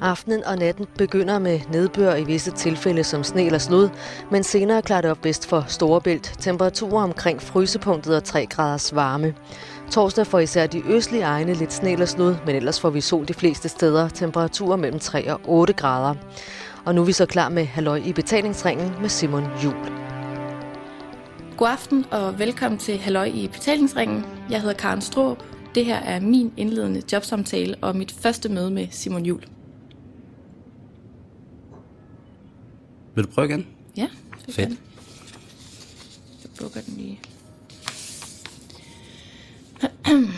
Aftenen 0.00 0.44
og 0.44 0.58
natten 0.58 0.86
begynder 0.98 1.38
med 1.38 1.60
nedbør 1.72 2.14
i 2.14 2.24
visse 2.24 2.50
tilfælde 2.50 3.04
som 3.04 3.24
sne 3.24 3.46
eller 3.46 3.58
slud, 3.58 3.88
men 4.30 4.44
senere 4.44 4.82
klarer 4.82 5.00
det 5.00 5.10
op 5.10 5.24
vest 5.24 5.46
for 5.46 5.64
Storebælt. 5.68 6.32
Temperaturer 6.38 7.02
omkring 7.02 7.42
frysepunktet 7.42 8.16
og 8.16 8.24
3 8.24 8.46
graders 8.46 8.94
varme. 8.94 9.34
Torsdag 9.90 10.26
får 10.26 10.38
især 10.38 10.66
de 10.66 10.82
østlige 10.88 11.22
egne 11.22 11.54
lidt 11.54 11.72
sne 11.72 11.92
eller 11.92 12.06
slud, 12.06 12.34
men 12.46 12.56
ellers 12.56 12.80
får 12.80 12.90
vi 12.90 13.00
sol 13.00 13.28
de 13.28 13.34
fleste 13.34 13.68
steder. 13.68 14.08
Temperaturer 14.08 14.76
mellem 14.76 15.00
3 15.00 15.32
og 15.32 15.40
8 15.44 15.72
grader. 15.72 16.14
Og 16.84 16.94
nu 16.94 17.00
er 17.00 17.04
vi 17.04 17.12
så 17.12 17.26
klar 17.26 17.48
med 17.48 17.64
Halløj 17.64 18.02
i 18.04 18.12
betalingsringen 18.12 18.92
med 19.00 19.08
Simon 19.08 19.44
Jul. 19.64 19.74
God 21.56 21.68
aften 21.68 22.04
og 22.10 22.38
velkommen 22.38 22.78
til 22.78 22.98
Halløj 22.98 23.30
i 23.34 23.48
betalingsringen. 23.48 24.26
Jeg 24.50 24.60
hedder 24.60 24.74
Karen 24.74 25.00
Stroop. 25.00 25.44
Det 25.74 25.84
her 25.84 25.98
er 25.98 26.20
min 26.20 26.52
indledende 26.56 27.02
jobsamtale 27.12 27.74
og 27.82 27.96
mit 27.96 28.12
første 28.12 28.48
møde 28.48 28.70
med 28.70 28.86
Simon 28.90 29.26
Jul. 29.26 29.57
Vil 33.18 33.24
du 33.24 33.30
prøve 33.30 33.48
igen? 33.48 33.66
Ja, 33.96 34.08
det 34.46 34.54
Fedt. 34.54 34.68
kan. 34.68 34.78
Jeg 36.42 36.50
bukker 36.60 36.80
den 36.80 36.94
lige. 36.96 37.20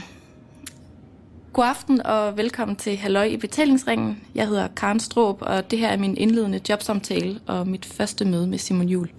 God 1.53 1.65
aften 1.65 2.03
og 2.03 2.37
velkommen 2.37 2.77
til 2.77 2.97
Halløj 2.97 3.25
i 3.25 3.37
betalingsringen. 3.37 4.23
Jeg 4.35 4.49
hedder 4.49 4.69
Karen 4.69 5.01
Stroop, 5.01 5.43
og 5.43 5.71
det 5.71 5.79
her 5.79 5.89
er 5.89 5.97
min 5.97 6.17
indledende 6.17 6.61
jobsamtale 6.69 7.41
og 7.47 7.69
mit 7.69 7.85
første 7.85 8.25
møde 8.25 8.47
med 8.47 8.59
Simon 8.59 8.89
Jul. 8.89 9.11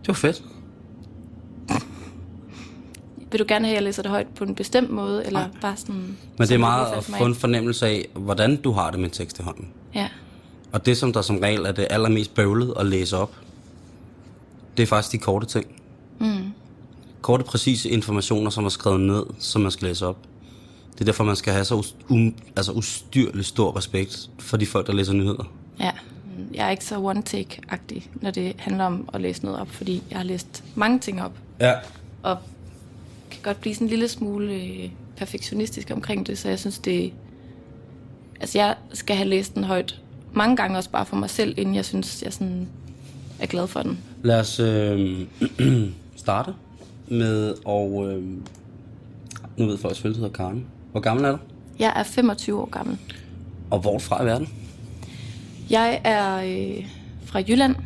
Det 0.00 0.08
var 0.08 0.14
fedt. 0.14 0.42
Vil 3.30 3.40
du 3.40 3.44
gerne 3.48 3.64
have, 3.66 3.72
at 3.72 3.76
jeg 3.76 3.82
læser 3.84 4.02
det 4.02 4.10
højt 4.10 4.26
på 4.26 4.44
en 4.44 4.54
bestemt 4.54 4.90
måde, 4.90 5.26
eller 5.26 5.40
Nej. 5.40 5.48
bare 5.60 5.76
sådan... 5.76 6.16
Men 6.38 6.48
det 6.48 6.50
er 6.50 6.58
meget 6.58 6.86
at 6.96 7.04
få 7.04 7.24
en 7.24 7.34
fornemmelse 7.34 7.86
af, 7.86 8.08
hvordan 8.14 8.56
du 8.56 8.72
har 8.72 8.90
det 8.90 9.00
med 9.00 9.08
en 9.08 9.12
tekst 9.14 9.38
i 9.38 9.42
hånden. 9.42 9.68
Ja, 9.94 10.08
Og 10.72 10.86
det, 10.86 10.96
som 10.96 11.12
der 11.12 11.22
som 11.22 11.38
regel 11.38 11.60
er 11.66 11.72
det 11.72 11.86
allermest 11.90 12.34
bøvlet 12.34 12.74
at 12.80 12.86
læse 12.86 13.16
op, 13.16 13.32
det 14.76 14.82
er 14.82 14.86
faktisk 14.86 15.12
de 15.12 15.18
korte 15.18 15.46
ting. 15.46 15.66
Mm. 16.18 16.52
Korte, 17.22 17.44
præcise 17.44 17.88
informationer, 17.90 18.50
som 18.50 18.64
er 18.64 18.68
skrevet 18.68 19.00
ned, 19.00 19.22
som 19.38 19.62
man 19.62 19.70
skal 19.70 19.88
læse 19.88 20.06
op. 20.06 20.16
Det 20.92 21.00
er 21.00 21.04
derfor, 21.04 21.24
man 21.24 21.36
skal 21.36 21.52
have 21.52 21.64
så 21.64 21.86
um, 22.08 22.34
altså 22.56 22.72
ustyrlig 22.72 23.44
stor 23.44 23.76
respekt 23.76 24.30
for 24.38 24.56
de 24.56 24.66
folk, 24.66 24.86
der 24.86 24.92
læser 24.92 25.12
nyheder. 25.12 25.44
ja. 25.80 25.90
Jeg 26.54 26.66
er 26.66 26.70
ikke 26.70 26.84
så 26.84 26.96
one-take-agtig, 26.98 28.02
når 28.14 28.30
det 28.30 28.54
handler 28.58 28.84
om 28.84 29.08
at 29.12 29.20
læse 29.20 29.44
noget 29.44 29.60
op, 29.60 29.68
fordi 29.70 30.02
jeg 30.10 30.18
har 30.18 30.24
læst 30.24 30.64
mange 30.74 30.98
ting 30.98 31.22
op, 31.22 31.32
Ja. 31.60 31.74
og 32.22 32.36
kan 33.42 33.52
godt 33.52 33.60
blive 33.60 33.74
sådan 33.74 33.84
en 33.86 33.90
lille 33.90 34.08
smule 34.08 34.52
øh, 34.54 34.90
perfektionistisk 35.16 35.90
omkring 35.94 36.26
det, 36.26 36.38
så 36.38 36.48
jeg 36.48 36.58
synes, 36.58 36.78
det... 36.78 37.12
Altså, 38.40 38.58
jeg 38.58 38.74
skal 38.92 39.16
have 39.16 39.28
læst 39.28 39.54
den 39.54 39.64
højt 39.64 40.00
mange 40.32 40.56
gange 40.56 40.78
også 40.78 40.90
bare 40.90 41.06
for 41.06 41.16
mig 41.16 41.30
selv, 41.30 41.54
inden 41.58 41.74
jeg 41.74 41.84
synes, 41.84 42.22
jeg 42.22 42.32
sådan 42.32 42.68
er 43.40 43.46
glad 43.46 43.66
for 43.66 43.82
den. 43.82 43.98
Lad 44.22 44.40
os 44.40 44.60
øh, 44.60 45.20
starte 46.16 46.54
med, 47.08 47.54
og 47.64 48.08
øh, 48.12 48.22
nu 49.56 49.66
ved 49.66 49.78
folk 49.78 49.94
selvfølgelig, 49.94 50.20
hedder 50.22 50.34
Karen. 50.36 50.64
Hvor 50.92 51.00
gammel 51.00 51.24
er 51.24 51.30
du? 51.30 51.38
Jeg 51.78 51.92
er 51.96 52.02
25 52.02 52.60
år 52.60 52.68
gammel. 52.70 52.98
Og 53.70 53.78
hvor 53.78 53.98
fra 53.98 54.22
i 54.22 54.26
verden? 54.26 54.48
Jeg 55.70 56.00
er 56.04 56.36
øh, 56.36 56.86
fra 57.24 57.42
Jylland, 57.48 57.76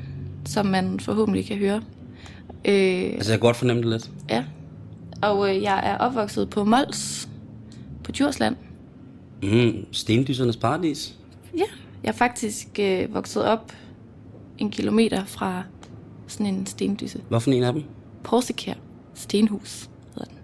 som 0.45 0.67
man 0.67 1.00
forhåbentlig 1.00 1.47
kan 1.47 1.56
høre. 1.56 1.83
Øh, 2.64 3.12
Altså, 3.14 3.33
jeg 3.33 3.39
kan 3.41 3.47
godt 3.47 3.56
fornemme 3.56 3.83
det 3.83 3.91
lidt. 3.91 4.11
ja. 4.30 4.45
Og 5.23 5.56
øh, 5.56 5.62
jeg 5.62 5.81
er 5.84 5.98
opvokset 5.98 6.51
på 6.51 6.65
Mols, 6.65 7.28
på 8.05 8.12
Djursland. 8.12 8.56
Mm, 9.42 9.87
stendysernes 9.92 10.56
paradis. 10.56 11.14
Ja. 11.56 11.64
Jeg 12.03 12.09
er 12.09 12.12
faktisk 12.12 12.69
øh, 12.81 13.14
vokset 13.14 13.45
op 13.45 13.73
en 14.58 14.70
kilometer 14.70 15.24
fra 15.24 15.63
sådan 16.27 16.46
en 16.46 16.67
stendyse. 16.67 17.20
Hvorfor 17.29 17.51
en 17.51 17.63
af 17.63 17.73
dem? 17.73 17.83
Porsikær 18.24 18.74
Stenhus 19.14 19.89
hedder 20.14 20.24
den. 20.24 20.39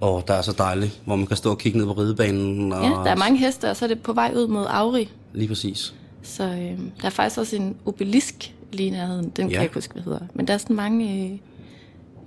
Åh, 0.00 0.14
oh, 0.14 0.22
der 0.28 0.34
er 0.34 0.42
så 0.42 0.52
dejligt, 0.58 1.00
hvor 1.04 1.16
man 1.16 1.26
kan 1.26 1.36
stå 1.36 1.50
og 1.50 1.58
kigge 1.58 1.78
ned 1.78 1.86
på 1.86 1.92
ridebanen. 1.92 2.72
Og... 2.72 2.84
Ja, 2.84 2.88
der 2.88 3.10
er 3.10 3.16
mange 3.16 3.38
heste, 3.38 3.70
og 3.70 3.76
så 3.76 3.84
er 3.84 3.88
det 3.88 4.02
på 4.02 4.12
vej 4.12 4.32
ud 4.36 4.46
mod 4.46 4.66
Auri. 4.68 5.08
Lige 5.32 5.48
præcis. 5.48 5.94
Så 6.22 6.44
øh, 6.44 6.78
der 7.00 7.06
er 7.06 7.10
faktisk 7.10 7.38
også 7.38 7.56
en 7.56 7.76
obelisk 7.86 8.54
lige 8.72 8.90
nærheden. 8.90 9.28
Den 9.28 9.44
ja. 9.44 9.48
kan 9.48 9.54
jeg 9.54 9.62
ikke 9.62 9.74
huske, 9.74 9.92
hvad 9.92 10.02
hedder. 10.02 10.20
Men 10.34 10.46
der 10.46 10.54
er 10.54 10.58
sådan 10.58 10.76
mange... 10.76 11.30
Øh, 11.32 11.38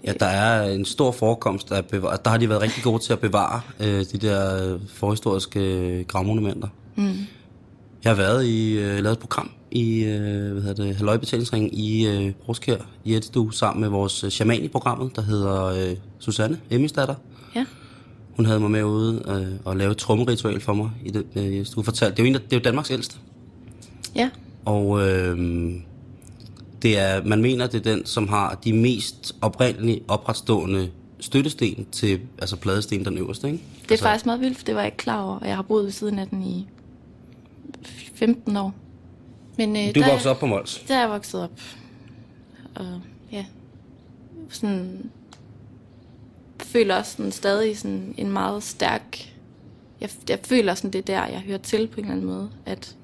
Ja, 0.05 0.13
der 0.19 0.25
er 0.25 0.71
en 0.71 0.85
stor 0.85 1.11
forekomst 1.11 1.71
af 1.71 1.85
bevare... 1.85 2.17
Der 2.25 2.29
har 2.29 2.37
de 2.37 2.49
været 2.49 2.61
rigtig 2.61 2.83
gode 2.83 3.03
til 3.03 3.13
at 3.13 3.19
bevare 3.19 3.61
øh, 3.79 4.05
de 4.11 4.17
der 4.17 4.73
øh, 4.73 4.79
forhistoriske 4.87 5.59
øh, 5.59 6.05
gravmonumenter. 6.05 6.67
Mm. 6.95 7.17
Jeg 8.03 8.11
har 8.11 8.15
været 8.15 8.45
i, 8.45 8.73
øh, 8.77 8.99
lavet 9.03 9.13
et 9.13 9.19
program 9.19 9.51
i, 9.71 10.03
øh, 10.03 10.51
hvad 10.51 10.61
hedder 10.61 10.83
det, 10.83 10.95
Halløjbetalingsringen 10.95 11.69
i 11.73 12.07
øh, 12.07 12.31
Broskær 12.45 12.77
i 13.03 13.15
Edstue, 13.15 13.53
sammen 13.53 13.81
med 13.81 13.89
vores 13.89 14.23
øh, 14.23 14.29
shaman 14.29 14.63
i 14.63 14.67
programmet, 14.67 15.15
der 15.15 15.21
hedder 15.21 15.65
øh, 15.65 15.95
Susanne 16.19 16.59
Emmisdatter. 16.69 17.15
ja. 17.55 17.65
Hun 18.35 18.45
havde 18.45 18.59
mig 18.59 18.71
med 18.71 18.83
ude 18.83 19.23
øh, 19.27 19.59
og 19.65 19.77
lave 19.77 19.91
et 19.91 19.97
trommeritual 19.97 20.61
for 20.61 20.73
mig 20.73 20.89
i 21.05 21.09
det, 21.09 21.25
øh, 21.35 21.65
du 21.75 21.83
fortalte. 21.83 22.15
Det 22.15 22.23
er 22.23 22.31
jo 22.31 22.35
en, 22.35 22.41
det 22.43 22.53
er 22.53 22.57
jo 22.57 22.61
Danmarks 22.63 22.91
ældste. 22.91 23.15
Ja, 24.15 24.29
Og 24.65 25.09
øh, 25.09 25.37
det 26.85 26.99
er, 26.99 27.23
man 27.23 27.41
mener, 27.41 27.67
det 27.67 27.87
er 27.87 27.95
den, 27.95 28.05
som 28.05 28.27
har 28.27 28.59
de 28.63 28.73
mest 28.73 29.35
oprindelige 29.41 30.01
opretstående 30.07 30.91
støttesten 31.19 31.87
til, 31.91 32.21
altså 32.39 32.55
pladesten 32.55 33.05
den 33.05 33.17
øverste, 33.17 33.47
ikke? 33.47 33.63
det 33.81 33.87
er 33.87 33.91
altså, 33.91 34.05
faktisk 34.05 34.25
meget 34.25 34.41
vildt, 34.41 34.57
for 34.57 34.65
det 34.65 34.75
var 34.75 34.81
jeg 34.81 34.87
ikke 34.87 34.97
klar 34.97 35.23
over. 35.23 35.39
og 35.39 35.47
Jeg 35.47 35.55
har 35.55 35.61
boet 35.61 35.85
ved 35.85 35.91
siden 35.91 36.19
af 36.19 36.27
den 36.27 36.43
i 36.43 36.67
15 38.15 38.57
år. 38.57 38.73
Men 39.57 39.75
øh, 39.75 39.95
Du 39.95 39.99
der, 39.99 40.11
voksede 40.11 40.31
op 40.31 40.39
på 40.39 40.45
Mols. 40.45 40.83
Der 40.87 40.95
er 40.95 40.99
jeg 40.99 41.09
vokset 41.09 41.43
op. 41.43 41.61
Og 42.75 43.01
ja, 43.31 43.45
sådan 44.49 45.09
føler 46.59 46.95
også 46.95 47.11
sådan 47.11 47.31
stadig 47.31 47.77
sådan 47.77 48.15
en 48.17 48.31
meget 48.31 48.63
stærk... 48.63 49.33
Jeg, 50.01 50.09
jeg 50.29 50.39
føler 50.43 50.75
sådan, 50.75 50.91
det 50.91 50.99
er 50.99 51.19
der, 51.19 51.27
jeg 51.27 51.39
hører 51.39 51.57
til 51.57 51.87
på 51.87 51.99
en 51.99 52.05
eller 52.05 52.11
anden 52.11 52.27
måde. 52.27 52.49
At 52.65 52.95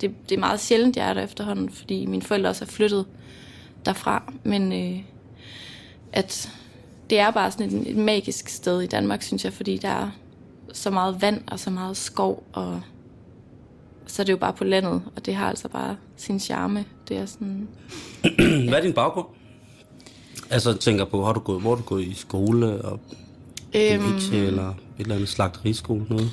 det, 0.00 0.14
det 0.28 0.34
er 0.34 0.40
meget 0.40 0.60
sjældent, 0.60 0.96
jeg 0.96 1.10
er 1.10 1.14
der 1.14 1.22
efterhånden, 1.22 1.70
fordi 1.70 2.06
mine 2.06 2.22
forældre 2.22 2.50
også 2.50 2.64
er 2.64 2.68
flyttet 2.68 3.06
derfra. 3.84 4.32
Men 4.44 4.72
øh, 4.72 5.02
at 6.12 6.50
det 7.10 7.18
er 7.18 7.30
bare 7.30 7.50
sådan 7.50 7.66
et, 7.66 7.90
et 7.90 7.96
magisk 7.96 8.48
sted 8.48 8.80
i 8.80 8.86
Danmark, 8.86 9.22
synes 9.22 9.44
jeg, 9.44 9.52
fordi 9.52 9.76
der 9.76 9.88
er 9.88 10.10
så 10.72 10.90
meget 10.90 11.22
vand 11.22 11.42
og 11.46 11.60
så 11.60 11.70
meget 11.70 11.96
skov, 11.96 12.44
og 12.52 12.80
så 14.06 14.22
er 14.22 14.24
det 14.24 14.32
jo 14.32 14.36
bare 14.36 14.52
på 14.52 14.64
landet, 14.64 15.02
og 15.16 15.26
det 15.26 15.34
har 15.34 15.48
altså 15.48 15.68
bare 15.68 15.96
sin 16.16 16.40
charme. 16.40 16.84
Det 17.08 17.16
er 17.16 17.26
sådan... 17.26 17.68
Hvad 18.68 18.78
er 18.78 18.82
din 18.82 18.92
baggrund? 18.92 19.26
Altså, 20.50 20.70
jeg 20.70 20.80
tænker 20.80 21.04
på, 21.04 21.24
har 21.24 21.32
du 21.32 21.40
gået, 21.40 21.60
hvor 21.60 21.74
du 21.74 21.82
gået 21.82 22.04
i 22.04 22.14
skole, 22.14 22.82
og 22.82 23.00
øhm, 23.74 24.16
eller 24.32 24.68
et 24.68 24.74
eller 24.98 25.14
andet 25.14 25.28
slagteriskole, 25.28 26.06
noget? 26.10 26.30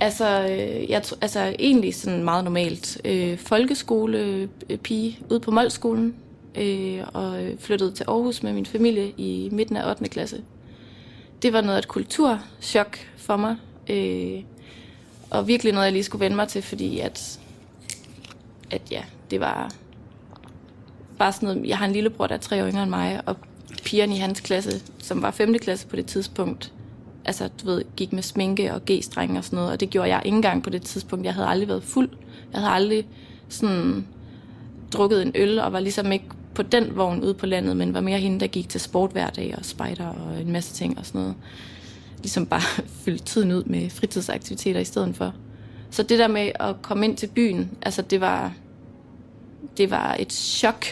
Altså, 0.00 0.42
øh, 0.42 0.90
jeg, 0.90 1.02
altså 1.20 1.54
egentlig 1.58 1.94
sådan 1.94 2.24
meget 2.24 2.44
normalt. 2.44 3.00
Øh, 3.04 3.38
folkeskolepige 3.38 5.18
ude 5.30 5.40
på 5.40 5.50
Målskolen, 5.50 6.14
øh, 6.54 7.04
og 7.14 7.48
flyttede 7.58 7.92
til 7.92 8.04
Aarhus 8.08 8.42
med 8.42 8.52
min 8.52 8.66
familie 8.66 9.12
i 9.16 9.48
midten 9.52 9.76
af 9.76 9.90
8. 9.90 10.08
klasse. 10.08 10.42
Det 11.42 11.52
var 11.52 11.60
noget 11.60 11.76
af 11.76 11.78
et 11.78 11.88
kulturschok 11.88 12.98
for 13.16 13.36
mig, 13.36 13.56
øh, 13.90 14.42
og 15.30 15.48
virkelig 15.48 15.72
noget, 15.72 15.84
jeg 15.84 15.92
lige 15.92 16.04
skulle 16.04 16.24
vende 16.24 16.36
mig 16.36 16.48
til, 16.48 16.62
fordi 16.62 16.98
at, 16.98 17.40
at 18.70 18.82
ja, 18.90 19.02
det 19.30 19.40
var 19.40 19.70
bare 21.18 21.32
sådan 21.32 21.48
noget, 21.48 21.68
jeg 21.68 21.78
har 21.78 21.86
en 21.86 21.92
lillebror, 21.92 22.26
der 22.26 22.34
er 22.34 22.38
tre 22.38 22.64
år 22.64 22.68
yngre 22.68 22.82
end 22.82 22.90
mig, 22.90 23.20
og 23.26 23.36
pigerne 23.84 24.14
i 24.14 24.18
hans 24.18 24.40
klasse, 24.40 24.82
som 24.98 25.22
var 25.22 25.30
5. 25.30 25.58
klasse 25.58 25.86
på 25.86 25.96
det 25.96 26.06
tidspunkt, 26.06 26.72
altså, 27.24 27.48
du 27.62 27.66
ved, 27.66 27.84
gik 27.96 28.12
med 28.12 28.22
sminke 28.22 28.74
og 28.74 28.80
g-streng 28.90 29.38
og 29.38 29.44
sådan 29.44 29.56
noget, 29.56 29.72
og 29.72 29.80
det 29.80 29.90
gjorde 29.90 30.08
jeg 30.08 30.22
ikke 30.24 30.36
engang 30.36 30.62
på 30.62 30.70
det 30.70 30.82
tidspunkt. 30.82 31.24
Jeg 31.24 31.34
havde 31.34 31.48
aldrig 31.48 31.68
været 31.68 31.82
fuld. 31.82 32.08
Jeg 32.52 32.60
havde 32.60 32.72
aldrig 32.74 33.06
sådan 33.48 34.06
drukket 34.92 35.22
en 35.22 35.32
øl, 35.34 35.58
og 35.58 35.72
var 35.72 35.80
ligesom 35.80 36.12
ikke 36.12 36.24
på 36.60 36.68
den 36.68 36.96
vogn 36.96 37.22
ude 37.22 37.34
på 37.34 37.46
landet, 37.46 37.76
men 37.76 37.94
var 37.94 38.00
mere 38.00 38.18
hende, 38.18 38.40
der 38.40 38.46
gik 38.46 38.68
til 38.68 38.80
sport 38.80 39.10
hver 39.10 39.30
dag, 39.30 39.54
og 39.58 39.64
spejder 39.64 40.06
og 40.06 40.40
en 40.40 40.52
masse 40.52 40.74
ting 40.74 40.98
og 40.98 41.06
sådan 41.06 41.20
noget. 41.20 41.36
Ligesom 42.18 42.46
bare 42.46 42.82
fyldte 43.04 43.24
tiden 43.24 43.52
ud 43.52 43.64
med 43.64 43.90
fritidsaktiviteter 43.90 44.80
i 44.80 44.84
stedet 44.84 45.16
for. 45.16 45.34
Så 45.90 46.02
det 46.02 46.18
der 46.18 46.28
med 46.28 46.52
at 46.54 46.76
komme 46.82 47.04
ind 47.04 47.16
til 47.16 47.26
byen, 47.26 47.70
altså 47.82 48.02
det 48.02 48.20
var, 48.20 48.52
det 49.76 49.90
var 49.90 50.16
et 50.18 50.32
chok, 50.32 50.84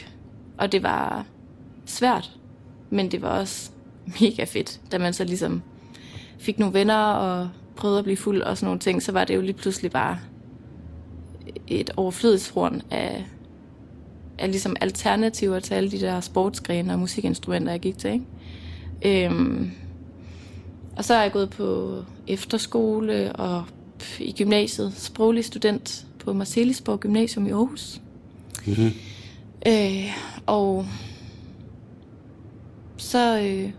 og 0.59 0.73
det 0.73 0.83
var 0.83 1.27
svært, 1.87 2.31
men 2.91 3.11
det 3.11 3.23
var 3.23 3.29
også 3.29 3.71
mega 4.21 4.45
fedt, 4.45 4.81
da 4.93 4.99
man 4.99 5.13
så 5.13 5.25
ligesom 5.25 5.63
fik 6.39 6.59
nogle 6.59 6.75
venner 6.75 7.03
og 7.05 7.49
prøvede 7.77 7.99
at 7.99 8.05
blive 8.05 8.17
fuld 8.17 8.43
og 8.43 8.57
sådan 8.57 8.67
nogle 8.67 8.81
ting, 8.81 9.03
så 9.03 9.13
var 9.13 9.25
det 9.25 9.37
jo 9.37 9.41
lige 9.41 9.53
pludselig 9.53 9.91
bare 9.91 10.19
et 11.67 11.91
overflødighedshorn 11.97 12.83
af, 12.91 13.27
af 14.39 14.51
ligesom 14.51 14.77
alternativer 14.81 15.61
til 15.61 15.75
alle 15.75 15.91
de 15.91 16.01
der 16.01 16.21
sportsgrene 16.21 16.93
og 16.93 16.99
musikinstrumenter, 16.99 17.73
jeg 17.73 17.81
gik 17.81 17.99
til. 17.99 18.11
Ikke? 18.11 19.27
Øhm, 19.27 19.71
Og 20.97 21.05
så 21.05 21.15
er 21.15 21.23
jeg 21.23 21.33
gået 21.33 21.51
på 21.51 21.99
efterskole 22.27 23.33
og 23.33 23.65
i 24.19 24.33
gymnasiet, 24.39 24.93
sproglig 24.97 25.45
student 25.45 26.07
på 26.19 26.33
Marcelisborg 26.33 27.01
Gymnasium 27.01 27.47
i 27.47 27.51
Aarhus. 27.51 28.01
Mm-hmm. 28.67 28.93
Øh, 29.67 30.07
og 30.47 30.87
så 32.97 33.41
øh, 33.41 33.71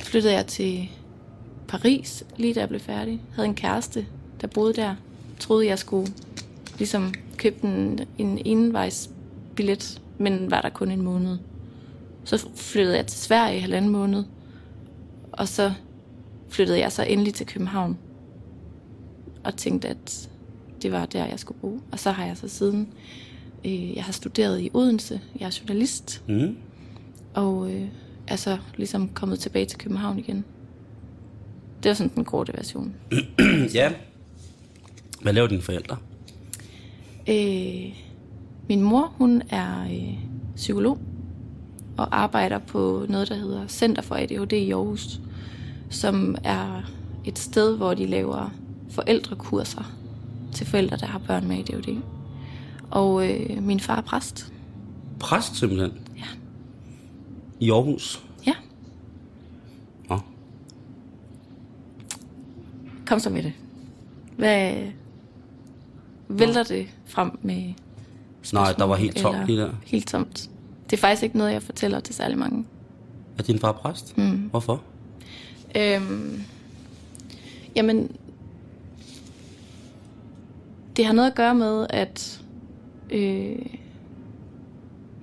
flyttede 0.00 0.34
jeg 0.34 0.46
til 0.46 0.88
Paris, 1.68 2.24
lige 2.36 2.54
da 2.54 2.60
jeg 2.60 2.68
blev 2.68 2.80
færdig. 2.80 3.20
Havde 3.34 3.48
en 3.48 3.54
kæreste, 3.54 4.06
der 4.40 4.46
boede 4.46 4.72
der. 4.74 4.94
Troede, 5.40 5.66
jeg 5.66 5.78
skulle 5.78 6.12
ligesom 6.78 7.14
købe 7.36 7.64
en, 7.64 8.00
en 8.18 8.38
envejsbillet, 9.62 10.02
men 10.18 10.50
var 10.50 10.60
der 10.60 10.68
kun 10.70 10.90
en 10.90 11.02
måned. 11.02 11.38
Så 12.24 12.48
flyttede 12.54 12.96
jeg 12.96 13.06
til 13.06 13.18
Sverige 13.18 13.56
i 13.56 13.60
halvanden 13.60 13.90
måned, 13.90 14.24
og 15.32 15.48
så 15.48 15.72
flyttede 16.48 16.78
jeg 16.78 16.92
så 16.92 17.02
endelig 17.02 17.34
til 17.34 17.46
København 17.46 17.98
og 19.44 19.56
tænkte, 19.56 19.88
at 19.88 20.30
det 20.82 20.92
var 20.92 21.06
der, 21.06 21.26
jeg 21.26 21.38
skulle 21.40 21.60
bo. 21.60 21.80
Og 21.92 21.98
så 21.98 22.10
har 22.10 22.26
jeg 22.26 22.36
så 22.36 22.48
siden, 22.48 22.88
øh, 23.64 23.96
jeg 23.96 24.04
har 24.04 24.12
studeret 24.12 24.60
i 24.60 24.70
Odense, 24.74 25.20
jeg 25.40 25.46
er 25.46 25.58
journalist, 25.60 26.22
Mm. 26.28 26.56
og 27.34 27.72
øh, 27.72 27.88
er 28.28 28.36
så 28.36 28.58
ligesom 28.76 29.08
kommet 29.08 29.38
tilbage 29.38 29.66
til 29.66 29.78
København 29.78 30.18
igen. 30.18 30.44
Det 31.82 31.88
var 31.88 31.94
sådan 31.94 32.12
den 32.14 32.24
korte 32.24 32.52
version. 32.56 32.94
ja. 33.74 33.92
Hvad 35.22 35.32
laver 35.32 35.48
dine 35.48 35.62
forældre? 35.62 35.96
Øh, 37.28 38.07
min 38.68 38.82
mor, 38.82 39.12
hun 39.18 39.42
er 39.50 39.82
øh, 39.82 40.18
psykolog 40.56 40.98
og 41.96 42.20
arbejder 42.20 42.58
på 42.58 43.06
noget, 43.08 43.28
der 43.28 43.34
hedder 43.34 43.66
Center 43.66 44.02
for 44.02 44.14
ADHD 44.14 44.52
i 44.52 44.70
Aarhus, 44.70 45.20
som 45.90 46.36
er 46.44 46.82
et 47.24 47.38
sted, 47.38 47.76
hvor 47.76 47.94
de 47.94 48.06
laver 48.06 48.50
forældrekurser 48.90 49.92
til 50.52 50.66
forældre, 50.66 50.96
der 50.96 51.06
har 51.06 51.18
børn 51.18 51.48
med 51.48 51.58
ADHD. 51.58 52.02
Og 52.90 53.30
øh, 53.30 53.62
min 53.62 53.80
far 53.80 53.96
er 53.96 54.00
præst. 54.00 54.52
Præst 55.20 55.56
simpelthen? 55.56 55.92
Ja. 56.16 56.26
I 57.60 57.70
Aarhus? 57.70 58.24
Ja, 58.46 58.54
Nå. 60.08 60.18
kom 63.06 63.18
så 63.18 63.30
med 63.30 63.42
det. 63.42 63.52
Hvad 64.36 64.76
vælter 66.28 66.62
det 66.62 66.86
frem 67.06 67.38
med 67.42 67.74
Nej, 68.52 68.72
der 68.72 68.84
var 68.84 68.96
helt 68.96 69.16
tomt 69.16 69.46
lige 69.46 69.60
der. 69.60 69.70
Helt 69.86 70.08
tomt. 70.08 70.50
Det 70.90 70.96
er 70.96 71.00
faktisk 71.00 71.22
ikke 71.22 71.38
noget, 71.38 71.52
jeg 71.52 71.62
fortæller 71.62 72.00
til 72.00 72.14
særlig 72.14 72.38
mange. 72.38 72.64
Er 73.38 73.42
din 73.42 73.58
far 73.58 73.72
præst? 73.72 74.18
Mm. 74.18 74.36
Hvorfor? 74.50 74.82
Øhm, 75.76 76.42
jamen, 77.76 78.16
det 80.96 81.06
har 81.06 81.12
noget 81.12 81.30
at 81.30 81.34
gøre 81.34 81.54
med, 81.54 81.86
at 81.90 82.40
øh, 83.10 83.56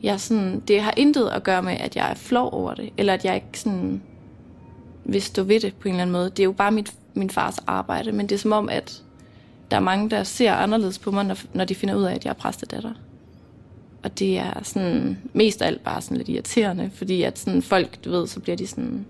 jeg 0.03 0.19
sådan, 0.19 0.59
det 0.59 0.81
har 0.81 0.93
intet 0.97 1.29
at 1.29 1.43
gøre 1.43 1.63
med, 1.63 1.73
at 1.73 1.95
jeg 1.95 2.11
er 2.11 2.15
flov 2.15 2.53
over 2.53 2.73
det, 2.73 2.89
eller 2.97 3.13
at 3.13 3.25
jeg 3.25 3.35
ikke 3.35 3.59
sådan 3.59 4.01
vil 5.05 5.21
stå 5.21 5.43
ved 5.43 5.59
det 5.59 5.75
på 5.75 5.87
en 5.87 5.93
eller 5.93 6.01
anden 6.01 6.11
måde. 6.11 6.29
Det 6.29 6.39
er 6.39 6.43
jo 6.43 6.51
bare 6.51 6.71
mit, 6.71 6.93
min 7.13 7.29
fars 7.29 7.57
arbejde, 7.67 8.11
men 8.11 8.29
det 8.29 8.35
er 8.35 8.39
som 8.39 8.51
om, 8.51 8.69
at 8.69 9.03
der 9.71 9.77
er 9.77 9.81
mange, 9.81 10.09
der 10.09 10.23
ser 10.23 10.53
anderledes 10.53 10.99
på 10.99 11.11
mig, 11.11 11.25
når, 11.25 11.37
når 11.53 11.65
de 11.65 11.75
finder 11.75 11.95
ud 11.95 12.03
af, 12.03 12.15
at 12.15 12.25
jeg 12.25 12.29
er 12.29 12.35
præstedatter. 12.35 12.93
Og 14.05 14.19
det 14.19 14.37
er 14.37 14.63
sådan, 14.63 15.17
mest 15.33 15.61
af 15.61 15.67
alt 15.67 15.83
bare 15.83 16.01
sådan 16.01 16.17
lidt 16.17 16.29
irriterende, 16.29 16.91
fordi 16.93 17.21
at 17.21 17.39
sådan 17.39 17.61
folk, 17.61 18.05
du 18.05 18.11
ved, 18.11 18.27
så 18.27 18.39
bliver 18.39 18.55
de 18.55 18.67
sådan, 18.67 19.05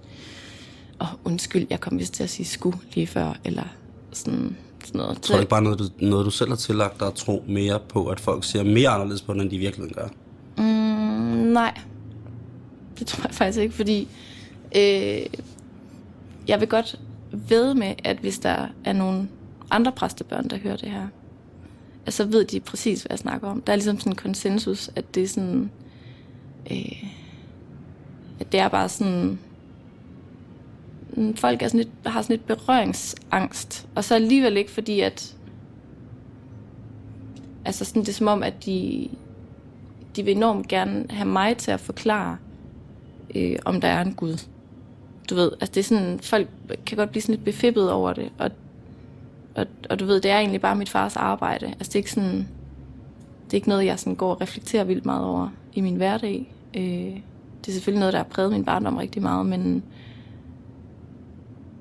åh, 1.02 1.14
oh, 1.14 1.20
undskyld, 1.24 1.68
jeg 1.70 1.80
kom 1.80 2.00
vist 2.00 2.14
til 2.14 2.24
at 2.24 2.30
sige 2.30 2.46
sku 2.46 2.72
lige 2.94 3.08
før, 3.08 3.40
eller 3.44 3.64
sådan, 4.12 4.58
sådan 4.86 5.00
noget. 5.00 5.22
Tror 5.22 5.36
du 5.36 5.40
ikke 5.40 5.50
bare 5.50 5.62
noget, 5.62 5.80
du, 5.80 5.86
noget, 6.00 6.26
du 6.26 6.32
selv 6.32 6.50
har 6.50 6.56
tillagt 6.56 7.00
dig 7.00 7.08
at 7.08 7.14
tro 7.14 7.44
mere 7.48 7.80
på, 7.80 8.08
at 8.08 8.20
folk 8.20 8.44
ser 8.44 8.64
mere 8.64 8.90
anderledes 8.90 9.22
på 9.22 9.32
end 9.32 9.50
de 9.50 9.56
i 9.56 9.60
virkeligheden 9.60 9.96
gør? 9.96 10.08
Mm, 10.58 10.64
nej, 11.54 11.80
det 13.00 13.08
tror 13.08 13.24
jeg 13.24 13.36
faktisk 13.36 13.60
ikke, 13.60 13.76
fordi 13.76 14.08
øh, 14.76 15.26
jeg 16.48 16.60
vil 16.60 16.68
godt 16.68 17.00
ved 17.32 17.74
med, 17.74 17.94
at 18.04 18.18
hvis 18.18 18.40
der 18.40 18.68
er 18.86 18.94
nogle 18.94 19.28
andre 19.72 19.92
præstebørn, 19.92 20.48
der 20.48 20.58
hører 20.58 20.78
det 20.78 20.90
her, 20.90 21.08
så 22.14 22.26
ved 22.26 22.46
de 22.46 22.60
præcis, 22.60 23.02
hvad 23.02 23.12
jeg 23.12 23.20
snakker 23.20 23.48
om. 23.48 23.62
Der 23.62 23.74
er 23.74 23.78
ligesom 23.78 24.00
sådan 24.00 24.12
en 24.12 24.16
konsensus, 24.16 24.90
at 24.96 25.16
det 25.16 25.24
er 25.24 25.28
sådan, 25.28 25.72
øh, 26.72 27.04
at 28.40 28.52
det 28.52 28.60
er 28.60 28.68
bare 28.68 28.90
sådan, 28.90 29.40
mm, 31.10 31.36
folk 31.36 31.62
er 31.62 31.68
sådan 31.68 31.78
lidt, 31.78 31.90
har 32.06 32.22
sådan 32.22 32.34
lidt 32.34 32.48
berøringsangst, 32.48 33.88
og 33.96 34.04
så 34.04 34.16
alligevel 34.16 34.58
ikke, 34.58 34.72
fordi 34.72 35.00
at, 35.00 35.36
altså 37.66 37.86
sådan, 37.86 38.02
det 38.02 38.10
er 38.10 38.14
som 38.14 38.28
om, 38.28 38.44
at 38.44 38.66
de, 38.66 39.10
de 40.16 40.24
vil 40.24 40.36
enormt 40.36 40.68
gerne 40.68 41.06
have 41.10 41.30
mig 41.30 41.58
til 41.58 41.72
at 41.72 41.80
forklare, 41.80 42.38
øh, 43.36 43.56
om 43.66 43.82
der 43.82 43.88
er 43.88 44.02
en 44.02 44.14
Gud. 44.14 44.38
Du 45.30 45.36
ved, 45.36 45.52
altså 45.52 45.72
det 45.74 45.80
er 45.80 45.84
sådan, 45.84 46.20
folk 46.20 46.48
kan 46.86 46.98
godt 46.98 47.10
blive 47.10 47.22
sådan 47.22 47.36
lidt 47.36 47.46
befippet 47.46 47.92
over 47.92 48.14
det, 48.14 48.32
og, 48.38 48.52
og, 49.56 49.66
og 49.90 50.00
du 50.00 50.06
ved, 50.06 50.22
det 50.22 50.32
er 50.32 50.38
egentlig 50.38 50.62
bare 50.62 50.76
mit 50.76 50.90
fars 50.90 51.16
arbejde. 51.16 51.66
Altså 51.66 51.84
det 51.86 51.96
er 51.96 52.00
ikke 52.00 52.12
sådan, 52.12 52.48
det 53.46 53.54
er 53.54 53.56
ikke 53.56 53.70
noget, 53.70 53.86
jeg 53.86 54.00
sådan 54.00 54.16
går 54.16 54.32
og 54.32 54.42
reflekterer 54.42 54.84
vildt 54.84 55.06
meget 55.06 55.26
over 55.26 55.50
i 55.74 55.82
min 55.82 55.96
hverdag. 55.96 56.54
Øh, 56.76 57.20
det 57.62 57.68
er 57.68 57.72
selvfølgelig 57.72 58.00
noget, 58.00 58.14
der 58.14 58.20
har 58.20 58.24
præget 58.24 58.52
min 58.52 58.66
barndom 58.66 58.98
rigtig 58.98 59.22
meget, 59.22 59.46
men, 59.46 59.84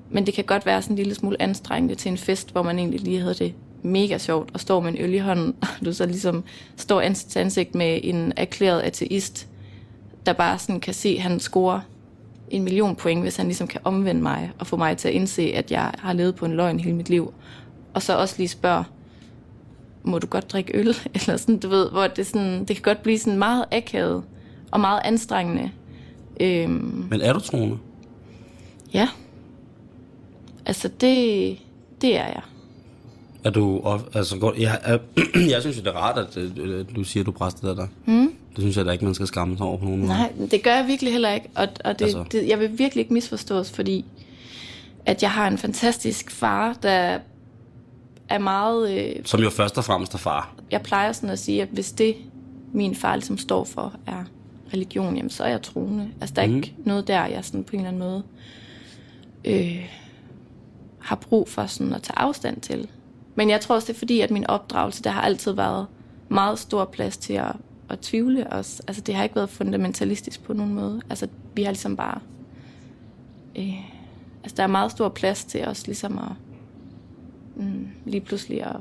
men 0.09 0.25
det 0.25 0.33
kan 0.33 0.43
godt 0.43 0.65
være 0.65 0.81
sådan 0.81 0.93
en 0.93 0.97
lille 0.97 1.15
smule 1.15 1.41
anstrengende 1.41 1.95
til 1.95 2.11
en 2.11 2.17
fest, 2.17 2.51
hvor 2.51 2.63
man 2.63 2.79
egentlig 2.79 3.01
lige 3.01 3.19
havde 3.19 3.33
det 3.33 3.53
mega 3.81 4.17
sjovt, 4.17 4.49
og 4.53 4.59
står 4.59 4.79
med 4.79 4.91
en 4.91 4.97
øl 5.01 5.13
i 5.13 5.17
hånden, 5.17 5.55
og 5.79 5.85
du 5.85 5.93
så 5.93 6.05
ligesom 6.05 6.43
står 6.75 7.01
ansigt 7.01 7.31
til 7.31 7.39
ansigt 7.39 7.75
med 7.75 7.99
en 8.03 8.33
erklæret 8.35 8.81
ateist, 8.81 9.47
der 10.25 10.33
bare 10.33 10.59
sådan 10.59 10.79
kan 10.79 10.93
se, 10.93 11.09
at 11.09 11.21
han 11.21 11.39
scorer 11.39 11.79
en 12.49 12.63
million 12.63 12.95
point, 12.95 13.21
hvis 13.21 13.37
han 13.37 13.45
ligesom 13.45 13.67
kan 13.67 13.81
omvende 13.83 14.21
mig, 14.21 14.51
og 14.59 14.67
få 14.67 14.77
mig 14.77 14.97
til 14.97 15.07
at 15.07 15.13
indse, 15.13 15.51
at 15.55 15.71
jeg 15.71 15.91
har 15.99 16.13
levet 16.13 16.35
på 16.35 16.45
en 16.45 16.55
løgn 16.55 16.79
hele 16.79 16.95
mit 16.95 17.09
liv. 17.09 17.33
Og 17.95 18.01
så 18.01 18.17
også 18.17 18.35
lige 18.37 18.47
spørge, 18.47 18.83
må 20.03 20.19
du 20.19 20.27
godt 20.27 20.51
drikke 20.51 20.77
øl? 20.77 20.87
Eller 21.13 21.37
sådan, 21.37 21.57
du 21.57 21.67
ved, 21.69 21.89
hvor 21.89 22.07
det, 22.07 22.27
sådan, 22.27 22.65
det 22.65 22.75
kan 22.75 22.83
godt 22.83 23.03
blive 23.03 23.19
sådan 23.19 23.39
meget 23.39 23.65
akavet, 23.71 24.23
og 24.71 24.79
meget 24.79 25.01
anstrengende. 25.03 25.71
Øhm, 26.39 27.07
Men 27.09 27.21
er 27.21 27.33
du 27.33 27.39
troende? 27.39 27.77
ja. 28.93 29.09
Altså, 30.65 30.87
det, 30.87 31.57
det 32.01 32.17
er 32.17 32.25
jeg. 32.25 32.41
Er 33.43 33.49
du, 33.49 33.81
altså 34.13 34.37
godt, 34.37 34.57
jeg, 34.57 34.79
er, 34.83 34.97
jeg 35.53 35.61
synes 35.61 35.77
jo, 35.77 35.81
det 35.81 35.87
er 35.87 35.97
rart, 35.97 36.17
at, 36.17 36.37
at 36.37 36.95
du 36.95 37.03
siger, 37.03 37.23
at 37.23 37.25
du 37.25 37.31
er 37.31 37.35
præstedatter. 37.35 37.87
Mm. 38.05 38.33
Det 38.55 38.59
synes 38.59 38.77
jeg 38.77 38.85
da 38.85 38.91
ikke, 38.91 39.05
man 39.05 39.13
skal 39.13 39.27
skamme 39.27 39.57
sig 39.57 39.65
over 39.65 39.77
på 39.77 39.85
nogen 39.85 39.99
måde. 39.99 40.09
Nej, 40.09 40.31
det 40.51 40.63
gør 40.63 40.75
jeg 40.75 40.87
virkelig 40.87 41.11
heller 41.11 41.31
ikke. 41.31 41.49
Og, 41.55 41.67
og 41.85 41.99
det, 41.99 42.05
altså. 42.05 42.25
det, 42.31 42.47
jeg 42.47 42.59
vil 42.59 42.79
virkelig 42.79 43.01
ikke 43.01 43.13
misforstås, 43.13 43.71
fordi 43.71 44.05
at 45.05 45.23
jeg 45.23 45.31
har 45.31 45.47
en 45.47 45.57
fantastisk 45.57 46.31
far, 46.31 46.73
der 46.83 47.19
er 48.29 48.37
meget... 48.37 48.91
Øh, 48.99 49.15
Som 49.25 49.41
jo 49.41 49.49
først 49.49 49.77
og 49.77 49.83
fremmest 49.83 50.13
er 50.13 50.17
far. 50.17 50.53
jeg 50.71 50.81
plejer 50.81 51.11
sådan 51.11 51.29
at 51.29 51.39
sige, 51.39 51.61
at 51.61 51.67
hvis 51.67 51.91
det, 51.91 52.15
min 52.73 52.95
far 52.95 53.15
ligesom 53.15 53.37
står 53.37 53.63
for, 53.63 53.93
er 54.07 54.23
religion, 54.73 55.15
jamen 55.15 55.29
så 55.29 55.43
er 55.43 55.47
jeg 55.47 55.61
troende. 55.61 56.09
Altså 56.21 56.35
der 56.35 56.41
er 56.41 56.47
mm. 56.47 56.55
ikke 56.55 56.73
noget 56.85 57.07
der, 57.07 57.25
jeg 57.25 57.45
sådan 57.45 57.63
på 57.63 57.71
en 57.73 57.79
eller 57.79 57.87
anden 57.87 57.99
måde 57.99 58.23
øh, 59.45 59.89
har 60.99 61.15
brug 61.15 61.49
for 61.49 61.65
sådan 61.65 61.93
at 61.93 62.01
tage 62.01 62.19
afstand 62.19 62.61
til. 62.61 62.87
Men 63.35 63.49
jeg 63.49 63.61
tror 63.61 63.75
også, 63.75 63.87
det 63.87 63.93
er 63.93 63.99
fordi, 63.99 64.21
at 64.21 64.31
min 64.31 64.47
opdragelse, 64.47 65.03
der 65.03 65.09
har 65.09 65.21
altid 65.21 65.51
været 65.51 65.85
meget 66.29 66.59
stor 66.59 66.85
plads 66.85 67.17
til 67.17 67.33
at, 67.33 67.55
at 67.89 67.99
tvivle 67.99 68.53
os. 68.53 68.81
Altså 68.87 69.01
det 69.01 69.15
har 69.15 69.23
ikke 69.23 69.35
været 69.35 69.49
fundamentalistisk 69.49 70.43
på 70.43 70.53
nogen 70.53 70.73
måde. 70.73 71.01
Altså 71.09 71.27
vi 71.53 71.63
har 71.63 71.71
ligesom 71.71 71.95
bare... 71.95 72.19
Øh, 73.55 73.79
altså 74.43 74.55
der 74.57 74.63
er 74.63 74.67
meget 74.67 74.91
stor 74.91 75.09
plads 75.09 75.45
til 75.45 75.67
os 75.67 75.87
ligesom 75.87 76.17
at 76.17 76.31
mm, 77.55 77.87
lige 78.05 78.21
pludselig 78.21 78.63
at 78.63 78.75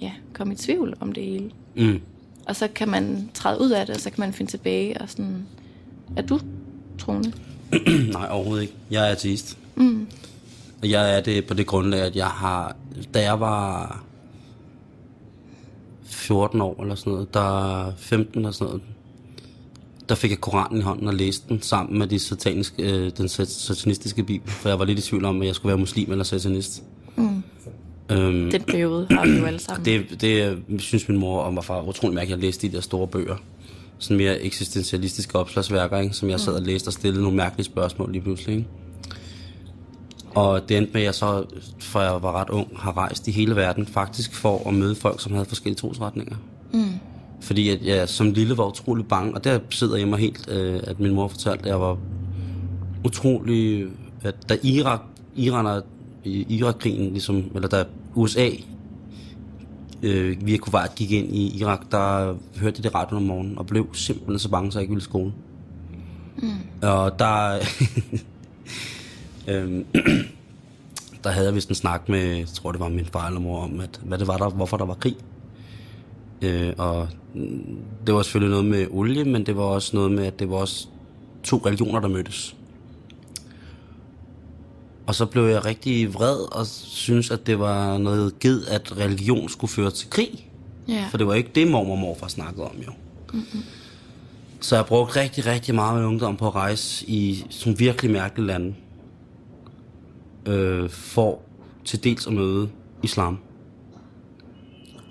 ja, 0.00 0.12
komme 0.32 0.52
i 0.52 0.56
tvivl 0.56 0.94
om 1.00 1.12
det 1.12 1.24
hele. 1.24 1.50
Mm. 1.76 2.00
Og 2.46 2.56
så 2.56 2.68
kan 2.74 2.88
man 2.88 3.30
træde 3.34 3.60
ud 3.60 3.70
af 3.70 3.86
det, 3.86 3.94
og 3.94 4.00
så 4.00 4.10
kan 4.10 4.20
man 4.20 4.32
finde 4.32 4.50
tilbage 4.50 5.00
og 5.00 5.08
sådan... 5.10 5.46
Er 6.16 6.22
du 6.22 6.40
troende? 6.98 7.32
Nej, 8.12 8.28
overhovedet 8.30 8.62
ikke. 8.62 8.74
Jeg 8.90 9.08
er 9.08 9.12
ateist. 9.12 9.58
Mm. 9.74 10.06
Og 10.82 10.90
jeg 10.90 11.16
er 11.16 11.20
det 11.20 11.46
på 11.46 11.54
det 11.54 11.66
grundlag, 11.66 12.00
at 12.00 12.16
jeg 12.16 12.26
har... 12.26 12.76
Da 13.14 13.22
jeg 13.22 13.40
var 13.40 14.04
14 16.04 16.60
år 16.60 16.82
eller 16.82 16.94
sådan 16.94 17.12
noget, 17.12 17.34
der 17.34 17.92
15 17.96 18.38
eller 18.38 18.50
sådan 18.50 18.66
noget, 18.66 18.82
der 20.08 20.14
fik 20.14 20.30
jeg 20.30 20.40
Koranen 20.40 20.78
i 20.78 20.82
hånden 20.82 21.08
og 21.08 21.14
læste 21.14 21.48
den 21.48 21.62
sammen 21.62 21.98
med 21.98 22.06
de 22.06 22.18
sataniske, 22.18 22.82
øh, 22.92 23.12
den 23.16 23.28
sat- 23.28 23.48
satanistiske 23.50 24.22
bibel, 24.22 24.50
for 24.50 24.68
jeg 24.68 24.78
var 24.78 24.84
lidt 24.84 24.98
i 24.98 25.02
tvivl 25.02 25.24
om, 25.24 25.40
at 25.40 25.46
jeg 25.46 25.54
skulle 25.54 25.70
være 25.70 25.78
muslim 25.78 26.10
eller 26.10 26.24
satanist. 26.24 26.82
Mm. 28.16 28.22
Øhm, 28.22 28.50
Den 28.50 28.62
periode 28.62 29.06
har 29.10 29.26
vi 29.26 29.38
jo 29.38 29.44
alle 29.44 29.58
sammen. 29.68 29.84
det, 29.84 30.20
det 30.20 30.58
synes 30.78 31.08
min 31.08 31.18
mor 31.18 31.40
og 31.40 31.54
mig 31.54 31.64
far 31.64 31.82
utrolig 31.88 32.14
mærkeligt, 32.14 32.36
at 32.36 32.42
jeg 32.42 32.46
læste 32.46 32.68
de 32.68 32.72
der 32.72 32.80
store 32.80 33.06
bøger. 33.06 33.36
Sådan 33.98 34.16
mere 34.16 34.40
eksistentialistiske 34.40 35.38
opslagsværker, 35.38 35.98
ikke? 35.98 36.14
som 36.14 36.30
jeg 36.30 36.40
sad 36.40 36.52
og 36.52 36.62
læste 36.62 36.88
og 36.88 36.92
stillede 36.92 37.22
nogle 37.22 37.36
mærkelige 37.36 37.64
spørgsmål 37.64 38.12
lige 38.12 38.22
pludselig. 38.22 38.56
Ikke? 38.56 38.68
Og 40.34 40.68
det 40.68 40.76
endte 40.76 40.92
med, 40.92 41.00
at 41.00 41.04
jeg 41.04 41.14
så, 41.14 41.44
for 41.78 42.00
jeg 42.00 42.22
var 42.22 42.32
ret 42.40 42.50
ung, 42.50 42.68
har 42.76 42.96
rejst 42.96 43.28
i 43.28 43.30
hele 43.30 43.56
verden, 43.56 43.86
faktisk 43.86 44.34
for 44.34 44.68
at 44.68 44.74
møde 44.74 44.94
folk, 44.94 45.20
som 45.20 45.32
havde 45.32 45.44
forskellige 45.46 45.78
trosretninger. 45.78 46.36
Mm. 46.72 46.84
Fordi 47.40 47.68
at 47.68 47.84
jeg 47.84 48.08
som 48.08 48.30
lille 48.30 48.56
var 48.56 48.66
utrolig 48.66 49.06
bange, 49.06 49.34
og 49.34 49.44
der 49.44 49.58
sidder 49.70 49.96
jeg 49.96 50.08
mig 50.08 50.18
helt, 50.18 50.48
øh, 50.50 50.80
at 50.84 51.00
min 51.00 51.14
mor 51.14 51.28
fortalte, 51.28 51.62
at 51.64 51.68
jeg 51.68 51.80
var 51.80 51.98
utrolig... 53.04 53.86
At 54.22 54.34
da 54.48 54.56
Irak, 54.62 55.00
Iran 55.36 55.82
og 56.24 56.30
Irak-krigen, 56.30 57.10
ligesom, 57.12 57.50
eller 57.54 57.68
da 57.68 57.84
USA 58.14 58.48
øh, 60.02 60.46
via 60.46 60.56
Kuwait 60.56 60.94
gik 60.94 61.12
ind 61.12 61.36
i 61.36 61.58
Irak, 61.58 61.80
der 61.90 62.34
hørte 62.60 62.76
jeg 62.78 62.84
det 62.84 62.94
ret 62.94 63.12
om 63.12 63.22
morgenen, 63.22 63.58
og 63.58 63.66
blev 63.66 63.94
simpelthen 63.94 64.38
så 64.38 64.50
bange, 64.50 64.72
så 64.72 64.78
jeg 64.78 64.82
ikke 64.82 64.90
ville 64.90 65.02
i 65.02 65.04
skole. 65.04 65.32
Mm. 66.36 66.48
Og 66.82 67.18
der... 67.18 67.58
øhm, 69.48 69.84
der 71.24 71.30
havde 71.30 71.46
jeg 71.46 71.54
vist 71.54 71.68
en 71.68 71.74
snak 71.74 72.08
med, 72.08 72.36
jeg 72.36 72.46
tror 72.46 72.72
det 72.72 72.80
var 72.80 72.88
min 72.88 73.06
far 73.06 73.26
eller 73.26 73.40
mor, 73.40 73.60
om, 73.60 73.80
at, 73.80 74.00
hvad 74.04 74.18
det 74.18 74.26
var 74.26 74.36
der, 74.36 74.48
hvorfor 74.48 74.76
der 74.76 74.84
var 74.84 74.94
krig. 74.94 75.16
Øh, 76.42 76.72
og 76.78 77.08
det 78.06 78.14
var 78.14 78.22
selvfølgelig 78.22 78.50
noget 78.50 78.70
med 78.70 78.86
olie, 78.90 79.24
men 79.24 79.46
det 79.46 79.56
var 79.56 79.62
også 79.62 79.96
noget 79.96 80.12
med, 80.12 80.26
at 80.26 80.38
det 80.38 80.50
var 80.50 80.56
også 80.56 80.88
to 81.42 81.62
religioner, 81.66 82.00
der 82.00 82.08
mødtes. 82.08 82.56
Og 85.06 85.14
så 85.14 85.26
blev 85.26 85.44
jeg 85.44 85.64
rigtig 85.64 86.14
vred 86.14 86.56
og 86.56 86.66
synes 86.66 87.30
at 87.30 87.46
det 87.46 87.58
var 87.58 87.98
noget 87.98 88.38
ged, 88.38 88.66
at 88.66 88.96
religion 88.98 89.48
skulle 89.48 89.70
føre 89.70 89.90
til 89.90 90.10
krig. 90.10 90.48
Ja. 90.88 91.06
For 91.10 91.18
det 91.18 91.26
var 91.26 91.34
ikke 91.34 91.50
det, 91.54 91.68
mor 91.70 91.90
og 91.90 91.98
morfar 91.98 92.28
snakkede 92.28 92.64
om 92.64 92.76
jo. 92.86 92.92
Mm-hmm. 93.32 93.62
Så 94.60 94.76
jeg 94.76 94.86
brugte 94.86 95.20
rigtig, 95.20 95.46
rigtig 95.46 95.74
meget 95.74 95.96
med 95.96 96.08
ungdom 96.08 96.36
på 96.36 96.46
at 96.46 96.54
rejse 96.54 97.10
i 97.10 97.44
sådan 97.50 97.78
virkelig 97.78 98.10
mærkelige 98.10 98.46
lande. 98.46 98.74
Øh, 100.46 100.90
for 100.90 101.40
til 101.84 102.04
dels 102.04 102.26
at 102.26 102.32
møde 102.32 102.68
islam. 103.02 103.38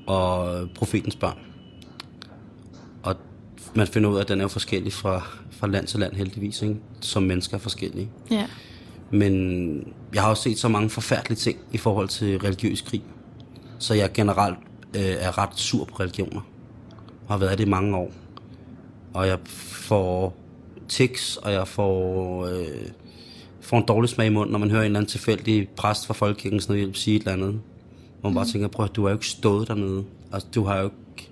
Og 0.07 0.69
profetens 0.75 1.15
børn. 1.15 1.38
Og 3.03 3.15
man 3.75 3.88
finder 3.88 4.10
ud 4.10 4.15
af, 4.15 4.21
at 4.21 4.27
den 4.27 4.41
er 4.41 4.48
forskellig 4.48 4.93
fra, 4.93 5.27
fra 5.51 5.67
land 5.67 5.88
til 5.88 6.00
land 6.00 6.13
heldigvis, 6.13 6.62
ikke? 6.62 6.75
som 7.01 7.24
mennesker 7.24 7.57
er 7.57 7.62
forskellige. 7.62 8.10
Ja. 8.31 8.48
Men 9.12 9.94
jeg 10.13 10.22
har 10.22 10.30
også 10.30 10.44
set 10.44 10.60
så 10.60 10.68
mange 10.68 10.89
forfærdelige 10.89 11.38
ting 11.38 11.58
i 11.72 11.77
forhold 11.77 12.08
til 12.08 12.39
religiøs 12.39 12.82
krig. 12.82 13.03
Så 13.80 13.94
jeg 13.94 14.12
generelt 14.13 14.58
øh, 14.96 15.01
er 15.01 15.38
ret 15.38 15.56
sur 15.56 15.86
på 15.86 15.96
religioner. 16.00 16.41
Har 17.27 17.38
været 17.38 17.58
det 17.58 17.65
i 17.65 17.70
mange 17.70 17.98
år. 17.98 18.12
Og 19.13 19.27
jeg 19.27 19.39
får 19.46 20.36
tics, 20.89 21.38
og 21.38 21.51
jeg 21.51 21.68
får, 21.68 22.46
øh, 22.46 22.88
får 23.62 23.77
en 23.77 23.86
dårlig 23.88 24.10
smag 24.10 24.27
i 24.27 24.30
munden, 24.30 24.51
når 24.51 24.60
man 24.60 24.72
hører 24.72 24.82
en 24.82 24.86
eller 24.86 25.00
anden 25.00 25.10
tilfældig 25.10 25.70
præst 25.70 26.08
fra 26.08 26.13
Folkekirken 26.13 26.60
sådan 26.60 26.82
noget, 26.82 26.98
sige 26.98 27.15
et 27.15 27.20
eller 27.20 27.34
andet. 27.34 27.62
Hvor 28.22 28.30
man 28.30 28.36
bare 28.36 28.46
tænker, 28.46 28.68
prøv 28.68 28.88
du 28.88 29.01
har 29.01 29.10
jo 29.10 29.15
ikke 29.15 29.27
stået 29.27 29.68
dernede. 29.68 30.03
Altså, 30.34 30.48
du 30.56 30.63
har 30.63 30.77
jo 30.77 30.84
ikke... 30.84 31.30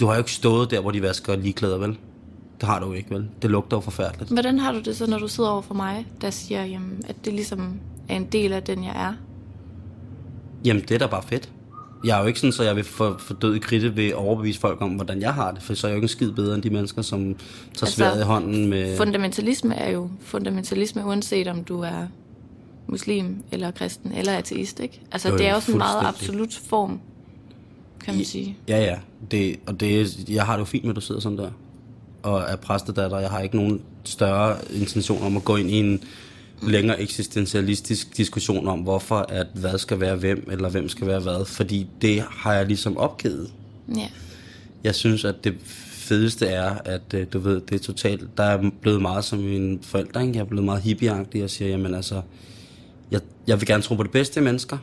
Du 0.00 0.06
har 0.06 0.14
jo 0.14 0.18
ikke 0.18 0.32
stået 0.32 0.70
der, 0.70 0.80
hvor 0.80 0.90
de 0.90 1.02
vasker 1.02 1.36
ligeklæder, 1.36 1.78
vel? 1.78 1.98
Det 2.60 2.68
har 2.68 2.80
du 2.80 2.86
jo 2.86 2.92
ikke, 2.92 3.10
vel? 3.10 3.28
Det 3.42 3.50
lugter 3.50 3.76
jo 3.76 3.80
forfærdeligt. 3.80 4.30
Hvordan 4.32 4.58
har 4.58 4.72
du 4.72 4.80
det 4.80 4.96
så, 4.96 5.06
når 5.06 5.18
du 5.18 5.28
sidder 5.28 5.50
over 5.50 5.62
for 5.62 5.74
mig, 5.74 6.06
der 6.20 6.30
siger, 6.30 6.64
jamen, 6.64 7.02
at 7.08 7.16
det 7.24 7.32
ligesom 7.32 7.80
er 8.08 8.16
en 8.16 8.24
del 8.24 8.52
af 8.52 8.62
den, 8.62 8.84
jeg 8.84 8.92
er? 8.96 9.14
Jamen, 10.64 10.82
det 10.82 10.90
er 10.90 10.98
da 10.98 11.06
bare 11.06 11.22
fedt. 11.22 11.52
Jeg 12.04 12.16
er 12.16 12.20
jo 12.20 12.26
ikke 12.26 12.40
sådan, 12.40 12.52
så 12.52 12.62
jeg 12.62 12.76
vil 12.76 12.84
få, 12.84 13.18
få 13.18 13.34
død 13.34 13.54
i 13.54 13.58
kridte 13.58 13.96
ved 13.96 14.06
at 14.06 14.14
overbevise 14.14 14.60
folk 14.60 14.82
om, 14.82 14.90
hvordan 14.90 15.20
jeg 15.20 15.34
har 15.34 15.52
det, 15.52 15.62
for 15.62 15.74
så 15.74 15.86
er 15.86 15.90
jeg 15.90 15.94
jo 15.94 15.96
ikke 15.96 16.04
en 16.04 16.08
skid 16.08 16.32
bedre 16.32 16.54
end 16.54 16.62
de 16.62 16.70
mennesker, 16.70 17.02
som 17.02 17.20
tager 17.20 17.36
altså, 17.82 17.86
sværet 17.86 18.20
i 18.20 18.24
hånden 18.24 18.70
med... 18.70 18.96
Fundamentalisme 18.96 19.74
er 19.74 19.90
jo 19.90 20.10
fundamentalisme, 20.20 21.06
uanset 21.06 21.46
om 21.46 21.64
du 21.64 21.80
er 21.80 22.06
muslim, 22.86 23.42
eller 23.52 23.70
kristen, 23.70 24.12
eller 24.12 24.32
ateist, 24.32 24.80
ikke? 24.80 25.00
Altså, 25.12 25.28
jo, 25.28 25.38
det 25.38 25.48
er 25.48 25.54
også 25.54 25.72
en 25.72 25.78
meget 25.78 26.06
absolut 26.06 26.60
form, 26.68 27.00
kan 28.04 28.14
man 28.14 28.24
sige. 28.24 28.56
Ja, 28.68 28.78
ja. 28.84 28.98
Det, 29.30 29.56
og 29.66 29.80
det, 29.80 30.18
jeg 30.28 30.46
har 30.46 30.52
det 30.52 30.60
jo 30.60 30.64
fint 30.64 30.84
med, 30.84 30.90
at 30.90 30.96
du 30.96 31.00
sidder 31.00 31.20
sådan 31.20 31.38
der 31.38 31.50
og 32.26 32.42
er 32.48 32.56
præstedatter. 32.56 33.18
Jeg 33.18 33.30
har 33.30 33.40
ikke 33.40 33.56
nogen 33.56 33.82
større 34.04 34.56
intention 34.70 35.22
om 35.22 35.36
at 35.36 35.44
gå 35.44 35.56
ind 35.56 35.70
i 35.70 35.78
en 35.78 36.04
længere 36.62 37.00
eksistentialistisk 37.00 38.16
diskussion 38.16 38.68
om, 38.68 38.80
hvorfor 38.80 39.26
at 39.28 39.46
hvad 39.54 39.78
skal 39.78 40.00
være 40.00 40.16
hvem, 40.16 40.48
eller 40.52 40.68
hvem 40.68 40.88
skal 40.88 41.06
være 41.06 41.20
hvad. 41.20 41.44
Fordi 41.44 41.86
det 42.02 42.24
har 42.30 42.54
jeg 42.54 42.66
ligesom 42.66 42.96
opgivet. 42.96 43.52
Ja. 43.96 44.08
Jeg 44.84 44.94
synes, 44.94 45.24
at 45.24 45.44
det 45.44 45.54
fedeste 45.90 46.46
er, 46.46 46.74
at 46.84 47.14
øh, 47.14 47.26
du 47.32 47.38
ved, 47.38 47.60
det 47.60 47.74
er 47.74 47.84
totalt, 47.84 48.36
der 48.36 48.44
er 48.44 48.70
blevet 48.80 49.02
meget 49.02 49.24
som 49.24 49.38
mine 49.38 49.78
forældre, 49.82 50.22
ikke? 50.22 50.34
jeg 50.34 50.40
er 50.40 50.48
blevet 50.48 50.64
meget 50.64 50.82
hippieagtig 50.82 51.44
og 51.44 51.50
siger, 51.50 51.68
jamen 51.68 51.94
altså, 51.94 52.22
jeg, 53.10 53.20
jeg 53.46 53.60
vil 53.60 53.66
gerne 53.66 53.82
tro 53.82 53.94
på 53.94 54.02
det 54.02 54.10
bedste 54.10 54.40
mennesker. 54.40 54.78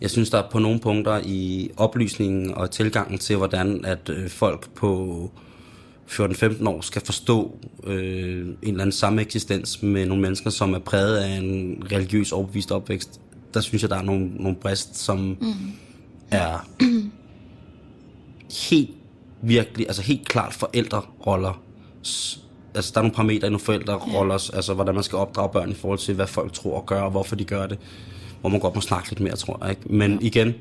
Jeg 0.00 0.10
synes, 0.10 0.30
der 0.30 0.38
er 0.38 0.48
på 0.50 0.58
nogle 0.58 0.80
punkter 0.80 1.20
i 1.24 1.70
oplysningen 1.76 2.54
og 2.54 2.70
tilgangen 2.70 3.18
til, 3.18 3.36
hvordan 3.36 3.84
at 3.84 4.08
øh, 4.08 4.28
folk 4.28 4.70
på 4.70 5.30
14-15 6.10 6.68
år 6.68 6.80
skal 6.80 7.02
forstå 7.04 7.58
øh, 7.84 8.46
en 8.46 8.56
eller 8.62 8.80
anden 8.80 8.92
samme 8.92 9.20
eksistens 9.20 9.82
med 9.82 10.06
nogle 10.06 10.22
mennesker, 10.22 10.50
som 10.50 10.74
er 10.74 10.78
præget 10.78 11.16
af 11.16 11.28
en 11.28 11.82
religiøs 11.92 12.32
overbevist 12.32 12.72
opvækst, 12.72 13.20
der 13.54 13.60
synes 13.60 13.82
jeg, 13.82 13.90
der 13.90 13.96
er 13.96 14.02
nogle, 14.02 14.30
nogle 14.36 14.56
brist, 14.56 14.96
som 14.96 15.18
mm. 15.18 15.54
er 16.30 16.68
helt 18.70 18.90
virkelig, 19.42 19.86
altså 19.86 20.02
helt 20.02 20.28
klart 20.28 20.54
forældreroller. 20.54 21.62
Altså, 22.74 22.92
der 22.94 22.98
er 22.98 23.02
nogle 23.02 23.14
parametre 23.14 23.46
i 23.46 23.50
nogle 23.50 23.64
forældreroller, 23.64 24.40
yeah. 24.40 24.56
altså 24.56 24.74
hvordan 24.74 24.94
man 24.94 25.04
skal 25.04 25.18
opdrage 25.18 25.48
børn 25.52 25.70
i 25.70 25.74
forhold 25.74 25.98
til, 25.98 26.14
hvad 26.14 26.26
folk 26.26 26.52
tror 26.52 26.76
og 26.76 26.86
gør, 26.86 27.00
og 27.00 27.10
hvorfor 27.10 27.36
de 27.36 27.44
gør 27.44 27.66
det. 27.66 27.78
Hvor 28.40 28.50
man 28.50 28.60
godt 28.60 28.74
må 28.74 28.80
snakke 28.80 29.10
lidt 29.10 29.20
mere, 29.20 29.36
tror 29.36 29.58
jeg. 29.62 29.70
Ikke? 29.70 29.82
Men 29.94 30.10
yeah. 30.10 30.24
igen, 30.24 30.54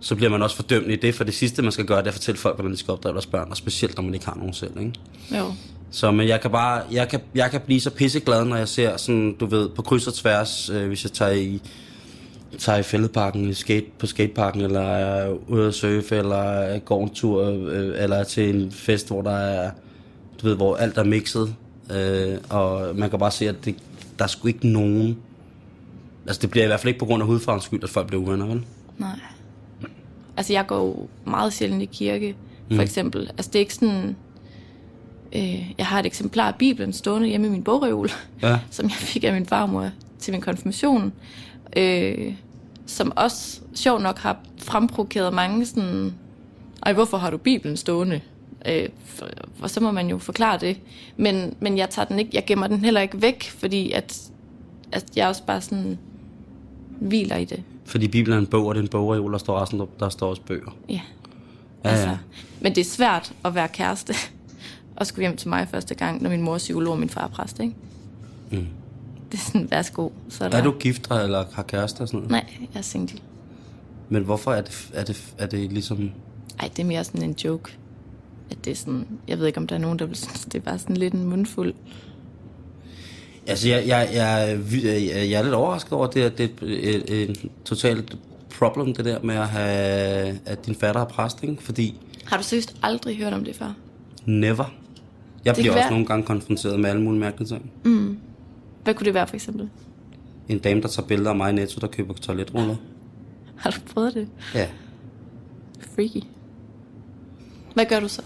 så 0.00 0.14
bliver 0.14 0.30
man 0.30 0.42
også 0.42 0.56
fordømt 0.56 0.90
i 0.90 0.96
det, 0.96 1.14
for 1.14 1.24
det 1.24 1.34
sidste, 1.34 1.62
man 1.62 1.72
skal 1.72 1.84
gøre, 1.84 1.98
det 1.98 2.04
er 2.04 2.08
at 2.08 2.14
fortælle 2.14 2.38
folk, 2.38 2.56
hvordan 2.56 2.72
de 2.72 2.76
skal 2.76 2.92
opdrage 2.92 3.12
deres 3.12 3.26
børn, 3.26 3.50
og 3.50 3.56
specielt, 3.56 3.96
når 3.96 4.02
man 4.02 4.14
ikke 4.14 4.26
har 4.26 4.34
nogen 4.34 4.52
selv, 4.52 4.80
ikke? 4.80 4.92
Jo. 5.38 5.52
Så 5.90 6.10
men 6.10 6.28
jeg 6.28 6.40
kan 6.40 6.50
bare, 6.50 6.82
jeg 6.92 7.08
kan, 7.08 7.20
jeg 7.34 7.50
kan 7.50 7.60
blive 7.60 7.80
så 7.80 7.90
pisseglad, 7.90 8.44
når 8.44 8.56
jeg 8.56 8.68
ser 8.68 8.96
sådan, 8.96 9.36
du 9.40 9.46
ved, 9.46 9.68
på 9.68 9.82
kryds 9.82 10.06
og 10.06 10.14
tværs, 10.14 10.70
øh, 10.70 10.86
hvis 10.88 11.04
jeg 11.04 11.12
tager 11.12 11.32
i, 11.32 11.62
tager 12.58 12.78
i 12.78 12.82
fældeparken, 12.82 13.48
i 13.48 13.54
skate, 13.54 13.86
på 13.98 14.06
skateparken, 14.06 14.60
eller 14.60 14.80
er 14.80 15.36
ude 15.48 15.66
at 15.66 15.74
surfe, 15.74 16.16
eller 16.16 16.78
går 16.78 17.04
en 17.04 17.10
tur, 17.10 17.44
øh, 17.44 18.02
eller 18.02 18.16
er 18.16 18.24
til 18.24 18.56
en 18.56 18.72
fest, 18.72 19.08
hvor 19.08 19.22
der 19.22 19.36
er, 19.36 19.70
du 20.42 20.46
ved, 20.46 20.56
hvor 20.56 20.76
alt 20.76 20.98
er 20.98 21.04
mixet, 21.04 21.54
øh, 21.90 22.38
og 22.48 22.96
man 22.96 23.10
kan 23.10 23.18
bare 23.18 23.30
se, 23.30 23.48
at 23.48 23.64
det, 23.64 23.74
der 24.18 24.24
er 24.24 24.28
sgu 24.28 24.48
ikke 24.48 24.68
nogen, 24.68 25.18
altså 26.26 26.42
det 26.42 26.50
bliver 26.50 26.64
i 26.64 26.66
hvert 26.66 26.80
fald 26.80 26.88
ikke 26.88 27.00
på 27.00 27.06
grund 27.06 27.22
af 27.22 27.26
hudfarvens 27.26 27.64
skyld, 27.64 27.84
at 27.84 27.90
folk 27.90 28.06
bliver 28.06 28.22
uvenner, 28.22 28.46
vel? 28.46 28.64
Nej. 28.98 29.18
Altså, 30.38 30.52
jeg 30.52 30.66
går 30.66 30.86
jo 30.86 31.08
meget 31.24 31.52
sjældent 31.52 31.82
i 31.82 31.84
kirke, 31.84 32.36
for 32.68 32.74
mm. 32.74 32.80
eksempel. 32.80 33.30
Altså, 33.30 33.50
det 33.50 33.54
er 33.54 33.60
ikke 33.60 33.74
sådan... 33.74 34.16
Øh, 35.32 35.72
jeg 35.78 35.86
har 35.86 36.00
et 36.00 36.06
eksemplar 36.06 36.48
af 36.48 36.54
Bibelen 36.54 36.92
stående 36.92 37.28
hjemme 37.28 37.46
i 37.46 37.50
min 37.50 37.62
bogreol, 37.62 38.10
ja. 38.42 38.58
som 38.70 38.84
jeg 38.84 38.92
fik 38.92 39.24
af 39.24 39.32
min 39.32 39.46
farmor 39.46 39.90
til 40.18 40.32
min 40.32 40.40
konfirmation. 40.40 41.12
Øh, 41.76 42.34
som 42.86 43.12
også, 43.16 43.60
sjov 43.74 44.00
nok, 44.00 44.18
har 44.18 44.36
fremprovokeret 44.58 45.34
mange 45.34 45.66
sådan... 45.66 46.14
Ej, 46.86 46.92
hvorfor 46.92 47.16
har 47.16 47.30
du 47.30 47.36
Bibelen 47.36 47.76
stående? 47.76 48.20
Øh, 48.66 48.88
for, 49.04 49.28
og 49.60 49.70
så 49.70 49.80
må 49.80 49.90
man 49.90 50.10
jo 50.10 50.18
forklare 50.18 50.58
det. 50.58 50.80
Men, 51.16 51.54
men 51.60 51.78
jeg 51.78 51.90
tager 51.90 52.06
den 52.06 52.18
ikke, 52.18 52.30
jeg 52.34 52.44
gemmer 52.46 52.66
den 52.66 52.84
heller 52.84 53.00
ikke 53.00 53.22
væk, 53.22 53.50
fordi 53.50 53.92
at, 53.92 54.30
at 54.92 55.04
jeg 55.16 55.28
også 55.28 55.42
bare 55.42 55.60
sådan 55.60 55.98
hviler 57.00 57.36
i 57.36 57.44
det. 57.44 57.62
Fordi 57.88 58.08
Bibelen 58.08 58.36
er 58.38 58.40
en 58.40 58.46
bog, 58.46 58.66
og 58.66 58.74
det 58.74 58.80
er 58.80 58.82
en 58.82 58.88
bogreol, 58.88 59.32
der 59.32 59.38
står 59.38 59.60
resten, 59.60 59.82
der 60.00 60.08
står 60.08 60.28
også 60.28 60.42
bøger. 60.42 60.76
Ja. 60.88 61.00
Ja, 61.84 61.90
Altså, 61.90 62.08
ja. 62.08 62.18
men 62.60 62.74
det 62.74 62.80
er 62.80 62.84
svært 62.84 63.32
at 63.44 63.54
være 63.54 63.68
kæreste 63.68 64.14
og 64.96 65.06
skulle 65.06 65.28
hjem 65.28 65.36
til 65.36 65.48
mig 65.48 65.68
første 65.70 65.94
gang, 65.94 66.22
når 66.22 66.30
min 66.30 66.42
mor 66.42 66.54
er 66.54 66.58
psykolog 66.58 66.92
og 66.92 66.98
min 66.98 67.08
far 67.10 67.24
er 67.24 67.28
præst, 67.28 67.60
ikke? 67.60 67.74
Mm. 68.50 68.66
Det 69.32 69.38
er 69.38 69.42
sådan, 69.42 69.70
værsgo. 69.70 70.08
Så 70.28 70.44
er, 70.44 70.48
Er 70.48 70.62
du 70.62 70.70
gift 70.80 71.10
eller 71.10 71.44
har 71.52 71.62
kæreste 71.62 72.00
og 72.00 72.08
sådan 72.08 72.28
noget? 72.28 72.30
Nej, 72.30 72.46
jeg 72.60 72.78
er 72.78 72.82
single. 72.82 73.18
Men 74.08 74.22
hvorfor 74.24 74.52
er 74.52 74.60
det, 74.62 74.90
er 74.94 75.04
det, 75.04 75.34
er 75.38 75.46
det 75.46 75.72
ligesom... 75.72 76.10
Ej, 76.60 76.70
det 76.76 76.82
er 76.82 76.86
mere 76.86 77.04
sådan 77.04 77.22
en 77.22 77.36
joke. 77.44 77.76
At 78.50 78.64
det 78.64 78.70
er 78.70 78.74
sådan, 78.74 79.06
jeg 79.28 79.38
ved 79.38 79.46
ikke, 79.46 79.58
om 79.58 79.66
der 79.66 79.74
er 79.74 79.80
nogen, 79.80 79.98
der 79.98 80.06
vil 80.06 80.16
synes, 80.16 80.44
det 80.44 80.54
er 80.54 80.60
bare 80.60 80.78
sådan 80.78 80.96
lidt 80.96 81.14
en 81.14 81.24
mundfuld. 81.24 81.74
Altså, 83.48 83.68
jeg, 83.68 83.86
jeg, 83.86 84.08
jeg, 84.14 84.58
jeg, 84.84 85.30
jeg 85.30 85.38
er 85.38 85.42
lidt 85.42 85.54
overrasket 85.54 85.92
over 85.92 86.06
det, 86.06 86.20
at 86.22 86.38
det 86.38 86.50
er 86.62 86.66
et, 86.68 87.22
et, 87.30 87.50
totalt 87.64 88.16
problem, 88.58 88.94
det 88.94 89.04
der 89.04 89.22
med 89.22 89.34
at 89.34 89.48
have, 89.48 90.38
at 90.46 90.66
din 90.66 90.74
fatter 90.74 91.00
er 91.00 91.04
præst, 91.04 91.42
ikke? 91.42 91.62
Fordi 91.62 91.94
Har 92.24 92.36
du 92.36 92.42
seriøst 92.42 92.76
aldrig 92.82 93.16
hørt 93.16 93.32
om 93.32 93.44
det 93.44 93.56
før? 93.56 93.72
never. 94.26 94.74
Jeg 95.44 95.54
kan 95.54 95.62
bliver 95.62 95.72
også 95.72 95.82
være- 95.82 95.90
nogle 95.90 96.06
gange 96.06 96.26
konfronteret 96.26 96.80
med 96.80 96.90
alle 96.90 97.02
mulige 97.02 97.20
mærkelige 97.20 97.48
ting. 97.48 97.70
Hvad 98.84 98.94
kunne 98.94 99.04
det 99.04 99.14
være, 99.14 99.26
for 99.26 99.34
eksempel? 99.34 99.68
En 100.48 100.58
dame, 100.58 100.82
der 100.82 100.88
tager 100.88 101.06
billeder 101.06 101.30
af 101.30 101.36
mig 101.36 101.50
i 101.50 101.54
Netto, 101.54 101.80
der 101.80 101.86
køber 101.86 102.14
toiletruller. 102.14 102.76
Har 103.56 103.70
du 103.70 103.76
prøvet 103.94 104.14
det? 104.14 104.28
Ja. 104.54 104.66
Freaky. 105.94 106.20
Hvad 107.74 107.84
gør 107.86 108.00
du 108.00 108.08
så? 108.08 108.22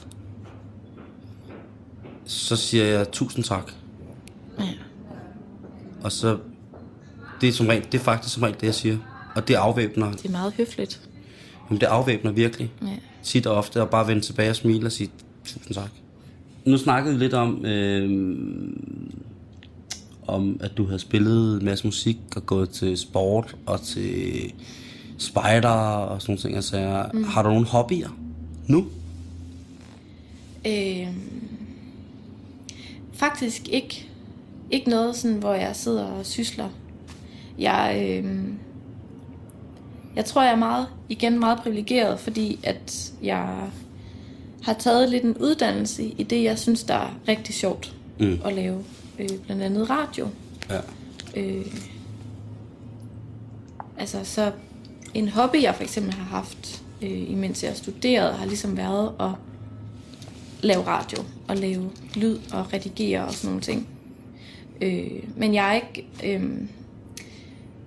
Så 2.24 2.56
siger 2.56 2.84
jeg 2.84 3.10
tusind 3.12 3.44
tak. 3.44 3.72
Ja. 4.58 4.64
Og 6.04 6.12
så 6.12 6.38
det 7.40 7.48
er, 7.48 7.52
som 7.52 7.66
regel, 7.66 7.84
det 7.92 8.00
er 8.00 8.02
faktisk 8.04 8.34
som 8.34 8.42
regel 8.42 8.56
det, 8.60 8.66
jeg 8.66 8.74
siger. 8.74 8.98
Og 9.36 9.48
det 9.48 9.54
afvæbner, 9.54 10.12
Det 10.12 10.24
er 10.26 10.30
meget 10.30 10.52
høfligt. 10.52 11.00
jamen, 11.70 11.80
det 11.80 11.86
afvæbner 11.86 12.32
virkelig. 12.32 12.70
Ja. 12.82 12.86
Sit 13.22 13.46
og 13.46 13.56
ofte 13.56 13.82
og 13.82 13.90
bare 13.90 14.06
vende 14.06 14.22
tilbage 14.22 14.50
og 14.50 14.56
smile 14.56 14.86
og 14.86 14.92
sige 14.92 15.10
tusind 15.44 15.74
tak. 15.74 15.90
Nu 16.64 16.76
snakkede 16.78 17.14
vi 17.14 17.24
lidt 17.24 17.34
om, 17.34 17.64
øh, 17.64 18.28
om 20.26 20.56
at 20.60 20.76
du 20.76 20.86
havde 20.86 20.98
spillet 20.98 21.58
en 21.58 21.64
masse 21.64 21.86
musik 21.86 22.18
og 22.36 22.46
gået 22.46 22.70
til 22.70 22.98
sport 22.98 23.56
og 23.66 23.80
til 23.80 24.52
spider 25.18 25.68
og 25.68 26.22
sådan 26.22 26.32
nogle 26.32 26.40
ting. 26.42 26.56
Altså, 26.56 27.06
mm. 27.14 27.24
Har 27.24 27.42
du 27.42 27.48
nogle 27.48 27.66
hobbyer 27.66 28.08
nu? 28.66 28.86
Øh, 30.66 31.06
faktisk 33.12 33.68
ikke. 33.68 34.08
Ikke 34.72 34.90
noget, 34.90 35.16
sådan, 35.16 35.36
hvor 35.36 35.54
jeg 35.54 35.76
sidder 35.76 36.04
og 36.04 36.26
sysler. 36.26 36.68
Jeg, 37.58 38.06
øh, 38.08 38.44
jeg 40.16 40.24
tror, 40.24 40.42
jeg 40.42 40.52
er 40.52 40.56
meget, 40.56 40.86
igen 41.08 41.38
meget 41.40 41.58
privilegeret, 41.58 42.20
fordi 42.20 42.60
at 42.62 43.12
jeg 43.22 43.70
har 44.62 44.72
taget 44.72 45.08
lidt 45.10 45.24
en 45.24 45.36
uddannelse 45.38 46.04
i 46.04 46.22
det, 46.22 46.42
jeg 46.42 46.58
synes, 46.58 46.84
der 46.84 46.94
er 46.94 47.14
rigtig 47.28 47.54
sjovt 47.54 47.94
Mm. 48.18 48.38
at 48.44 48.54
lave. 48.54 48.84
Øh, 49.18 49.28
blandt 49.46 49.62
andet 49.62 49.90
radio. 49.90 50.28
Ja. 50.70 50.80
Øh, 51.36 51.66
altså, 53.98 54.18
så 54.24 54.52
en 55.14 55.28
hobby, 55.28 55.62
jeg 55.62 55.74
for 55.74 55.82
eksempel 55.82 56.14
har 56.14 56.24
haft, 56.24 56.82
øh, 57.02 57.30
imens 57.30 57.64
jeg 57.64 57.76
studerede, 57.76 58.32
har 58.32 58.46
ligesom 58.46 58.76
været 58.76 59.12
at 59.20 59.30
lave 60.62 60.82
radio 60.86 61.18
og 61.48 61.56
lave 61.56 61.90
lyd 62.16 62.38
og 62.52 62.72
redigere 62.72 63.24
og 63.24 63.32
sådan 63.32 63.48
nogle 63.48 63.62
ting. 63.62 63.88
Øh, 64.82 65.22
men 65.36 65.54
jeg 65.54 65.68
er 65.68 65.74
ikke... 65.74 66.06
Øh, 66.24 66.50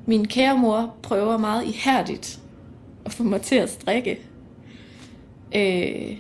min 0.08 0.28
kære 0.28 0.58
mor 0.58 0.96
prøver 1.04 1.38
meget 1.38 1.66
ihærdigt 1.66 2.40
at 3.06 3.14
få 3.14 3.24
mig 3.24 3.42
til 3.42 3.56
at 3.56 3.70
strikke. 3.70 4.20
Øh, 5.56 6.18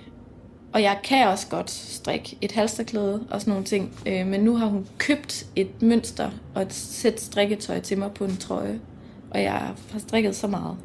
og 0.73 0.81
jeg 0.81 0.99
kan 1.03 1.27
også 1.27 1.47
godt 1.47 1.71
strikke 1.71 2.37
et 2.41 2.51
halsterklæde 2.51 3.27
og 3.29 3.41
sådan 3.41 3.51
nogle 3.51 3.65
ting. 3.65 3.93
Øh, 4.05 4.27
men 4.27 4.41
nu 4.41 4.55
har 4.55 4.65
hun 4.65 4.87
købt 4.97 5.47
et 5.55 5.81
mønster 5.81 6.31
og 6.55 6.61
et 6.61 6.73
sæt 6.73 7.21
strikketøj 7.21 7.79
til 7.79 7.97
mig 7.97 8.11
på 8.11 8.25
en 8.25 8.37
trøje. 8.37 8.79
Og 9.31 9.41
jeg 9.41 9.51
har 9.91 9.99
strikket 9.99 10.35
så 10.35 10.47
meget. 10.47 10.77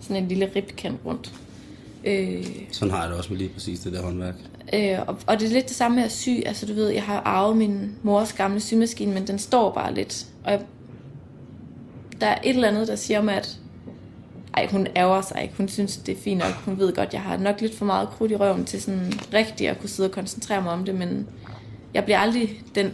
Sådan 0.00 0.22
en 0.22 0.28
lille 0.28 0.50
ribkant 0.56 1.00
rundt. 1.04 1.34
Øh, 2.04 2.46
Sådan 2.72 2.94
har 2.94 3.00
jeg 3.00 3.08
det 3.10 3.18
også 3.18 3.30
med 3.30 3.38
lige 3.38 3.50
præcis 3.50 3.80
det 3.80 3.92
der 3.92 4.02
håndværk. 4.02 4.34
Øh, 4.74 4.98
og, 5.06 5.16
og 5.26 5.40
det 5.40 5.48
er 5.48 5.52
lidt 5.52 5.68
det 5.68 5.76
samme 5.76 5.94
med 5.94 6.04
at 6.04 6.12
sy. 6.12 6.28
Altså 6.46 6.66
du 6.66 6.74
ved, 6.74 6.88
jeg 6.88 7.02
har 7.02 7.20
arvet 7.20 7.56
min 7.56 7.92
mors 8.02 8.32
gamle 8.32 8.60
symaskine, 8.60 9.14
men 9.14 9.26
den 9.26 9.38
står 9.38 9.72
bare 9.72 9.94
lidt. 9.94 10.26
Og 10.44 10.50
jeg, 10.52 10.60
der 12.20 12.26
er 12.26 12.38
et 12.44 12.54
eller 12.54 12.68
andet, 12.68 12.88
der 12.88 12.96
siger 12.96 13.22
mig, 13.22 13.34
at 13.34 13.58
ej, 14.54 14.68
hun 14.70 14.86
ærger 14.96 15.20
sig 15.22 15.42
ikke. 15.42 15.54
Hun 15.56 15.68
synes, 15.68 15.96
det 15.96 16.16
er 16.16 16.20
fint 16.20 16.38
nok. 16.38 16.52
Hun 16.52 16.78
ved 16.78 16.92
godt, 16.94 17.12
jeg 17.12 17.22
har 17.22 17.36
nok 17.36 17.60
lidt 17.60 17.74
for 17.74 17.84
meget 17.84 18.08
krudt 18.08 18.30
i 18.30 18.36
røven 18.36 18.64
til 18.64 18.82
sådan 18.82 19.12
rigtigt 19.34 19.70
at 19.70 19.80
kunne 19.80 19.88
sidde 19.88 20.08
og 20.08 20.12
koncentrere 20.14 20.62
mig 20.62 20.72
om 20.72 20.84
det, 20.84 20.94
men 20.94 21.26
jeg 21.94 22.04
bliver 22.04 22.18
aldrig 22.18 22.62
den 22.74 22.90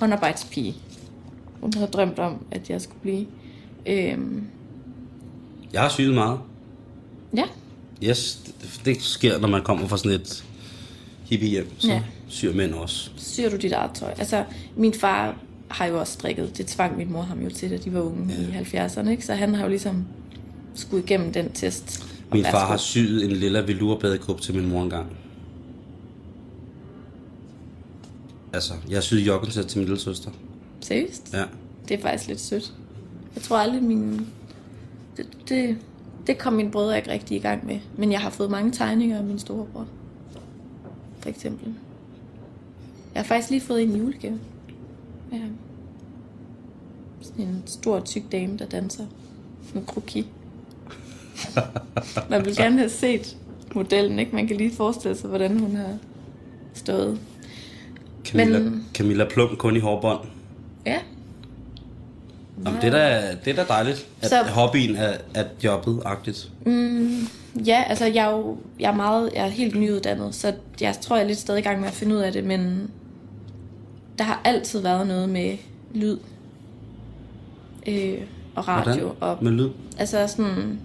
håndarbejdspige, 0.00 0.74
hun 1.60 1.72
havde 1.74 1.86
drømt 1.90 2.18
om, 2.18 2.46
at 2.50 2.70
jeg 2.70 2.80
skulle 2.80 3.00
blive. 3.02 3.26
Øhm, 3.86 4.46
Jeg 5.72 5.80
har 5.82 5.88
syet 5.88 6.14
meget. 6.14 6.38
ja, 7.36 7.44
Yes, 8.04 8.40
det, 8.46 8.80
det 8.84 9.02
sker, 9.02 9.38
når 9.38 9.48
man 9.48 9.62
kommer 9.62 9.86
fra 9.88 9.96
sådan 9.96 10.12
et 10.12 10.44
hippie 11.24 11.48
hjem. 11.48 11.70
Så 11.78 11.88
Ja. 11.88 12.02
syr 12.28 12.52
mænd 12.54 12.74
også. 12.74 13.10
syr 13.16 13.50
du 13.50 13.56
dit 13.56 13.72
eget 13.72 13.90
tøj? 13.94 14.14
Altså, 14.18 14.44
min 14.76 14.94
far 14.94 15.36
har 15.68 15.86
jo 15.86 16.00
også 16.00 16.12
strikket. 16.12 16.58
Det 16.58 16.66
tvang 16.66 16.96
min 16.96 17.12
mor 17.12 17.22
ham 17.22 17.40
jo 17.42 17.50
til, 17.50 17.70
da 17.70 17.76
de 17.76 17.94
var 17.94 18.00
unge 18.00 18.34
ja. 18.52 18.60
i 18.60 18.86
70'erne, 18.86 19.08
ikke? 19.08 19.26
Så 19.26 19.34
han 19.34 19.54
har 19.54 19.62
jo 19.62 19.68
ligesom 19.68 20.04
skulle 20.74 21.04
igennem 21.04 21.32
den 21.32 21.52
test. 21.52 22.04
Min 22.32 22.44
far 22.44 22.66
har 22.66 22.76
syet 22.76 23.24
en 23.24 23.30
lilla 23.30 23.60
velurbadekup 23.60 24.40
til 24.40 24.54
min 24.54 24.68
mor 24.68 24.82
engang. 24.82 25.16
Altså, 28.52 28.72
jeg 28.88 28.96
har 28.96 29.02
syet 29.02 29.26
joggensæt 29.26 29.64
til 29.66 29.78
min 29.78 29.88
lille 29.88 30.00
søster. 30.00 30.30
Seriøst? 30.80 31.30
Ja. 31.32 31.44
Det 31.88 31.98
er 31.98 32.02
faktisk 32.02 32.28
lidt 32.28 32.40
sødt. 32.40 32.72
Jeg 33.34 33.42
tror 33.42 33.58
aldrig, 33.58 33.82
min... 33.82 34.26
Det, 35.16 35.26
det, 35.48 35.76
det 36.26 36.38
kom 36.38 36.52
mine 36.52 36.70
brødre 36.70 36.96
ikke 36.96 37.10
rigtig 37.10 37.36
i 37.36 37.40
gang 37.40 37.66
med. 37.66 37.80
Men 37.96 38.12
jeg 38.12 38.20
har 38.20 38.30
fået 38.30 38.50
mange 38.50 38.72
tegninger 38.72 39.18
af 39.18 39.24
min 39.24 39.38
storebror. 39.38 39.86
For 41.20 41.28
eksempel. 41.28 41.74
Jeg 43.14 43.22
har 43.22 43.24
faktisk 43.24 43.50
lige 43.50 43.60
fået 43.60 43.82
en 43.82 43.96
julegave. 43.96 44.38
Ja. 45.32 45.38
Sådan 47.20 47.44
en 47.44 47.62
stor, 47.66 48.00
tyk 48.00 48.22
dame, 48.32 48.58
der 48.58 48.66
danser 48.66 49.06
med 49.74 49.86
kroki. 49.86 50.26
Man 52.30 52.44
vil 52.44 52.56
gerne 52.56 52.78
have 52.78 52.90
set 52.90 53.36
modellen, 53.74 54.18
ikke? 54.18 54.34
Man 54.34 54.46
kan 54.46 54.56
lige 54.56 54.74
forestille 54.74 55.16
sig, 55.16 55.28
hvordan 55.28 55.58
hun 55.58 55.76
har 55.76 55.98
stået. 56.74 57.20
Camilla, 58.24 58.58
Men... 58.58 58.86
Camilla 58.94 59.24
Plum 59.30 59.56
kun 59.56 59.76
i 59.76 59.78
hårbånd. 59.78 60.20
Ja, 60.86 60.98
Jamen, 62.66 62.80
det, 62.80 62.86
er 62.86 62.90
da, 62.90 63.36
det 63.44 63.50
er 63.58 63.64
da 63.64 63.72
dejligt, 63.74 64.06
at 64.22 64.28
Så- 64.28 64.42
hobbyen 64.42 64.96
er, 64.96 65.12
er 65.34 65.44
jobbet-agtigt. 65.64 66.50
Ja, 67.66 67.84
altså 67.86 68.04
jeg 68.06 68.26
er 68.26 68.30
jo 68.30 68.56
jeg 68.80 68.90
er 68.90 68.94
meget, 68.96 69.30
jeg 69.34 69.44
er 69.44 69.48
helt 69.50 69.74
nyuddannet, 69.80 70.34
så 70.34 70.54
jeg 70.80 70.94
tror, 71.00 71.16
jeg 71.16 71.22
er 71.22 71.26
lidt 71.28 71.38
stadig 71.38 71.58
i 71.60 71.62
gang 71.62 71.80
med 71.80 71.88
at 71.88 71.94
finde 71.94 72.14
ud 72.14 72.20
af 72.20 72.32
det, 72.32 72.44
men 72.44 72.90
der 74.18 74.24
har 74.24 74.40
altid 74.44 74.80
været 74.80 75.06
noget 75.06 75.28
med 75.28 75.56
lyd 75.94 76.18
øh, 77.86 78.18
og 78.54 78.68
radio. 78.68 78.92
Hvordan? 79.06 79.36
Og, 79.38 79.44
Med 79.44 79.52
lyd. 79.52 79.70
altså 79.98 80.26
sådan, 80.26 80.78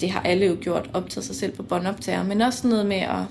det 0.00 0.10
har 0.10 0.20
alle 0.20 0.46
jo 0.46 0.56
gjort, 0.60 0.90
optaget 0.94 1.24
sig 1.24 1.36
selv 1.36 1.52
på 1.52 1.62
båndoptager, 1.62 2.22
men 2.24 2.40
også 2.40 2.68
noget 2.68 2.86
med 2.86 2.96
at, 2.96 3.22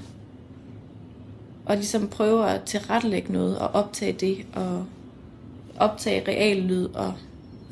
at 1.68 1.78
ligesom 1.78 2.08
prøve 2.08 2.50
at 2.50 2.62
tilrettelægge 2.64 3.34
noget 3.34 3.58
og 3.60 3.68
optage 3.68 4.14
det, 4.14 4.38
og 4.54 4.86
optage 5.80 6.24
real 6.28 6.58
lyd 6.58 6.86
og 6.86 7.14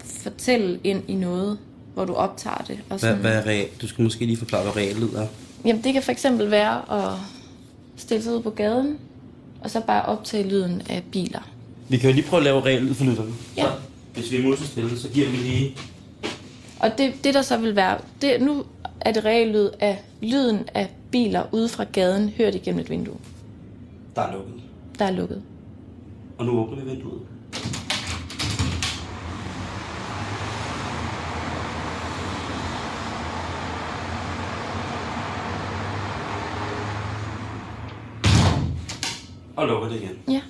fortælle 0.04 0.80
ind 0.84 1.04
i 1.08 1.16
noget, 1.16 1.58
hvor 1.94 2.06
du 2.06 2.14
optager 2.14 2.58
det. 2.68 2.72
Og 2.78 2.86
Hvad, 2.88 3.00
sådan. 3.00 3.18
hvad 3.18 3.32
er 3.36 3.46
real? 3.48 3.68
Du 3.82 3.88
skal 3.88 4.04
måske 4.04 4.26
lige 4.26 4.38
forklare, 4.38 4.64
hvad 4.64 4.76
real 4.76 4.96
lyd 4.96 5.14
er. 5.16 5.28
Jamen, 5.66 5.84
det 5.84 5.94
kan 5.94 6.04
for 6.04 6.12
eksempel 6.12 6.52
være 6.52 6.92
at 7.06 7.14
stille 7.98 8.24
sig 8.24 8.34
ud 8.36 8.42
på 8.42 8.50
gaden, 8.50 8.98
og 9.62 9.70
så 9.72 9.82
bare 9.88 10.06
optage 10.06 10.50
lyden 10.50 10.82
af 10.90 11.04
biler. 11.12 11.50
Vi 11.90 11.98
kan 11.98 12.10
jo 12.10 12.16
lige 12.16 12.26
prøve 12.28 12.40
at 12.40 12.44
lave 12.44 12.62
real 12.66 12.82
lyd 12.82 12.94
for 12.94 13.06
lytterne. 13.06 13.32
Ja. 13.58 13.64
Så, 13.64 13.70
hvis 14.14 14.32
vi 14.32 14.38
er 14.38 14.44
musestille, 14.44 15.00
så 15.00 15.10
giver 15.10 15.30
vi 15.30 15.38
lige... 15.38 15.76
Og 16.80 16.92
det, 16.98 17.14
det 17.24 17.34
der 17.34 17.42
så 17.42 17.58
vil 17.58 17.76
være, 17.76 17.98
det, 18.22 18.42
nu 18.42 18.64
er 19.02 19.12
det 19.12 19.26
reelt 19.26 19.52
lyd 19.52 19.70
af 19.80 20.02
lyden 20.22 20.60
af 20.74 20.90
biler 21.12 21.44
ude 21.52 21.70
fra 21.70 21.84
gaden, 21.92 22.30
hørt 22.30 22.56
igennem 22.56 22.80
et 22.82 22.90
vindue, 22.90 23.16
Der 24.16 24.22
er 24.22 24.32
lukket. 24.34 24.54
der 25.00 25.06
er 25.06 25.12
lukket. 25.12 25.42
Og 26.38 26.46
nu 26.46 26.52
åbner 26.60 26.84
vi 26.84 26.90
vinduet. 26.90 27.22
Og 39.58 39.68
lukker 39.68 39.90
det 39.90 39.96
igen. 39.96 40.12
Ja. 40.36 40.42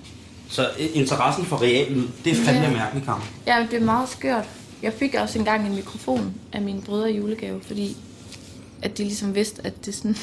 Så 0.49 0.69
øh, 0.79 0.85
interessen 0.93 1.45
for 1.45 1.61
real 1.61 1.91
lyd, 1.91 2.07
det 2.25 2.31
er 2.31 2.35
fandme 2.35 2.61
Ja. 2.63 2.71
mærkeligt, 2.73 3.05
Karen. 3.05 3.21
Ja, 3.47 3.67
det 3.71 3.81
er 3.81 3.85
meget 3.85 4.09
skørt. 4.09 4.49
Jeg 4.83 4.93
fik 4.93 5.15
også 5.21 5.39
engang 5.39 5.67
en 5.67 5.75
mikrofon 5.75 6.33
af 6.53 6.61
mine 6.61 6.81
brødre 6.81 7.11
i 7.11 7.17
julegave, 7.17 7.61
fordi 7.61 7.97
at 8.81 8.97
de 8.97 9.03
ligesom 9.03 9.35
vidste, 9.35 9.61
at 9.65 9.85
det 9.85 9.95
sådan, 9.95 10.15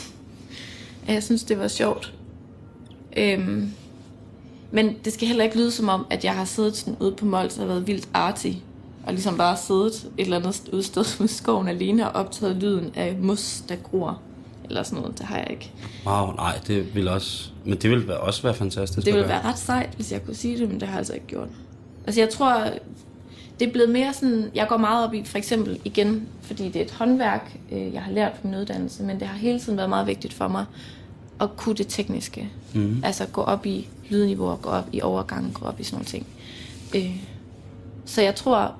at 1.06 1.14
jeg 1.14 1.22
synes, 1.22 1.44
det 1.44 1.58
var 1.58 1.68
sjovt. 1.68 2.12
Øhm, 3.16 3.72
men 4.70 4.96
det 5.04 5.12
skal 5.12 5.28
heller 5.28 5.44
ikke 5.44 5.56
lyde 5.56 5.70
som 5.70 5.88
om, 5.88 6.06
at 6.10 6.24
jeg 6.24 6.34
har 6.34 6.44
siddet 6.44 6.76
sådan 6.76 6.96
ude 7.00 7.12
på 7.12 7.24
Mols 7.24 7.58
og 7.58 7.68
været 7.68 7.86
vildt 7.86 8.08
arty, 8.14 8.50
og 9.06 9.12
ligesom 9.12 9.36
bare 9.36 9.56
siddet 9.56 9.92
et 10.18 10.24
eller 10.24 10.36
andet 10.36 10.68
udsted 10.72 11.04
i 11.24 11.26
skoven 11.28 11.68
alene 11.68 12.10
og 12.10 12.24
optaget 12.24 12.56
lyden 12.56 12.92
af 12.94 13.16
mus, 13.20 13.60
der 13.68 13.76
gror. 13.76 14.20
Eller 14.68 14.82
sådan 14.82 14.98
noget, 15.02 15.18
det 15.18 15.26
har 15.26 15.36
jeg 15.38 15.46
ikke. 15.50 15.70
Wow, 16.06 16.32
nej, 16.32 16.58
det 16.66 16.94
vil 16.94 17.08
også... 17.08 17.50
Men 17.64 17.78
det 17.78 17.90
vil 17.90 18.08
være- 18.08 18.20
også 18.20 18.42
være 18.42 18.54
fantastisk. 18.54 19.04
Det 19.06 19.14
ville 19.14 19.28
være 19.28 19.42
ret 19.44 19.58
sejt, 19.58 19.90
hvis 19.96 20.12
jeg 20.12 20.24
kunne 20.24 20.34
sige 20.34 20.58
det, 20.58 20.68
men 20.68 20.80
det 20.80 20.88
har 20.88 20.92
jeg 20.94 20.98
altså 20.98 21.12
ikke 21.12 21.26
gjort. 21.26 21.48
Altså 22.06 22.20
jeg 22.20 22.30
tror, 22.30 22.64
det 23.60 23.68
er 23.68 23.72
blevet 23.72 23.90
mere 23.90 24.14
sådan, 24.14 24.50
jeg 24.54 24.66
går 24.68 24.76
meget 24.76 25.06
op 25.08 25.14
i, 25.14 25.24
for 25.24 25.38
eksempel 25.38 25.78
igen, 25.84 26.28
fordi 26.42 26.64
det 26.68 26.76
er 26.76 26.84
et 26.84 26.90
håndværk, 26.90 27.56
øh, 27.72 27.92
jeg 27.94 28.02
har 28.02 28.12
lært 28.12 28.32
på 28.32 28.46
min 28.46 28.56
uddannelse, 28.56 29.02
men 29.02 29.20
det 29.20 29.28
har 29.28 29.38
hele 29.38 29.60
tiden 29.60 29.76
været 29.76 29.88
meget 29.88 30.06
vigtigt 30.06 30.32
for 30.34 30.48
mig 30.48 30.64
at 31.40 31.56
kunne 31.56 31.74
det 31.74 31.86
tekniske. 31.88 32.50
Mm. 32.74 33.00
Altså 33.04 33.26
gå 33.26 33.40
op 33.40 33.66
i 33.66 33.88
lydniveauer, 34.10 34.56
gå 34.56 34.70
op 34.70 34.88
i 34.92 35.00
overgangen, 35.02 35.52
gå 35.52 35.64
op 35.66 35.80
i 35.80 35.84
sådan 35.84 35.94
nogle 35.96 36.06
ting. 36.06 36.26
Øh, 36.94 37.16
så 38.04 38.22
jeg 38.22 38.34
tror 38.34 38.72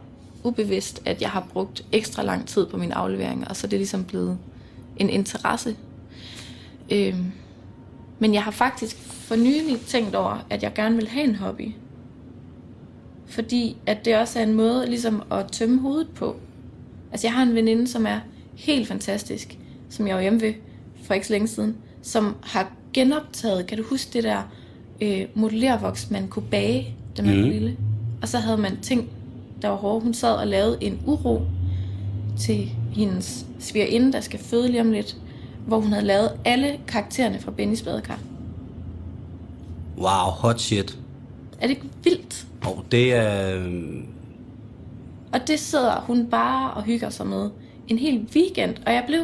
ubevidst, 0.45 1.03
at 1.05 1.23
jeg 1.23 1.31
har 1.31 1.47
brugt 1.53 1.85
ekstra 1.93 2.23
lang 2.23 2.47
tid 2.47 2.67
på 2.67 2.77
mine 2.77 2.95
afleveringer, 2.95 3.47
og 3.49 3.57
så 3.57 3.67
er 3.67 3.69
det 3.69 3.79
ligesom 3.79 4.05
blevet 4.05 4.39
en 4.97 5.11
interesse. 5.11 5.77
Øh, 6.93 7.15
men 8.19 8.35
jeg 8.35 8.43
har 8.43 8.51
faktisk 8.51 8.97
for 8.97 9.37
nylig 9.37 9.81
tænkt 9.87 10.15
over, 10.15 10.47
at 10.51 10.63
jeg 10.63 10.75
gerne 10.75 10.97
vil 10.97 11.09
have 11.09 11.25
en 11.25 11.35
hobby. 11.35 11.73
fordi 13.27 13.77
at 13.87 14.05
det 14.05 14.17
også 14.17 14.39
er 14.39 14.43
en 14.43 14.55
måde 14.55 14.87
ligesom 14.87 15.23
at 15.31 15.47
tømme 15.53 15.81
hovedet 15.81 16.09
på. 16.15 16.37
Altså 17.13 17.27
jeg 17.27 17.35
har 17.35 17.43
en 17.43 17.55
veninde, 17.55 17.89
som 17.89 18.07
er 18.07 18.21
helt 18.55 18.89
fantastisk, 18.89 19.59
som 19.91 20.07
jeg 20.07 20.17
var 20.17 20.23
hjemme 20.23 20.41
ved 20.41 20.55
for 21.03 21.15
ikke 21.15 21.27
så 21.27 21.33
længe 21.33 21.49
siden, 21.49 21.77
som 22.03 22.37
har 22.43 22.73
genoptaget, 22.93 23.67
kan 23.67 23.79
du 23.79 23.85
huske 23.85 24.11
det 24.13 24.25
der 24.25 24.43
øh, 25.01 25.27
modellervoks, 25.35 26.11
man 26.11 26.29
kunne 26.29 26.47
bage, 26.51 26.97
da 27.17 27.23
man 27.23 27.37
mm. 27.37 27.43
var 27.43 27.49
lille? 27.49 27.77
Og 28.23 28.29
så 28.29 28.39
havde 28.39 28.59
man 28.59 28.81
ting, 28.83 29.11
der 29.63 29.69
var 29.69 29.77
hårde. 29.77 30.01
Hun 30.01 30.15
sad 30.15 30.35
og 30.35 30.47
lavede 30.47 30.79
en 30.81 31.01
uro 31.07 31.43
til 32.39 32.71
hendes 32.95 33.47
svigerinde, 33.59 34.13
der 34.13 34.21
skal 34.21 34.39
føde 34.41 34.69
lige 34.69 34.81
om 34.81 34.91
lidt, 34.93 35.17
hvor 35.67 35.81
hun 35.81 35.93
havde 35.93 36.07
lavet 36.07 36.31
alle 36.45 36.79
karaktererne 36.89 37.41
fra 37.41 37.51
Bennys 37.51 37.83
badekar. 37.83 38.21
Wow, 39.99 40.31
hot 40.31 40.61
shit. 40.61 40.99
Er 41.61 41.67
det 41.67 41.71
ikke 41.71 41.87
vildt? 42.05 42.47
Og 42.63 42.85
det 42.91 43.13
er... 43.15 43.59
Øh, 43.59 43.83
Og 45.33 45.41
det 45.49 45.61
sidder 45.61 46.01
hun 46.01 46.27
bare 46.31 46.71
og 46.75 46.83
hygger 46.83 47.11
sig 47.11 47.27
med 47.27 47.51
en 47.89 47.99
hel 47.99 48.29
weekend, 48.35 48.75
og 48.87 48.93
jeg 48.93 49.05
blev 49.07 49.21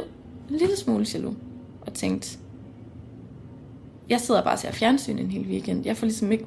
en 0.50 0.56
lille 0.58 0.76
smule 0.76 1.06
jaloux 1.14 1.36
og 1.80 1.94
tænkte, 1.94 2.38
jeg 4.08 4.20
sidder 4.20 4.42
bare 4.42 4.52
og 4.52 4.58
ser 4.58 4.72
fjernsyn 4.72 5.18
en 5.18 5.30
hel 5.30 5.46
weekend. 5.46 5.86
Jeg 5.86 5.96
får 5.96 6.06
ligesom 6.06 6.32
ikke... 6.32 6.44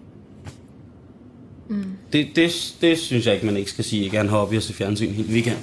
det, 2.14 2.28
det, 2.36 2.76
det 2.82 3.00
synes 3.00 3.26
jeg 3.26 3.34
ikke, 3.34 3.46
man 3.46 3.58
ikke 3.58 3.72
skal 3.72 3.84
sige. 3.84 4.04
Ikke 4.04 4.18
er 4.18 4.22
en 4.22 4.30
hobby 4.30 4.54
at 4.54 4.64
se 4.64 4.74
fjernsyn 4.74 5.10
hele 5.12 5.34
weekend. 5.34 5.58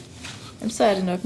Jamen, 0.61 0.71
så 0.71 0.85
er 0.85 0.95
det 0.95 1.05
nok 1.05 1.21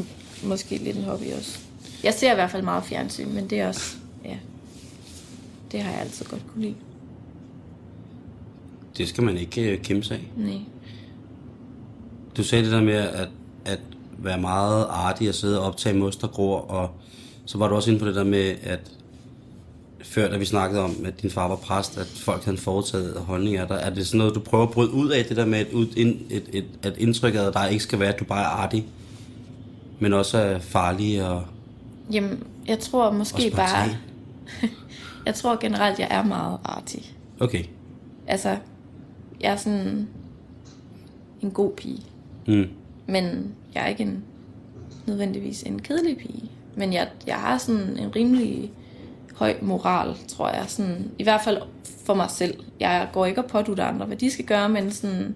måske 0.44 0.76
lidt 0.76 0.96
en 0.96 1.04
hobby 1.04 1.33
også. 1.38 1.59
Jeg 2.02 2.14
ser 2.14 2.33
i 2.33 2.35
hvert 2.35 2.50
fald 2.50 2.62
meget 2.62 2.85
fjernsyn, 2.85 3.28
men 3.35 3.50
det 3.50 3.61
er 3.61 3.68
også... 3.68 3.96
Ja, 4.24 4.37
det 5.72 5.83
har 5.83 5.90
jeg 5.90 6.00
altid 6.00 6.26
godt 6.26 6.42
kunne 6.52 6.62
lide. 6.62 6.74
Det 8.96 9.09
skal 9.09 9.24
man 9.24 9.37
ikke 9.37 9.70
øh, 9.70 9.83
kæmpe 9.83 10.07
sig 10.07 10.16
af. 10.16 10.30
Nej. 10.37 10.59
Du 12.37 12.42
sagde 12.42 12.64
det 12.64 12.72
der 12.72 12.83
med 12.83 12.94
at, 12.94 13.28
at 13.64 13.80
være 14.18 14.40
meget 14.40 14.87
artig 14.90 15.28
og 15.28 15.35
sidde 15.35 15.61
og 15.61 15.66
optage 15.66 15.96
mostergror, 15.96 16.61
og 16.61 16.90
så 17.46 17.59
var 17.59 17.68
du 17.68 17.74
også 17.74 17.90
inde 17.90 18.00
på 18.00 18.07
det 18.07 18.14
der 18.14 18.24
med, 18.24 18.54
at 18.62 18.80
før 20.02 20.28
da 20.28 20.37
vi 20.37 20.44
snakkede 20.44 20.83
om, 20.83 20.96
at 21.04 21.22
din 21.22 21.30
far 21.30 21.48
var 21.48 21.57
præst, 21.57 21.98
at 21.98 22.07
folk 22.07 22.44
havde 22.44 22.57
foretaget 22.57 23.14
holdning 23.20 23.57
af 23.57 23.68
dig. 23.68 23.80
Er 23.83 23.90
det 23.90 24.07
sådan 24.07 24.18
noget, 24.18 24.35
du 24.35 24.40
prøver 24.40 24.64
at 24.66 24.70
bryde 24.70 24.90
ud 24.90 25.09
af, 25.09 25.24
det 25.24 25.37
der 25.37 25.46
med, 25.46 25.64
ud, 25.72 25.87
ind, 25.96 26.20
et, 26.30 26.44
et, 26.52 26.64
at 26.83 26.98
indtrykket 26.98 27.40
af 27.40 27.52
dig 27.52 27.68
ikke 27.70 27.83
skal 27.83 28.00
være, 28.00 28.12
at 28.12 28.20
du 28.20 28.24
bare 28.24 28.42
er 28.42 28.48
artig, 28.48 28.87
men 29.98 30.12
også 30.12 30.38
er 30.38 30.59
farlig 30.59 31.28
og, 31.28 31.42
Jamen, 32.12 32.42
jeg 32.66 32.78
tror 32.78 33.11
måske 33.11 33.52
bare... 33.57 33.88
Jeg 35.26 35.35
tror 35.35 35.61
generelt, 35.61 35.98
jeg 35.98 36.09
er 36.11 36.24
meget 36.24 36.59
artig. 36.64 37.16
Okay. 37.40 37.64
Altså, 38.26 38.57
jeg 39.40 39.52
er 39.52 39.57
sådan 39.57 40.09
en 41.42 41.50
god 41.50 41.72
pige. 41.72 42.02
Mm. 42.46 42.68
Men 43.07 43.54
jeg 43.74 43.83
er 43.83 43.87
ikke 43.87 44.02
en, 44.02 44.24
nødvendigvis 45.07 45.62
en 45.62 45.83
kedelig 45.83 46.18
pige. 46.18 46.50
Men 46.76 46.92
jeg, 46.92 47.09
jeg 47.26 47.37
har 47.37 47.59
sådan 47.59 47.96
en 47.98 48.16
rimelig 48.16 48.72
høj 49.35 49.54
moral, 49.62 50.14
tror 50.28 50.48
jeg. 50.48 50.64
Sådan, 50.66 51.11
I 51.18 51.22
hvert 51.22 51.40
fald 51.44 51.59
for 52.07 52.14
mig 52.14 52.30
selv. 52.30 52.59
Jeg 52.80 53.09
går 53.12 53.26
ikke 53.26 53.42
og 53.42 53.50
pådutter 53.50 53.85
andre, 53.85 54.07
hvad 54.07 54.16
de 54.16 54.30
skal 54.30 54.44
gøre, 54.44 54.68
men 54.68 54.90
sådan, 54.90 55.35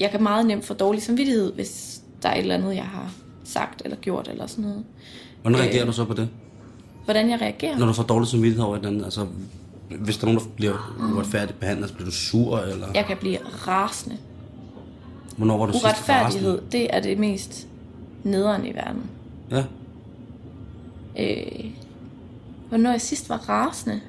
jeg 0.00 0.10
kan 0.10 0.22
meget 0.22 0.46
nemt 0.46 0.64
få 0.64 0.74
dårlig 0.74 1.02
samvittighed, 1.02 1.52
hvis 1.52 2.02
der 2.22 2.28
er 2.28 2.34
et 2.34 2.40
eller 2.40 2.54
andet, 2.54 2.74
jeg 2.74 2.84
har 2.84 3.14
sagt 3.44 3.82
eller 3.84 3.96
gjort 3.96 4.28
eller 4.28 4.46
sådan 4.46 4.64
noget. 4.64 4.84
Hvordan 5.42 5.58
Øh. 5.60 5.64
reagerer 5.66 5.86
du 5.86 5.92
så 5.92 6.04
på 6.04 6.14
det? 6.14 6.28
Hvordan 7.04 7.30
jeg 7.30 7.40
reagerer? 7.40 7.78
Når 7.78 7.86
du 7.86 7.92
får 7.92 8.02
dårlig 8.02 8.28
samvittighed 8.28 8.64
over 8.64 8.76
andet, 8.86 9.04
altså 9.04 9.26
hvis 10.00 10.16
der 10.18 10.26
er 10.28 10.32
nogen, 10.32 10.48
der 10.48 10.54
bliver 10.56 10.96
uretfærdigt 11.14 11.60
behandlet, 11.60 11.88
så 11.88 11.94
bliver 11.94 12.08
du 12.08 12.14
sur, 12.14 12.58
eller 12.58 12.86
Jeg 12.94 13.04
kan 13.06 13.16
blive 13.16 13.38
rasende. 13.38 14.16
hvornår 15.36 15.58
var 15.58 15.66
du 15.66 15.72
Uretfærdighed, 15.72 16.60
det 16.72 16.94
er 16.96 17.00
det 17.00 17.18
mest 17.18 17.66
nederen 18.22 18.66
i 18.66 18.74
verden. 18.74 19.02
rasende? 19.52 19.64
Ja. 21.16 21.64
Øh, 21.64 21.70
hvornår 22.68 22.90
jeg 22.90 23.00
sidst 23.00 23.28
var 23.28 23.36
rasende? 23.48 24.00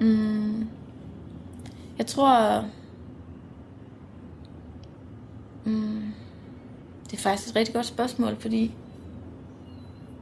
Mm, 0.00 0.68
jeg 1.98 2.06
tror... 2.06 2.64
Mm, 5.64 6.02
det 7.10 7.12
er 7.12 7.20
faktisk 7.20 7.48
et 7.48 7.56
rigtig 7.56 7.74
godt 7.74 7.86
spørgsmål, 7.86 8.36
fordi... 8.36 8.74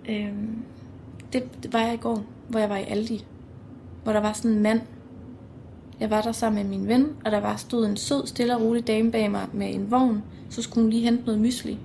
Øhm, 0.09 0.59
det, 1.33 1.63
det 1.63 1.73
var 1.73 1.81
jeg 1.81 1.95
i 1.95 1.97
går, 1.97 2.25
hvor 2.49 2.59
jeg 2.61 2.69
var 2.69 2.77
i 2.77 2.85
Aldi. 2.85 3.25
Hvor 4.03 4.13
der 4.13 4.21
var 4.21 4.33
sådan 4.33 4.51
en 4.51 4.63
mand, 4.63 4.81
jeg 6.01 6.11
var 6.11 6.23
der 6.23 6.33
sammen 6.33 6.69
med 6.69 6.79
min 6.79 6.89
ven, 6.89 7.17
og 7.25 7.31
der 7.31 7.41
var 7.41 7.57
stod 7.57 7.87
en 7.87 7.97
sød, 7.97 8.27
stille 8.27 8.57
og 8.57 8.63
rolig 8.63 8.87
dame 8.87 9.11
bag 9.11 9.31
mig 9.31 9.47
med 9.53 9.75
en 9.75 9.91
vogn. 9.91 10.23
Så 10.51 10.63
skulle 10.63 10.83
hun 10.83 10.91
lige 10.91 11.03
hente 11.03 11.25
noget 11.25 11.41
mysli, 11.41 11.79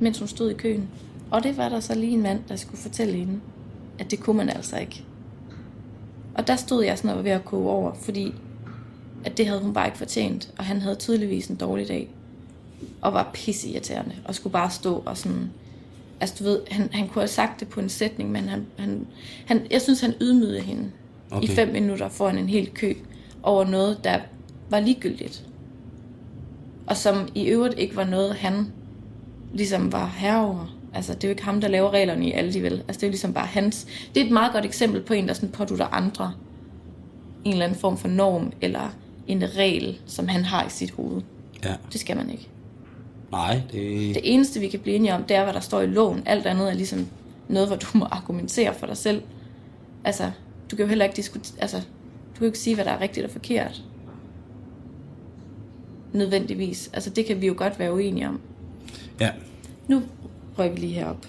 mens 0.00 0.18
hun 0.18 0.28
stod 0.28 0.50
i 0.50 0.54
køen. 0.54 0.88
Og 1.30 1.42
det 1.42 1.56
var 1.56 1.68
der 1.68 1.80
så 1.80 1.94
lige 1.94 2.12
en 2.12 2.22
mand, 2.22 2.40
der 2.48 2.56
skulle 2.56 2.80
fortælle 2.80 3.14
hende, 3.14 3.40
at 3.98 4.10
det 4.10 4.20
kunne 4.20 4.36
man 4.36 4.48
altså 4.48 4.78
ikke. 4.78 5.04
Og 6.34 6.46
der 6.46 6.56
stod 6.56 6.84
jeg 6.84 6.98
sådan 6.98 7.10
og 7.10 7.16
var 7.16 7.22
ved 7.22 7.30
at 7.30 7.44
koge 7.44 7.70
over, 7.70 7.92
fordi 7.94 8.34
at 9.24 9.38
det 9.38 9.46
havde 9.46 9.60
hun 9.60 9.72
bare 9.72 9.86
ikke 9.86 9.98
fortjent. 9.98 10.54
Og 10.58 10.64
han 10.64 10.80
havde 10.80 10.96
tydeligvis 10.96 11.46
en 11.46 11.56
dårlig 11.56 11.88
dag. 11.88 12.15
Og 13.00 13.12
var 13.12 13.30
pisseirriterende. 13.34 14.14
Og 14.24 14.34
skulle 14.34 14.52
bare 14.52 14.70
stå 14.70 15.02
og 15.06 15.16
sådan... 15.16 15.50
Altså 16.20 16.34
du 16.38 16.44
ved, 16.44 16.60
han, 16.70 16.88
han 16.92 17.08
kunne 17.08 17.22
have 17.22 17.28
sagt 17.28 17.60
det 17.60 17.68
på 17.68 17.80
en 17.80 17.88
sætning, 17.88 18.30
men 18.30 18.48
han, 18.48 18.66
han, 18.78 19.06
han, 19.46 19.66
jeg 19.70 19.82
synes, 19.82 20.00
han 20.00 20.14
ydmygede 20.20 20.60
hende 20.60 20.90
okay. 21.30 21.48
i 21.48 21.50
fem 21.50 21.68
minutter 21.68 22.08
foran 22.08 22.38
en 22.38 22.48
hel 22.48 22.70
kø 22.70 22.94
over 23.42 23.64
noget, 23.64 24.04
der 24.04 24.20
var 24.70 24.80
ligegyldigt. 24.80 25.46
Og 26.86 26.96
som 26.96 27.28
i 27.34 27.44
øvrigt 27.44 27.78
ikke 27.78 27.96
var 27.96 28.04
noget, 28.04 28.34
han 28.34 28.72
ligesom 29.54 29.92
var 29.92 30.06
herover. 30.06 30.76
Altså, 30.94 31.14
det 31.14 31.24
er 31.24 31.28
jo 31.28 31.32
ikke 31.32 31.44
ham, 31.44 31.60
der 31.60 31.68
laver 31.68 31.90
reglerne 31.90 32.26
i 32.26 32.32
alle 32.32 32.52
de 32.52 32.62
vel. 32.62 32.72
Altså, 32.72 32.94
det 32.94 33.02
er 33.02 33.06
jo 33.06 33.10
ligesom 33.10 33.32
bare 33.32 33.46
hans. 33.46 33.86
Det 34.14 34.20
er 34.20 34.24
et 34.24 34.32
meget 34.32 34.52
godt 34.52 34.64
eksempel 34.64 35.02
på 35.02 35.14
en, 35.14 35.28
der 35.28 35.34
sådan 35.34 35.48
pådutter 35.48 35.86
andre 35.86 36.32
en 37.44 37.52
eller 37.52 37.64
anden 37.64 37.78
form 37.78 37.96
for 37.96 38.08
norm, 38.08 38.52
eller 38.60 38.94
en 39.26 39.56
regel, 39.56 39.98
som 40.06 40.28
han 40.28 40.44
har 40.44 40.66
i 40.66 40.70
sit 40.70 40.90
hoved. 40.90 41.22
Ja. 41.64 41.74
Det 41.92 42.00
skal 42.00 42.16
man 42.16 42.30
ikke. 42.30 42.48
Nej, 43.30 43.60
det... 43.72 44.14
Det 44.14 44.20
eneste, 44.34 44.60
vi 44.60 44.68
kan 44.68 44.80
blive 44.80 44.96
enige 44.96 45.14
om, 45.14 45.22
det 45.24 45.36
er, 45.36 45.44
hvad 45.44 45.54
der 45.54 45.60
står 45.60 45.80
i 45.80 45.86
loven. 45.86 46.22
Alt 46.26 46.46
andet 46.46 46.68
er 46.70 46.74
ligesom 46.74 47.06
noget, 47.48 47.68
hvor 47.68 47.76
du 47.76 47.86
må 47.98 48.04
argumentere 48.04 48.74
for 48.74 48.86
dig 48.86 48.96
selv. 48.96 49.22
Altså, 50.04 50.30
du 50.70 50.76
kan 50.76 50.84
jo 50.84 50.88
heller 50.88 51.04
ikke 51.04 51.16
diskutere... 51.16 51.54
Altså, 51.60 51.76
du 52.34 52.38
kan 52.38 52.46
ikke 52.46 52.58
sige, 52.58 52.74
hvad 52.74 52.84
der 52.84 52.90
er 52.90 53.00
rigtigt 53.00 53.26
og 53.26 53.32
forkert. 53.32 53.82
Nødvendigvis. 56.12 56.90
Altså, 56.92 57.10
det 57.10 57.26
kan 57.26 57.40
vi 57.40 57.46
jo 57.46 57.54
godt 57.56 57.78
være 57.78 57.94
uenige 57.94 58.28
om. 58.28 58.40
Ja. 59.20 59.30
Nu 59.88 60.02
rører 60.58 60.68
vi 60.70 60.76
lige 60.76 60.92
herop. 60.92 61.26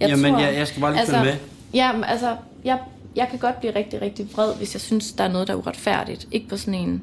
Jamen, 0.00 0.40
jeg- 0.40 0.54
jeg 0.54 0.66
skal 0.66 0.80
bare 0.80 0.92
lige 0.92 1.06
følge 1.06 1.24
med. 1.24 1.36
Ja, 1.74 1.92
men 1.92 2.04
altså, 2.04 2.36
jeg, 2.64 2.78
jeg 3.16 3.26
kan 3.30 3.38
godt 3.38 3.60
blive 3.60 3.74
rigtig, 3.74 4.02
rigtig 4.02 4.28
vred, 4.34 4.54
hvis 4.54 4.74
jeg 4.74 4.80
synes, 4.80 5.12
der 5.12 5.24
er 5.24 5.28
noget, 5.32 5.48
der 5.48 5.54
er 5.54 5.58
uretfærdigt. 5.58 6.28
Ikke 6.32 6.48
på 6.48 6.56
sådan 6.56 6.74
en, 6.80 7.02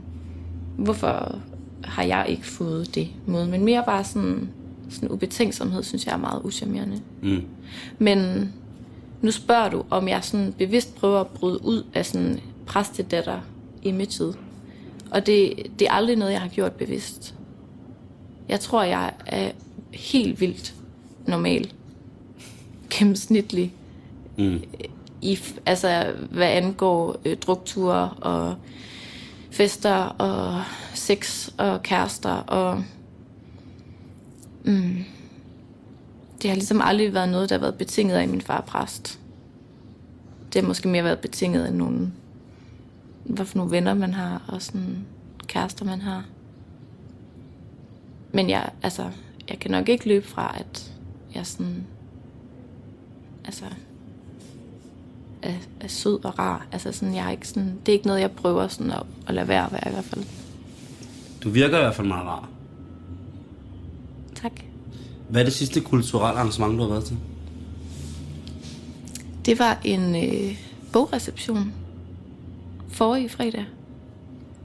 hvorfor 0.77 1.39
har 1.87 2.03
jeg 2.03 2.25
ikke 2.29 2.45
fået 2.45 2.95
det 2.95 3.07
måde, 3.25 3.47
men 3.47 3.65
mere 3.65 3.83
bare 3.85 4.03
sådan, 4.03 4.49
sådan 4.89 5.11
ubetænksomhed, 5.11 5.83
synes 5.83 6.05
jeg 6.05 6.13
er 6.13 6.17
meget 6.17 6.41
uschammerende. 6.43 7.01
Mm. 7.21 7.41
Men 7.99 8.49
nu 9.21 9.31
spørger 9.31 9.69
du, 9.69 9.83
om 9.89 10.07
jeg 10.07 10.23
sådan 10.23 10.53
bevidst 10.57 10.95
prøver 10.95 11.19
at 11.19 11.27
bryde 11.27 11.65
ud 11.65 11.83
af 11.93 12.05
sådan 12.05 12.39
præstedatter 12.65 13.39
imaget. 13.83 14.37
Og 15.11 15.25
det, 15.25 15.53
det 15.79 15.87
er 15.87 15.91
aldrig 15.91 16.15
noget, 16.15 16.31
jeg 16.31 16.41
har 16.41 16.49
gjort 16.49 16.71
bevidst. 16.71 17.35
Jeg 18.49 18.59
tror, 18.59 18.83
jeg 18.83 19.13
er 19.25 19.51
helt 19.91 20.41
vildt 20.41 20.73
normal. 21.25 21.73
Gennemsnitlig. 22.89 23.73
Mm. 24.37 24.63
I, 25.21 25.39
altså, 25.65 26.13
hvad 26.31 26.47
angår 26.47 27.15
øh, 27.25 27.37
drukture 27.37 28.09
og 28.09 28.55
fester 29.51 29.95
og 29.95 30.63
sex 30.93 31.49
og 31.57 31.83
kærester 31.83 32.31
og 32.31 32.83
mm, 34.65 35.05
det 36.41 36.49
har 36.49 36.55
ligesom 36.55 36.81
aldrig 36.81 37.13
været 37.13 37.29
noget, 37.29 37.49
der 37.49 37.55
har 37.55 37.61
været 37.61 37.77
betinget 37.77 38.15
af 38.15 38.27
min 38.27 38.41
far 38.41 38.61
præst. 38.61 39.19
Det 40.53 40.61
har 40.61 40.67
måske 40.67 40.87
mere 40.87 41.03
været 41.03 41.19
betinget 41.19 41.65
af 41.65 41.73
nogle, 41.73 42.11
hvad 43.23 43.45
for 43.45 43.57
nogle 43.57 43.71
venner 43.71 43.93
man 43.93 44.13
har, 44.13 44.41
og 44.47 44.61
sådan 44.61 45.05
kærester 45.47 45.85
man 45.85 46.01
har. 46.01 46.25
Men 48.31 48.49
jeg, 48.49 48.69
altså, 48.83 49.11
jeg 49.49 49.59
kan 49.59 49.71
nok 49.71 49.89
ikke 49.89 50.07
løbe 50.07 50.27
fra, 50.27 50.55
at 50.59 50.93
jeg 51.35 51.45
sådan, 51.45 51.87
altså, 53.45 53.65
er, 55.41 55.53
er 55.79 55.87
sød 55.87 56.25
og 56.25 56.39
rar. 56.39 56.67
Altså 56.71 56.91
sådan, 56.91 57.15
jeg 57.15 57.25
er 57.25 57.31
ikke 57.31 57.47
sådan, 57.47 57.79
det 57.85 57.91
er 57.91 57.93
ikke 57.93 58.07
noget, 58.07 58.21
jeg 58.21 58.31
prøver 58.31 58.67
sådan 58.67 58.91
at, 58.91 59.03
at 59.27 59.33
lade 59.33 59.47
være 59.47 59.65
at 59.65 59.71
være 59.71 59.83
i 59.87 59.91
hvert 59.91 60.05
fald. 60.05 60.25
Du 61.43 61.49
virker 61.49 61.77
i 61.77 61.81
hvert 61.81 61.95
fald 61.95 62.07
meget 62.07 62.25
rar. 62.25 62.49
Tak. 64.35 64.51
Hvad 65.29 65.41
er 65.41 65.45
det 65.45 65.53
sidste 65.53 65.81
kulturelle 65.81 66.39
arrangement, 66.39 66.77
du 66.77 66.81
har 66.81 66.89
været 66.89 67.05
til? 67.05 67.17
Det 69.45 69.59
var 69.59 69.79
en 69.83 70.15
øh, 70.15 70.57
bogreception 70.93 71.73
forrige 72.89 73.29
fredag 73.29 73.65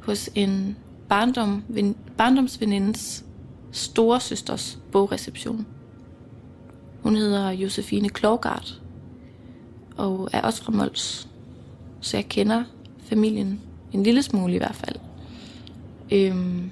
hos 0.00 0.30
en 0.34 0.76
barndom, 1.08 1.64
ven, 1.68 1.96
barndomsvenindens 2.16 3.24
store 3.72 4.20
søsters 4.20 4.78
bogreception. 4.92 5.66
Hun 7.02 7.16
hedder 7.16 7.50
Josefine 7.50 8.08
Klogart 8.08 8.81
og 10.02 10.28
er 10.32 10.40
også 10.40 10.62
fra 10.62 10.72
Mols. 10.72 11.28
Så 12.00 12.16
jeg 12.16 12.28
kender 12.28 12.64
familien 13.04 13.60
en 13.92 14.02
lille 14.02 14.22
smule 14.22 14.54
i 14.54 14.58
hvert 14.58 14.74
fald. 14.74 14.96
Øhm, 16.10 16.70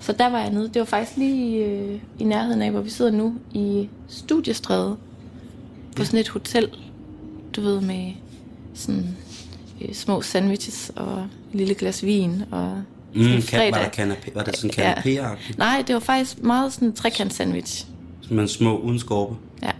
så 0.00 0.12
der 0.12 0.30
var 0.30 0.40
jeg 0.40 0.50
nede. 0.52 0.68
Det 0.68 0.78
var 0.80 0.84
faktisk 0.84 1.16
lige 1.16 1.64
øh, 1.64 2.00
i 2.18 2.24
nærheden 2.24 2.62
af, 2.62 2.70
hvor 2.70 2.80
vi 2.80 2.90
sidder 2.90 3.10
nu, 3.10 3.34
i 3.52 3.88
Studiestræde. 4.08 4.96
På 5.96 6.04
sådan 6.04 6.20
et 6.20 6.28
hotel, 6.28 6.68
du 7.56 7.60
ved, 7.60 7.80
med 7.80 8.12
sådan 8.74 9.16
øh, 9.80 9.94
små 9.94 10.22
sandwiches 10.22 10.92
og 10.96 11.18
et 11.18 11.28
lille 11.52 11.74
glas 11.74 12.04
vin 12.04 12.42
og 12.50 12.82
Mm, 13.16 13.42
kan, 13.48 13.72
var, 13.72 13.78
der 13.78 13.88
kanapé, 13.88 14.34
var 14.34 14.42
det 14.42 14.56
sådan 14.56 14.94
kanapé 14.94 15.08
ja. 15.08 15.28
Nej, 15.58 15.84
det 15.86 15.94
var 15.94 16.00
faktisk 16.00 16.42
meget 16.42 16.72
sådan 16.72 16.88
en 16.88 16.94
trekant 16.94 17.32
sandwich. 17.34 17.86
Men 18.30 18.48
små 18.48 18.78
uden 18.78 18.98
skorpe. 18.98 19.36
Ja, 19.62 19.70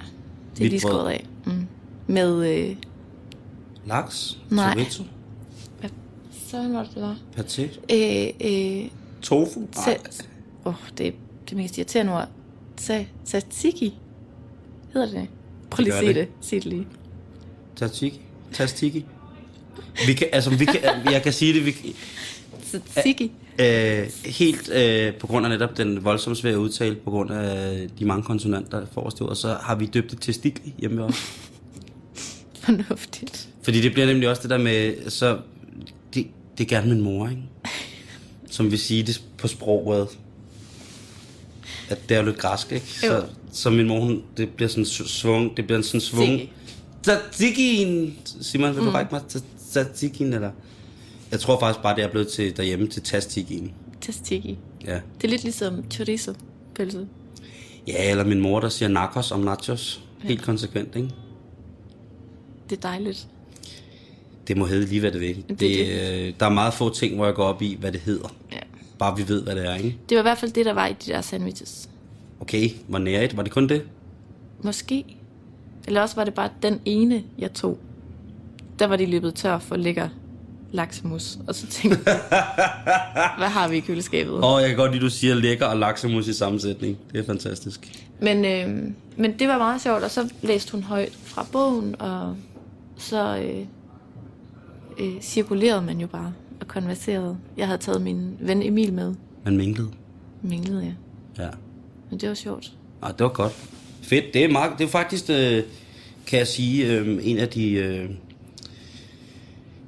det 0.56 0.66
er 0.66 0.70
lige 0.70 0.80
skåret 0.80 1.10
af. 1.10 1.26
Mm. 1.46 1.66
Med, 2.06 2.54
øh, 2.70 2.76
Laks, 3.86 4.38
Nej. 4.50 4.72
chorizo, 4.72 5.02
hvad 5.80 5.90
søren 6.50 6.74
var 6.74 6.82
det, 6.82 6.94
det 6.94 7.02
var? 7.02 7.16
paté, 7.36 7.62
Øh, 7.94 8.28
øh, 8.84 8.88
tofu. 9.22 9.60
Åh, 9.60 9.94
oh, 10.64 10.74
det 10.98 11.06
er 11.06 11.12
det 11.48 11.56
mest 11.56 11.78
irriterende 11.78 12.12
ord. 12.12 12.28
Tsa- 12.80 13.04
Tzatziki. 13.26 13.94
Hedder 14.92 15.10
det? 15.20 15.28
Prøv 15.70 15.82
lige 15.82 15.92
at 15.94 15.98
sige 16.00 16.08
det. 16.08 16.16
det. 16.16 16.28
Sig 16.40 16.56
det 16.62 16.66
lige. 16.72 16.86
Tzatziki. 17.76 18.20
Tzatziki. 18.52 19.04
Vi 20.06 20.12
kan, 20.14 20.26
altså, 20.32 20.50
vi 20.50 20.64
kan, 20.64 20.80
jeg 21.12 21.22
kan 21.22 21.32
sige 21.32 21.52
det, 21.54 21.66
vi, 21.66 21.70
kan- 21.70 21.92
Tzatziki. 22.70 23.32
øh, 23.58 24.10
helt 24.24 24.68
øh, 24.72 25.14
på 25.14 25.26
grund 25.26 25.46
af 25.46 25.50
netop 25.50 25.76
den 25.76 26.04
voldsomt 26.04 26.36
svære 26.38 26.58
udtale, 26.58 26.94
på 26.94 27.10
grund 27.10 27.30
af 27.30 27.88
de 27.98 28.04
mange 28.04 28.22
konsonanter, 28.22 28.80
der 28.80 28.86
forrest 28.92 29.20
og 29.20 29.36
så 29.36 29.56
har 29.62 29.74
vi 29.74 29.86
døbt 29.86 30.10
det 30.10 30.20
til 30.20 30.34
stikli 30.34 30.74
hjemme 30.78 31.02
os. 31.04 31.14
Fornuftigt. 32.64 33.48
Fordi 33.62 33.80
det 33.80 33.92
bliver 33.92 34.06
nemlig 34.06 34.28
også 34.28 34.42
det 34.42 34.50
der 34.50 34.58
med, 34.58 35.10
så 35.10 35.38
det, 36.14 36.26
det 36.58 36.64
er 36.64 36.68
gerne 36.68 36.94
min 36.94 37.00
mor, 37.02 37.28
ikke? 37.28 37.42
Som 38.50 38.70
vil 38.70 38.78
sige 38.78 39.02
det 39.02 39.22
på 39.38 39.48
sproget. 39.48 40.08
At 41.90 42.08
det 42.08 42.14
er 42.14 42.20
jo 42.20 42.26
lidt 42.26 42.38
græsk, 42.38 42.72
ikke? 42.72 42.86
Jo. 43.02 43.08
Så, 43.08 43.24
så 43.52 43.70
min 43.70 43.88
mor, 43.88 44.00
hun, 44.00 44.22
det 44.36 44.48
bliver 44.48 44.68
sådan 44.68 44.84
svung, 44.86 45.56
det 45.56 45.66
bliver 45.66 45.82
sådan 45.82 46.00
svung. 46.00 46.26
Tzatziki. 46.28 46.52
Tzatzikin! 47.02 48.18
Simon, 48.40 48.76
vil 48.76 48.84
du 48.84 48.90
række 48.90 49.14
mig 49.14 49.22
til 49.28 49.42
tzatzikin, 49.70 50.32
eller? 50.32 50.50
Jeg 51.30 51.40
tror 51.40 51.60
faktisk 51.60 51.82
bare, 51.82 51.96
det 51.96 52.04
er 52.04 52.10
blevet 52.10 52.28
til 52.28 52.56
derhjemme 52.56 52.88
til 52.88 53.02
tastikin. 53.02 53.72
Tzatziki. 54.00 54.58
Ja. 54.86 54.94
Det 54.94 55.24
er 55.24 55.28
lidt 55.28 55.42
ligesom 55.42 55.84
chorizo 55.90 56.34
pølse. 56.74 57.06
Ja, 57.86 58.10
eller 58.10 58.24
min 58.24 58.40
mor, 58.40 58.60
der 58.60 58.68
siger 58.68 58.88
nachos 58.88 59.30
om 59.30 59.40
nachos. 59.40 60.00
Helt 60.22 60.42
konsekvent, 60.42 60.96
ikke? 60.96 61.08
Det 62.70 62.76
er 62.76 62.80
dejligt. 62.80 63.26
Det 64.48 64.56
må 64.56 64.66
hedde 64.66 64.86
lige, 64.86 65.00
hvad 65.00 65.10
det 65.12 65.20
vil. 65.20 65.44
Det, 65.48 65.60
det. 65.60 66.26
Øh, 66.26 66.34
der 66.40 66.46
er 66.46 66.50
meget 66.50 66.74
få 66.74 66.94
ting, 66.94 67.16
hvor 67.16 67.24
jeg 67.24 67.34
går 67.34 67.44
op 67.44 67.62
i, 67.62 67.76
hvad 67.80 67.92
det 67.92 68.00
hedder. 68.00 68.28
Ja. 68.52 68.58
Bare 68.98 69.16
vi 69.16 69.28
ved, 69.28 69.42
hvad 69.42 69.56
det 69.56 69.66
er, 69.66 69.74
ikke? 69.74 69.96
Det 70.08 70.14
var 70.14 70.20
i 70.20 70.22
hvert 70.22 70.38
fald 70.38 70.52
det, 70.52 70.66
der 70.66 70.72
var 70.72 70.86
i 70.86 70.92
de 70.92 71.12
der 71.12 71.20
sandwiches. 71.20 71.88
Okay, 72.40 72.70
hvor 72.88 72.98
nærigt. 72.98 73.36
Var 73.36 73.42
det 73.42 73.52
kun 73.52 73.68
det? 73.68 73.82
Måske. 74.62 75.04
Eller 75.86 76.00
også 76.00 76.16
var 76.16 76.24
det 76.24 76.34
bare 76.34 76.50
den 76.62 76.80
ene, 76.84 77.22
jeg 77.38 77.52
tog. 77.52 77.78
Der 78.78 78.86
var 78.86 78.96
de 78.96 79.06
løbet 79.06 79.34
tør 79.34 79.58
for 79.58 79.76
lækker 79.76 80.08
laksemus. 80.72 81.38
Og 81.46 81.54
så 81.54 81.66
tænkte 81.66 82.00
jeg, 82.06 82.20
hvad 83.38 83.48
har 83.48 83.68
vi 83.68 83.76
i 83.76 83.80
køleskabet? 83.80 84.32
Åh, 84.32 84.44
oh, 84.44 84.60
jeg 84.60 84.68
kan 84.68 84.78
godt 84.78 84.92
lide, 84.92 85.04
du 85.04 85.10
siger 85.10 85.34
lækker 85.34 85.66
og 85.66 85.76
laksemus 85.76 86.28
i 86.28 86.32
sammensætning. 86.32 86.98
Det 87.12 87.20
er 87.20 87.24
fantastisk. 87.24 88.06
Men, 88.20 88.44
øh, 88.44 88.90
men 89.16 89.38
det 89.38 89.48
var 89.48 89.58
meget 89.58 89.82
sjovt, 89.82 90.02
og 90.04 90.10
så 90.10 90.32
læste 90.42 90.72
hun 90.72 90.82
højt 90.82 91.12
fra 91.24 91.46
bogen, 91.52 91.96
og 91.98 92.36
så 92.96 93.36
øh, 93.38 93.66
øh, 94.98 95.20
cirkulerede 95.20 95.82
man 95.82 96.00
jo 96.00 96.06
bare 96.06 96.32
og 96.60 96.68
konverserede. 96.68 97.38
Jeg 97.56 97.66
havde 97.66 97.78
taget 97.78 98.02
min 98.02 98.36
ven 98.40 98.62
Emil 98.62 98.92
med. 98.92 99.14
Man 99.44 99.56
minglede. 99.56 99.90
Minglede 100.42 100.82
jeg. 100.84 100.94
Ja. 101.38 101.48
Men 102.10 102.20
det 102.20 102.28
var 102.28 102.34
sjovt. 102.34 102.72
Ah, 103.02 103.10
det 103.12 103.20
var 103.20 103.28
godt. 103.32 103.52
Fedt. 104.02 104.24
Det 104.34 104.44
er, 104.44 104.48
meget, 104.48 104.72
det 104.78 104.84
er 104.84 104.88
faktisk, 104.88 105.24
øh, 105.30 105.62
kan 106.26 106.38
jeg 106.38 106.46
sige, 106.46 106.86
øh, 106.92 107.18
en 107.22 107.38
af 107.38 107.48
de 107.48 107.70
øh, 107.72 108.10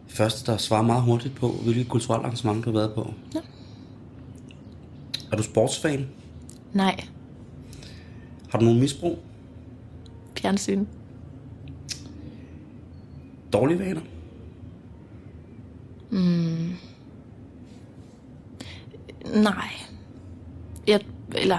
første, 0.09 0.53
der 0.53 0.59
svarer 0.59 0.83
meget 0.83 1.03
hurtigt 1.03 1.35
på, 1.35 1.49
hvilket 1.49 1.88
kulturelt 1.88 2.25
arrangement 2.25 2.64
du 2.64 2.71
har 2.71 2.79
været 2.79 2.95
på. 2.95 3.14
Ja. 3.35 3.40
Er 5.33 5.37
du 5.37 5.42
sportsfan? 5.42 6.07
Nej, 6.73 7.05
Har 8.49 8.59
du 8.59 8.64
nogen 8.64 8.81
misbrug? 8.81 9.19
fjernsyn. 10.38 10.85
Dårlige 13.53 13.79
vaner? 13.79 14.01
Nej. 19.35 19.71
Jeg, 20.87 21.01
eller, 21.35 21.59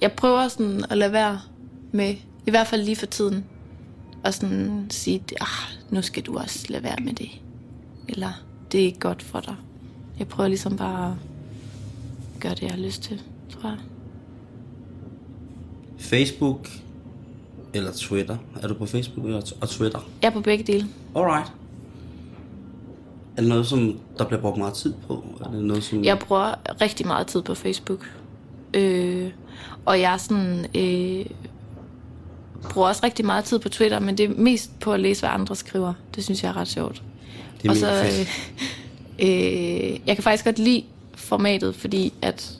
jeg 0.00 0.12
prøver 0.12 0.48
sådan 0.48 0.84
at 0.90 0.98
lade 0.98 1.12
være 1.12 1.40
med, 1.92 2.14
i 2.46 2.50
hvert 2.50 2.66
fald 2.66 2.82
lige 2.82 2.96
for 2.96 3.06
tiden, 3.06 3.44
og 4.24 4.34
sådan 4.34 4.86
sige, 4.90 5.22
ah, 5.40 5.76
nu 5.90 6.02
skal 6.02 6.22
du 6.22 6.38
også 6.38 6.66
lade 6.68 6.82
være 6.82 6.98
med 7.00 7.12
det. 7.12 7.28
Eller, 8.08 8.32
det 8.72 8.80
er 8.80 8.84
ikke 8.84 9.00
godt 9.00 9.22
for 9.22 9.40
dig. 9.40 9.56
Jeg 10.18 10.28
prøver 10.28 10.48
ligesom 10.48 10.76
bare 10.76 11.10
at 12.34 12.40
gøre 12.40 12.54
det, 12.54 12.62
jeg 12.62 12.70
har 12.70 12.78
lyst 12.78 13.02
til, 13.02 13.22
tror 13.50 13.68
jeg. 13.68 13.78
Facebook 15.98 16.68
eller 17.76 17.92
Twitter? 17.92 18.36
Er 18.62 18.68
du 18.68 18.74
på 18.74 18.86
Facebook 18.86 19.26
og 19.60 19.68
Twitter? 19.68 19.98
Jeg 20.22 20.28
er 20.28 20.32
på 20.32 20.40
begge 20.40 20.64
dele. 20.64 20.88
Alright. 21.16 21.52
Er 23.36 23.40
det 23.40 23.48
noget, 23.48 23.66
som 23.66 23.98
der 24.18 24.24
bliver 24.24 24.40
brugt 24.40 24.58
meget 24.58 24.74
tid 24.74 24.94
på? 25.06 25.24
Er 25.40 25.50
det 25.50 25.64
noget, 25.64 25.84
som... 25.84 26.04
Jeg 26.04 26.18
bruger 26.18 26.54
rigtig 26.80 27.06
meget 27.06 27.26
tid 27.26 27.42
på 27.42 27.54
Facebook. 27.54 28.10
Øh, 28.74 29.30
og 29.84 30.00
jeg 30.00 30.12
er 30.12 30.16
sådan, 30.16 30.66
øh, 30.74 31.26
bruger 32.70 32.88
også 32.88 33.00
rigtig 33.04 33.26
meget 33.26 33.44
tid 33.44 33.58
på 33.58 33.68
Twitter, 33.68 34.00
men 34.00 34.18
det 34.18 34.30
er 34.30 34.34
mest 34.36 34.78
på 34.80 34.92
at 34.92 35.00
læse, 35.00 35.20
hvad 35.20 35.30
andre 35.30 35.56
skriver. 35.56 35.94
Det 36.14 36.24
synes 36.24 36.42
jeg 36.42 36.48
er 36.48 36.56
ret 36.56 36.68
sjovt. 36.68 37.02
Det 37.62 37.68
er 37.68 37.70
og 37.70 37.76
så, 37.76 38.04
øh, 38.04 38.20
øh, 39.28 40.00
jeg 40.06 40.16
kan 40.16 40.22
faktisk 40.22 40.44
godt 40.44 40.58
lide 40.58 40.84
formatet, 41.14 41.74
fordi 41.74 42.12
at, 42.22 42.58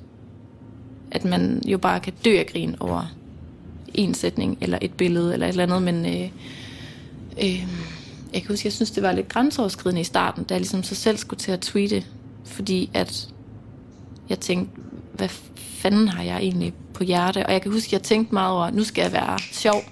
at 1.11 1.25
man 1.25 1.63
jo 1.67 1.79
bare 1.79 2.01
kan 2.01 2.13
dø 2.25 2.39
af 2.39 2.47
grin 2.47 2.77
over 2.81 3.13
en 3.97 4.15
sætning, 4.15 4.59
eller 4.61 4.79
et 4.81 4.93
billede, 4.93 5.33
eller 5.33 5.47
et 5.47 5.51
eller 5.51 5.63
andet, 5.63 5.83
men 5.83 6.07
øh, 6.07 6.31
øh, 7.43 7.67
jeg 8.33 8.43
kan 8.43 8.49
huske, 8.49 8.67
jeg 8.67 8.73
synes, 8.73 8.91
det 8.91 9.03
var 9.03 9.13
lidt 9.13 9.29
grænseoverskridende 9.29 10.01
i 10.01 10.05
starten, 10.05 10.45
da 10.45 10.55
jeg 10.55 10.61
ligesom 10.61 10.83
så 10.83 10.95
selv 10.95 11.17
skulle 11.17 11.41
til 11.41 11.53
at 11.53 11.61
tweete, 11.61 12.05
fordi 12.45 12.91
at 12.95 13.29
jeg 14.29 14.41
tænkte, 14.41 14.81
hvad 15.13 15.29
fanden 15.57 16.09
har 16.09 16.23
jeg 16.23 16.39
egentlig 16.39 16.73
på 16.95 17.05
hjerte? 17.05 17.47
Og 17.47 17.53
jeg 17.53 17.63
kan 17.63 17.73
huske, 17.73 17.89
jeg 17.93 18.03
tænkte 18.03 18.35
meget 18.35 18.53
over, 18.53 18.71
nu 18.71 18.85
skal 18.85 19.03
jeg 19.03 19.13
være 19.13 19.39
sjov. 19.39 19.83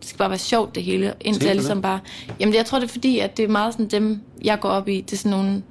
Det 0.00 0.08
skal 0.08 0.18
bare 0.18 0.30
være 0.30 0.38
sjovt 0.38 0.74
det 0.74 0.82
hele. 0.82 1.14
Indtil 1.20 1.46
jeg 1.46 1.54
ligesom 1.54 1.82
bare... 1.82 2.00
Jamen 2.40 2.54
jeg 2.54 2.66
tror 2.66 2.78
det 2.78 2.86
er 2.86 2.92
fordi, 2.92 3.18
at 3.18 3.36
det 3.36 3.44
er 3.44 3.48
meget 3.48 3.74
sådan 3.74 3.88
dem, 3.88 4.20
jeg 4.44 4.60
går 4.60 4.68
op 4.68 4.88
i. 4.88 5.00
Det 5.00 5.12
er 5.12 5.16
sådan 5.16 5.30
nogle... 5.30 5.62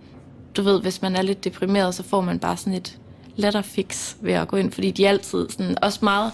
Du 0.58 0.62
ved, 0.62 0.82
hvis 0.82 1.02
man 1.02 1.16
er 1.16 1.22
lidt 1.22 1.44
deprimeret, 1.44 1.96
så 1.96 2.04
får 2.04 2.22
man 2.22 2.40
bare 2.40 2.58
sådan 2.58 2.74
et 2.74 2.98
letterfix 3.36 4.16
ved 4.22 4.34
at 4.34 4.48
gå 4.48 4.58
ind. 4.58 4.72
Fordi 4.72 4.92
de 4.92 5.06
er 5.06 5.10
altid 5.10 5.50
sådan, 5.50 5.84
også 5.84 6.00
meget 6.02 6.32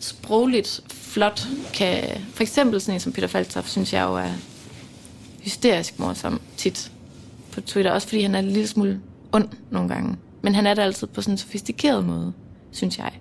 sprogligt 0.00 0.80
flot 0.90 1.46
kan... 1.74 2.04
For 2.34 2.42
eksempel 2.42 2.80
sådan 2.80 2.94
en 2.94 3.00
som 3.00 3.12
Peter 3.12 3.28
Faltoff, 3.28 3.68
synes 3.68 3.92
jeg 3.92 4.02
jo 4.04 4.14
er 4.14 4.30
hysterisk 5.40 5.98
morsom 5.98 6.40
tit 6.56 6.92
på 7.52 7.60
Twitter. 7.60 7.90
Også 7.92 8.08
fordi 8.08 8.22
han 8.22 8.34
er 8.34 8.38
en 8.38 8.48
lille 8.50 8.66
smule 8.66 9.00
ond 9.32 9.48
nogle 9.70 9.88
gange. 9.88 10.16
Men 10.42 10.54
han 10.54 10.66
er 10.66 10.74
det 10.74 10.82
altid 10.82 11.06
på 11.06 11.22
sådan 11.22 11.34
en 11.34 11.38
sofistikeret 11.38 12.04
måde, 12.04 12.32
synes 12.72 12.98
jeg. 12.98 13.12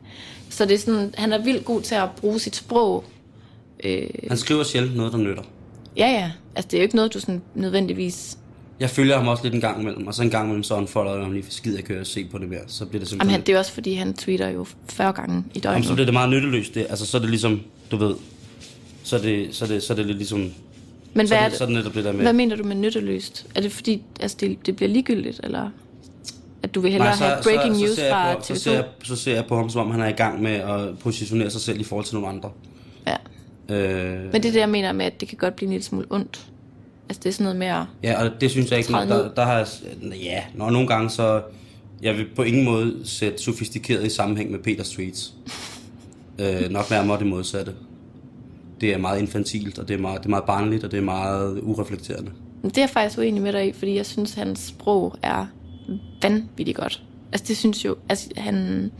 Så 0.49 0.65
det 0.65 0.73
er 0.75 0.79
sådan, 0.79 1.13
han 1.17 1.33
er 1.33 1.37
vildt 1.43 1.65
god 1.65 1.81
til 1.81 1.95
at 1.95 2.09
bruge 2.17 2.39
sit 2.39 2.55
sprog. 2.55 3.03
Øh, 3.83 4.09
Han 4.27 4.37
skriver 4.37 4.63
sjældent 4.63 4.95
noget, 4.97 5.11
der 5.11 5.17
nytter. 5.19 5.43
ja, 5.97 6.07
ja. 6.07 6.31
Altså, 6.55 6.67
det 6.71 6.77
er 6.77 6.81
jo 6.81 6.83
ikke 6.83 6.95
noget, 6.95 7.13
du 7.13 7.19
sådan 7.19 7.41
nødvendigvis... 7.55 8.37
Jeg 8.79 8.89
følger 8.89 9.17
ham 9.17 9.27
også 9.27 9.43
lidt 9.43 9.55
en 9.55 9.61
gang 9.61 9.81
imellem, 9.81 10.07
og 10.07 10.13
så 10.13 10.23
en 10.23 10.29
gang 10.29 10.45
imellem 10.45 10.63
så 10.63 10.75
unfolder 10.75 11.13
jeg 11.13 11.21
ham 11.23 11.31
lige 11.31 11.43
for 11.43 11.51
skid, 11.51 11.75
jeg 11.75 11.83
kører 11.83 11.99
og 11.99 12.07
se 12.07 12.25
på 12.31 12.37
det 12.37 12.49
mere. 12.49 12.59
Så 12.67 12.85
bliver 12.85 12.89
det 12.89 12.93
Jamen, 12.93 13.07
simpelthen... 13.07 13.31
han, 13.31 13.41
det 13.41 13.55
er 13.55 13.59
også 13.59 13.71
fordi, 13.71 13.93
han 13.93 14.13
tweeter 14.13 14.49
jo 14.49 14.65
40 14.89 15.13
gange 15.13 15.37
i 15.37 15.39
Jamen, 15.39 15.61
døgnet. 15.61 15.85
så 15.85 15.93
bliver 15.93 16.05
det 16.05 16.13
meget 16.13 16.29
nytteløst. 16.29 16.75
Det. 16.75 16.85
Altså, 16.89 17.05
så 17.05 17.17
er 17.17 17.21
det 17.21 17.29
ligesom, 17.29 17.61
du 17.91 17.97
ved, 17.97 18.15
så 19.03 19.15
er 19.17 19.21
det, 19.21 19.55
så 19.55 19.65
er 19.65 19.69
det, 19.69 19.83
så 19.83 19.93
er 19.93 19.97
det 19.97 20.05
lidt 20.05 20.17
ligesom... 20.17 20.51
Men 21.13 21.27
så, 21.27 21.33
hvad, 21.33 21.41
er 21.41 21.45
er 21.45 21.49
det, 21.49 21.57
så 21.57 21.63
er 21.63 21.67
det, 21.67 21.75
netop 21.75 21.93
det 21.93 22.03
der 22.03 22.11
med... 22.11 22.21
hvad 22.21 22.33
mener 22.33 22.55
du 22.55 22.63
med 22.63 22.75
nytteløst? 22.75 23.47
Er 23.55 23.61
det 23.61 23.71
fordi, 23.71 24.03
altså, 24.19 24.37
det, 24.39 24.65
det 24.65 24.75
bliver 24.75 24.89
ligegyldigt, 24.89 25.39
eller 25.43 25.69
at 26.63 26.75
du 26.75 26.79
vil 26.79 26.91
hellere 26.91 27.11
have 27.11 27.37
breaking 27.43 27.77
news 27.77 27.89
ser 27.95 28.03
jeg 28.05 28.11
fra 28.11 28.35
på, 28.35 28.41
så, 28.43 28.53
TV2? 28.53 28.57
ser 28.57 28.73
jeg, 28.73 28.85
så 29.03 29.15
ser 29.15 29.35
jeg 29.35 29.45
på 29.45 29.55
ham, 29.55 29.69
som 29.69 29.81
om 29.81 29.91
han 29.91 30.01
er 30.01 30.07
i 30.07 30.11
gang 30.11 30.41
med 30.41 30.51
at 30.51 30.99
positionere 30.99 31.49
sig 31.49 31.61
selv 31.61 31.79
i 31.79 31.83
forhold 31.83 32.05
til 32.05 32.15
nogle 32.15 32.29
andre. 32.29 32.51
Ja. 33.07 33.15
Øh, 33.75 34.23
Men 34.23 34.33
det 34.33 34.45
er 34.45 34.51
det, 34.51 34.55
jeg 34.55 34.69
mener 34.69 34.91
med, 34.91 35.05
at 35.05 35.19
det 35.19 35.27
kan 35.27 35.37
godt 35.37 35.55
blive 35.55 35.67
en 35.67 35.71
lille 35.71 35.83
smule 35.83 36.05
ondt. 36.09 36.45
Altså 37.09 37.21
det 37.23 37.29
er 37.29 37.33
sådan 37.33 37.55
noget 37.55 37.71
at... 37.71 37.85
Ja, 38.03 38.23
og 38.23 38.41
det 38.41 38.51
synes 38.51 38.71
jeg 38.71 38.79
ikke, 38.79 38.93
der, 38.93 39.33
der 39.33 39.45
har 39.45 39.69
ja, 40.23 40.43
når 40.53 40.69
nogle 40.69 40.87
gange 40.87 41.09
så, 41.09 41.41
jeg 42.01 42.17
vil 42.17 42.27
på 42.35 42.43
ingen 42.43 42.65
måde 42.65 42.95
sætte 43.03 43.43
sofistikeret 43.43 44.05
i 44.05 44.09
sammenhæng 44.09 44.51
med 44.51 44.59
Peter 44.59 44.83
Streets. 44.83 45.33
øh, 46.41 46.69
nok 46.69 46.89
nærmere 46.89 47.19
det 47.19 47.27
modsatte. 47.27 47.73
Det 48.81 48.93
er 48.93 48.97
meget 48.97 49.19
infantilt, 49.21 49.79
og 49.79 49.87
det 49.87 49.93
er 49.93 49.97
meget, 49.97 50.19
det 50.19 50.25
er 50.25 50.29
meget 50.29 50.43
barnligt, 50.43 50.83
og 50.83 50.91
det 50.91 50.97
er 50.97 51.03
meget 51.03 51.59
ureflekterende. 51.63 52.31
Det 52.63 52.77
er 52.77 52.81
jeg 52.81 52.89
faktisk 52.89 53.19
uenig 53.19 53.41
med 53.41 53.53
dig 53.53 53.67
i, 53.67 53.71
fordi 53.71 53.95
jeg 53.95 54.05
synes, 54.05 54.33
hans 54.33 54.59
sprog 54.59 55.15
er 55.21 55.45
vanvittigt 56.21 56.77
godt. 56.77 57.03
Altså 57.31 57.45
det 57.47 57.57
synes 57.57 57.85
jo, 57.85 57.95
altså 58.09 58.29
han... 58.37 58.91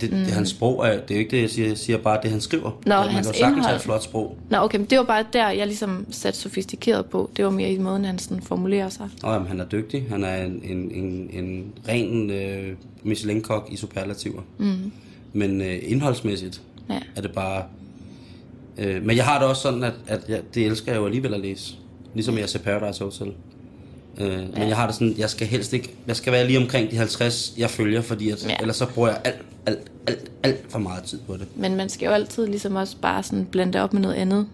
Det, 0.00 0.10
mm. 0.12 0.18
det 0.18 0.26
hans 0.26 0.48
sprog 0.48 0.86
er, 0.86 0.90
det 1.00 1.10
er 1.10 1.14
jo 1.14 1.18
ikke 1.18 1.30
det, 1.30 1.42
jeg 1.42 1.50
siger, 1.50 1.68
jeg 1.68 1.78
siger 1.78 1.98
bare, 1.98 2.18
det 2.22 2.30
han 2.30 2.40
skriver. 2.40 2.70
Nå, 2.86 2.94
man 2.94 3.08
hans 3.08 3.26
kan 3.26 3.34
sagtens 3.34 3.40
have 3.42 3.56
indhold. 3.56 3.76
et 3.76 3.82
flot 3.82 4.02
sprog. 4.02 4.36
Nå 4.50 4.58
okay, 4.58 4.78
men 4.78 4.86
det 4.86 4.98
var 4.98 5.04
bare 5.04 5.24
der, 5.32 5.48
jeg 5.50 5.66
ligesom 5.66 6.06
satte 6.10 6.38
sofistikeret 6.38 7.06
på. 7.06 7.30
Det 7.36 7.44
var 7.44 7.50
mere 7.50 7.70
i 7.72 7.78
måden, 7.78 8.04
han 8.04 8.18
sådan 8.18 8.42
formulerer 8.42 8.88
sig. 8.88 9.08
Nå, 9.22 9.32
jamen, 9.32 9.48
han 9.48 9.60
er 9.60 9.64
dygtig. 9.64 10.06
Han 10.10 10.24
er 10.24 10.44
en, 10.44 10.60
en, 10.64 10.90
en, 10.90 11.30
en 11.32 11.64
ren 11.88 12.30
øh, 12.30 12.74
Michelin-kok 13.02 13.68
i 13.72 13.76
superlativer. 13.76 14.42
Mm. 14.58 14.92
Men 15.32 15.60
øh, 15.60 15.78
indholdsmæssigt 15.82 16.60
Ja. 16.90 16.98
er 17.16 17.20
det 17.20 17.32
bare... 17.32 17.62
Øh, 18.78 19.02
men 19.02 19.16
jeg 19.16 19.24
har 19.24 19.38
det 19.38 19.48
også 19.48 19.62
sådan, 19.62 19.82
at, 19.84 19.92
at 20.06 20.20
jeg, 20.28 20.40
det 20.54 20.66
elsker 20.66 20.92
jeg 20.92 21.00
jo 21.00 21.04
alligevel 21.06 21.34
at 21.34 21.40
læse. 21.40 21.74
Ligesom 22.14 22.38
jeg 22.38 22.48
ser 22.48 22.58
Paradise 22.58 23.04
Hotel. 23.04 23.32
Øh, 24.18 24.28
ja. 24.32 24.38
Men 24.58 24.68
jeg 24.68 24.76
har 24.76 24.86
det 24.86 24.94
sådan, 24.94 25.14
jeg 25.18 25.30
skal 25.30 25.46
helst 25.46 25.72
ikke... 25.72 25.94
Jeg 26.06 26.16
skal 26.16 26.32
være 26.32 26.46
lige 26.46 26.58
omkring 26.58 26.90
de 26.90 26.96
50, 26.96 27.52
jeg 27.58 27.70
følger, 27.70 28.00
fordi 28.02 28.30
at, 28.30 28.46
Ja. 28.48 28.56
ellers 28.60 28.76
så 28.76 28.86
bruger 28.86 29.08
jeg 29.08 29.20
alt, 29.24 29.42
alt, 29.66 29.90
alt, 30.06 30.30
alt 30.42 30.64
for 30.72 30.78
meget 30.78 31.04
tid 31.04 31.18
på 31.26 31.36
det. 31.36 31.46
Men 31.56 31.76
man 31.76 31.88
skal 31.88 32.06
jo 32.06 32.12
altid 32.12 32.46
ligesom 32.46 32.76
også 32.76 32.96
bare 33.02 33.22
sådan 33.22 33.44
blande 33.44 33.72
det 33.72 33.80
op 33.80 33.92
med 33.92 34.02
noget 34.02 34.14
andet. 34.14 34.46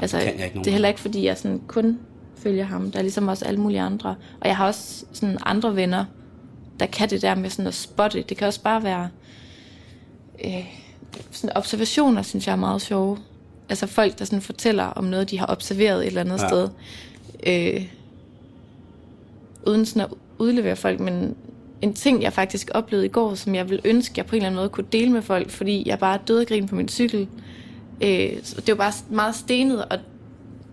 Altså, 0.00 0.16
det 0.16 0.26
kan 0.26 0.38
jeg 0.38 0.46
ikke 0.46 0.58
det 0.58 0.66
er 0.66 0.70
heller 0.72 0.88
ikke, 0.88 1.00
fordi 1.00 1.24
jeg 1.24 1.38
sådan 1.38 1.60
kun 1.66 1.98
følger 2.36 2.64
ham. 2.64 2.90
Der 2.90 2.98
er 2.98 3.02
ligesom 3.02 3.28
også 3.28 3.44
alle 3.44 3.60
mulige 3.60 3.80
andre. 3.80 4.14
Og 4.40 4.48
jeg 4.48 4.56
har 4.56 4.66
også 4.66 5.04
sådan 5.12 5.38
andre 5.46 5.76
venner, 5.76 6.04
der 6.80 6.86
kan 6.86 7.10
det 7.10 7.22
der 7.22 7.34
med 7.34 7.50
sådan 7.50 7.66
at 7.66 7.74
spotte. 7.74 8.24
Det 8.28 8.36
kan 8.36 8.46
også 8.46 8.62
bare 8.62 8.82
være 8.82 9.08
øh, 10.44 10.66
sådan 11.30 11.56
observationer, 11.56 12.22
synes 12.22 12.46
jeg 12.46 12.52
er 12.52 12.56
meget 12.56 12.82
sjove. 12.82 13.18
Altså 13.68 13.86
folk, 13.86 14.18
der 14.18 14.24
sådan 14.24 14.42
fortæller 14.42 14.84
om 14.84 15.04
noget, 15.04 15.30
de 15.30 15.38
har 15.38 15.46
observeret 15.50 16.00
et 16.00 16.06
eller 16.06 16.20
andet. 16.20 16.40
Ja. 16.42 16.48
sted. 16.48 16.68
Øh, 17.46 17.86
uden 19.66 19.86
sådan 19.86 20.02
at 20.02 20.08
udlevere 20.38 20.76
folk, 20.76 21.00
men 21.00 21.36
en 21.82 21.94
ting, 21.94 22.22
jeg 22.22 22.32
faktisk 22.32 22.70
oplevede 22.74 23.06
i 23.06 23.08
går, 23.08 23.34
som 23.34 23.54
jeg 23.54 23.70
ville 23.70 23.82
ønske, 23.84 24.14
jeg 24.16 24.26
på 24.26 24.36
en 24.36 24.36
eller 24.36 24.46
anden 24.46 24.56
måde 24.56 24.68
kunne 24.68 24.86
dele 24.92 25.12
med 25.12 25.22
folk, 25.22 25.50
fordi 25.50 25.82
jeg 25.86 25.98
bare 25.98 26.18
døde 26.28 26.40
af 26.40 26.46
grin 26.46 26.68
på 26.68 26.74
min 26.74 26.88
cykel. 26.88 27.28
Øh, 28.00 28.32
det 28.56 28.68
var 28.68 28.74
bare 28.74 28.92
meget 29.10 29.34
stenet, 29.34 29.84
og 29.84 29.98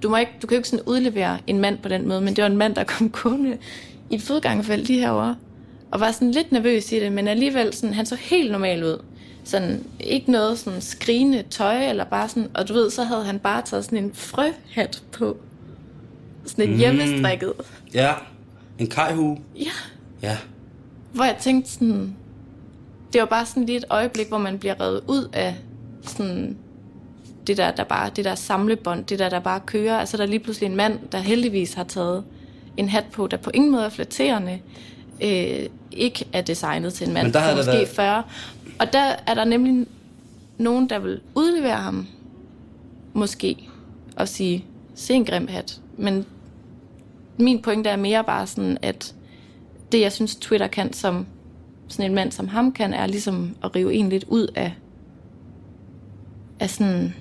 du, 0.04 0.10
må 0.10 0.18
ikke, 0.18 0.32
du 0.42 0.48
kan 0.48 0.56
jo 0.56 0.60
ikke 0.60 0.70
sådan 0.70 0.86
udlevere 0.86 1.38
en 1.48 1.60
mand 1.60 1.78
på 1.78 1.90
den 1.90 2.08
måde, 2.08 2.22
men 2.22 2.36
det 2.36 2.42
var 2.42 2.50
en 2.50 2.58
mand, 2.58 2.76
der 2.76 2.84
kom 2.84 3.10
gående 3.24 3.58
i 4.10 4.16
et 4.16 4.22
fodgangfelt 4.22 4.88
lige 4.88 5.00
herovre, 5.00 5.36
og 5.92 6.00
var 6.00 6.12
sådan 6.12 6.32
lidt 6.32 6.52
nervøs 6.52 6.92
i 6.92 7.00
det, 7.00 7.12
men 7.12 7.28
alligevel 7.28 7.74
sådan, 7.74 7.94
han 7.94 8.06
så 8.06 8.16
helt 8.16 8.52
normal 8.52 8.84
ud. 8.84 9.04
Sådan, 9.44 9.84
ikke 10.00 10.32
noget 10.32 10.60
sådan 10.60 10.82
skrigende 10.82 11.44
tøj, 11.50 11.90
eller 11.90 12.04
bare 12.04 12.30
sådan, 12.30 12.50
og 12.54 12.68
du 12.68 12.74
ved, 12.74 12.90
så 12.90 13.04
havde 13.04 13.24
han 13.24 13.40
bare 13.40 13.62
taget 13.62 13.86
sådan 13.86 14.04
en 14.04 14.12
frøhat 14.14 15.04
på. 15.12 15.38
Sådan 16.46 16.66
en 16.66 16.72
mm. 16.72 16.78
hjemmestrikket. 16.78 17.54
Ja, 17.94 18.14
en 18.80 18.88
kajhue. 18.88 19.38
Ja, 19.56 19.72
Ja, 20.22 20.38
hvor 21.14 21.24
jeg 21.24 21.38
tænkte 21.40 21.72
sådan, 21.72 22.16
det 23.14 23.22
var 23.22 23.28
bare 23.28 23.46
sådan 23.46 23.66
lige 23.66 23.78
et 23.78 23.86
øjeblik, 23.90 24.28
hvor 24.28 24.38
man 24.38 24.60
bliver 24.60 24.82
revet 24.82 25.02
ud 25.08 25.30
af 25.34 25.56
sådan 26.02 26.58
det 27.48 27.58
der, 27.58 27.72
der 27.72 27.84
bare, 27.84 28.10
det 28.16 28.26
der 28.26 28.36
samlebånd, 28.36 29.06
det 29.06 29.20
der, 29.20 29.30
der 29.30 29.40
bare 29.40 29.60
kører. 29.60 29.98
Altså 30.00 30.18
der 30.18 30.24
er 30.24 30.28
lige 30.28 30.40
pludselig 30.40 30.68
en 30.70 30.76
mand, 30.76 31.00
der 31.12 31.18
heldigvis 31.18 31.74
har 31.74 31.84
taget 31.84 32.24
en 32.78 32.90
hat 32.90 33.06
på, 33.12 33.28
der 33.28 33.38
på 33.38 33.52
ingen 33.54 33.72
måde 33.72 33.84
er 33.86 33.90
flatterende, 33.90 34.60
øh, 35.24 35.70
ikke 35.92 36.26
er 36.34 36.42
designet 36.42 36.94
til 36.94 37.08
en 37.08 37.14
mand 37.14 37.28
Men 37.28 37.34
der 37.34 37.56
måske 37.56 37.72
været- 37.72 37.88
40. 37.88 38.24
Og 38.80 38.94
der 38.94 39.16
er 39.28 39.34
der 39.34 39.46
nemlig 39.46 39.88
nogen, 40.58 40.90
der 40.90 41.00
vil 41.00 41.20
udlevere 41.36 41.78
ham, 41.78 42.08
måske, 43.14 43.70
og 44.16 44.28
sige, 44.28 44.66
se 44.96 45.14
en 45.14 45.26
grim 45.26 45.48
hat. 45.48 45.82
Men 45.98 46.26
min 47.38 47.62
pointe 47.62 47.90
er 47.90 47.96
mere 47.96 48.24
bare 48.24 48.48
sådan, 48.48 48.78
at 48.82 49.16
det, 49.92 50.02
jeg 50.02 50.12
synes, 50.12 50.36
Twitter 50.36 50.68
kan, 50.68 50.94
som 50.94 51.26
sådan 51.88 52.12
en 52.12 52.16
mand 52.16 52.32
som 52.32 52.48
ham 52.48 52.72
kan, 52.72 52.94
er 52.94 53.08
ligesom 53.08 53.56
at 53.64 53.76
rive 53.76 53.94
en 53.94 54.10
lidt 54.10 54.26
ud 54.28 54.48
af, 54.56 54.74
af 56.60 56.70
sådan, 56.70 57.14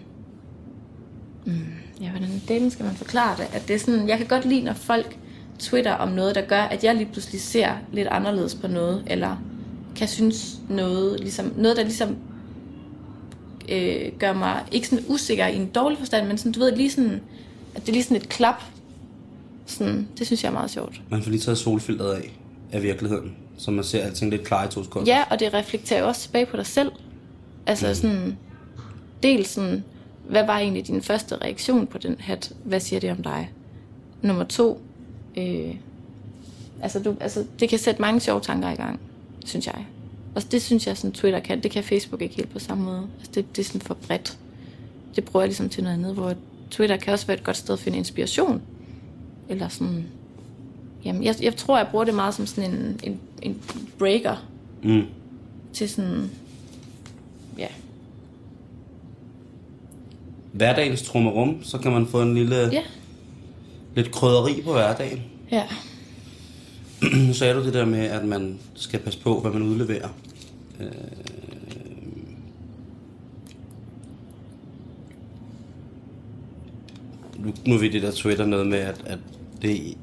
mm, 1.45 1.67
ja, 2.01 2.11
hvordan 2.11 2.43
det 2.49 2.73
skal 2.73 2.85
man 2.85 2.95
forklare 2.95 3.37
det? 3.37 3.49
At 3.53 3.69
det 3.69 3.75
er 3.75 3.79
sådan, 3.79 4.09
jeg 4.09 4.19
kan 4.19 4.27
godt 4.27 4.45
lide, 4.45 4.63
når 4.63 4.73
folk 4.73 5.19
twitter 5.59 5.93
om 5.93 6.09
noget, 6.09 6.35
der 6.35 6.41
gør, 6.41 6.63
at 6.63 6.85
jeg 6.85 6.95
lige 6.95 7.09
pludselig 7.13 7.41
ser 7.41 7.71
lidt 7.93 8.09
anderledes 8.09 8.55
på 8.55 8.69
noget, 8.69 9.03
eller 9.07 9.37
kan 9.97 10.09
synes 10.09 10.61
noget, 10.69 11.21
ligesom, 11.21 11.53
noget 11.57 11.77
der 11.77 11.83
ligesom 11.83 12.17
øh, 13.69 14.13
gør 14.19 14.33
mig 14.33 14.63
ikke 14.73 14.89
sådan 14.89 15.05
usikker 15.09 15.47
i 15.47 15.57
en 15.57 15.67
dårlig 15.67 15.99
forstand, 15.99 16.27
men 16.27 16.39
sådan, 16.39 16.53
du 16.53 16.61
ved, 16.61 16.77
lige 16.77 16.91
sådan, 16.91 17.21
at 17.75 17.81
det 17.81 17.89
er 17.89 17.93
lige 17.93 18.03
sådan 18.03 18.17
et 18.17 18.29
klap. 18.29 18.63
Sådan, 19.67 20.09
det 20.19 20.27
synes 20.27 20.43
jeg 20.43 20.49
er 20.49 20.53
meget 20.53 20.71
sjovt. 20.71 21.01
man 21.11 21.23
får 21.23 21.31
lige 21.31 21.41
taget 21.41 21.59
solfilteret 21.59 22.15
af, 22.15 22.39
af 22.73 22.83
virkeligheden. 22.83 23.37
Så 23.59 23.71
man 23.71 23.85
ser 23.85 24.03
alting 24.05 24.31
lidt 24.31 24.45
klar 24.45 24.67
i 24.67 24.69
to 24.69 24.85
sekunder. 24.85 25.13
Ja, 25.15 25.25
og 25.31 25.41
det 25.41 25.55
reflekterer 25.55 26.01
jo 26.01 26.07
også 26.07 26.21
tilbage 26.21 26.47
på 26.47 26.57
dig 26.57 26.67
selv. 26.67 26.93
Altså 27.67 27.95
sådan, 27.95 28.39
dels 29.23 29.49
sådan, 29.49 29.85
hvad 30.29 30.47
var 30.47 30.59
egentlig 30.59 30.87
din 30.87 31.03
første 31.03 31.37
reaktion 31.37 31.87
på 31.87 31.99
den 31.99 32.17
hat? 32.19 32.53
Hvad 32.65 32.81
siger 32.81 33.01
det 33.01 33.11
om 33.11 33.23
dig? 33.23 33.51
Nummer 34.23 34.45
to, 34.45 34.81
øh, 35.37 35.75
altså, 36.83 36.99
du, 36.99 37.17
altså 37.21 37.45
det 37.61 37.69
kan 37.69 37.79
sætte 37.79 38.01
mange 38.01 38.21
sjove 38.21 38.41
tanker 38.41 38.71
i 38.71 38.75
gang, 38.75 39.01
synes 39.45 39.67
jeg. 39.67 39.87
Og 40.35 40.53
det 40.53 40.63
synes 40.63 40.87
jeg, 40.87 40.97
sådan 40.97 41.13
Twitter 41.13 41.41
kan. 41.41 41.63
Det 41.63 41.71
kan 41.71 41.85
Facebook 41.85 42.23
ikke 42.23 42.35
helt 42.35 42.53
på 42.53 42.59
samme 42.59 42.85
måde. 42.85 43.07
Altså 43.19 43.33
det, 43.35 43.57
det 43.57 43.63
er 43.63 43.67
sådan 43.67 43.81
for 43.81 43.95
bredt. 43.95 44.39
Det 45.17 45.25
bruger 45.25 45.43
jeg 45.43 45.49
ligesom 45.49 45.69
til 45.69 45.83
noget 45.83 45.97
andet, 45.97 46.15
hvor 46.15 46.35
Twitter 46.71 46.97
kan 46.97 47.13
også 47.13 47.27
være 47.27 47.37
et 47.37 47.45
godt 47.45 47.57
sted 47.57 47.75
at 47.75 47.81
finde 47.81 47.99
inspiration. 47.99 48.63
Eller 49.49 49.69
sådan, 49.69 50.05
jamen 51.05 51.25
jeg, 51.25 51.35
jeg 51.43 51.57
tror, 51.57 51.77
jeg 51.79 51.89
bruger 51.91 52.05
det 52.05 52.15
meget 52.15 52.35
som 52.35 52.47
sådan 52.47 52.71
en, 52.75 53.01
en, 53.03 53.21
en 53.43 53.63
breaker 53.99 54.47
Mm. 54.83 55.03
til 55.73 55.89
sådan, 55.89 56.31
ja, 57.59 57.67
Hverdagens 60.53 61.03
trummerum, 61.03 61.63
så 61.63 61.79
kan 61.79 61.93
man 61.93 62.07
få 62.07 62.23
en 62.23 62.35
lille, 62.35 62.57
ja, 62.73 62.83
lidt 63.95 64.11
krydderi 64.13 64.63
på 64.63 64.73
hverdagen. 64.73 65.23
ja, 65.53 65.65
Nu 67.27 67.33
sagde 67.41 67.55
du 67.55 67.65
det 67.65 67.75
der 67.75 67.85
med, 67.85 67.99
at 68.05 68.25
man 68.25 68.59
skal 68.75 69.01
passe 69.01 69.21
på, 69.21 69.41
hvad 69.41 69.51
man 69.53 69.63
udleverer. 69.63 70.09
Øh, 70.81 70.87
nu, 77.39 77.53
nu 77.67 77.75
er 77.75 77.79
vi 77.79 77.89
det 77.89 78.03
der 78.03 78.11
Twitter 78.11 78.47
noget 78.47 78.67
med, 78.67 78.79
at, 78.79 79.03
at 79.07 79.19
det, 79.63 79.97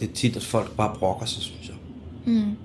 det 0.00 0.08
er 0.10 0.12
tit, 0.12 0.36
at 0.36 0.44
folk 0.44 0.76
bare 0.76 0.96
brokker 0.98 1.26
sig, 1.26 1.42
synes 1.42 1.68
jeg. 1.68 1.76
mm. 2.24 2.56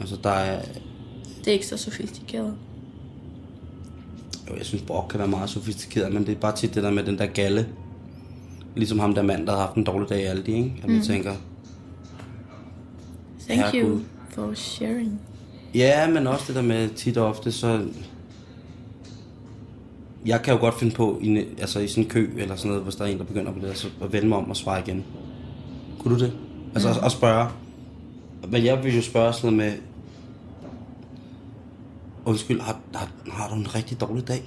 Altså, 0.00 0.16
der 0.22 0.30
er... 0.30 0.62
det 1.38 1.48
er 1.48 1.52
ikke 1.52 1.66
så 1.66 1.76
sofistikeret. 1.76 2.54
Jo, 4.50 4.56
jeg 4.56 4.66
synes, 4.66 4.82
brok 4.82 5.08
kan 5.10 5.18
være 5.18 5.28
meget 5.28 5.50
sofistikeret, 5.50 6.12
men 6.12 6.26
det 6.26 6.32
er 6.36 6.40
bare 6.40 6.56
tit 6.56 6.74
det 6.74 6.82
der 6.82 6.90
med 6.90 7.04
den 7.04 7.18
der 7.18 7.26
galle. 7.26 7.68
Ligesom 8.76 8.98
ham 8.98 9.14
der 9.14 9.22
mand, 9.22 9.46
der 9.46 9.52
har 9.52 9.60
haft 9.60 9.76
en 9.76 9.84
dårlig 9.84 10.08
dag 10.08 10.20
i 10.20 10.24
Aldi, 10.24 10.52
ikke? 10.52 10.74
At 10.82 10.88
man 10.88 10.96
mm. 10.96 11.02
tænker, 11.02 11.34
Thank 13.48 13.74
you 13.74 14.00
for 14.30 14.54
sharing. 14.54 15.20
Ja, 15.74 16.10
men 16.10 16.26
også 16.26 16.44
det 16.46 16.54
der 16.54 16.62
med 16.62 16.88
tit 16.88 17.16
og 17.16 17.26
ofte, 17.26 17.52
så... 17.52 17.86
Jeg 20.26 20.42
kan 20.42 20.54
jo 20.54 20.60
godt 20.60 20.78
finde 20.78 20.94
på, 20.94 21.18
i, 21.22 21.44
altså 21.58 21.80
i 21.80 21.88
sådan 21.88 22.04
en 22.04 22.10
kø 22.10 22.30
eller 22.36 22.56
sådan 22.56 22.68
noget, 22.68 22.84
hvis 22.84 22.94
der 22.94 23.04
er 23.04 23.08
en, 23.08 23.18
der 23.18 23.24
begynder 23.24 23.52
på 23.52 23.58
det, 23.58 23.78
så 23.78 23.88
at 24.02 24.12
vende 24.12 24.28
mig 24.28 24.38
om 24.38 24.50
og 24.50 24.56
svare 24.56 24.80
igen. 24.80 25.04
Kunne 25.98 26.18
du 26.18 26.24
det? 26.24 26.32
Altså 26.74 26.88
mm. 26.88 26.98
at, 26.98 27.04
at 27.04 27.12
spørge. 27.12 27.48
Men 28.48 28.64
jeg 28.64 28.84
vil 28.84 28.96
jo 28.96 29.02
spørge 29.02 29.32
sådan 29.32 29.56
noget 29.56 29.72
med... 29.72 29.80
Undskyld, 32.24 32.60
har, 32.60 32.80
har, 32.94 33.08
har 33.30 33.48
du 33.48 33.54
en 33.54 33.74
rigtig 33.74 34.00
dårlig 34.00 34.28
dag? 34.28 34.42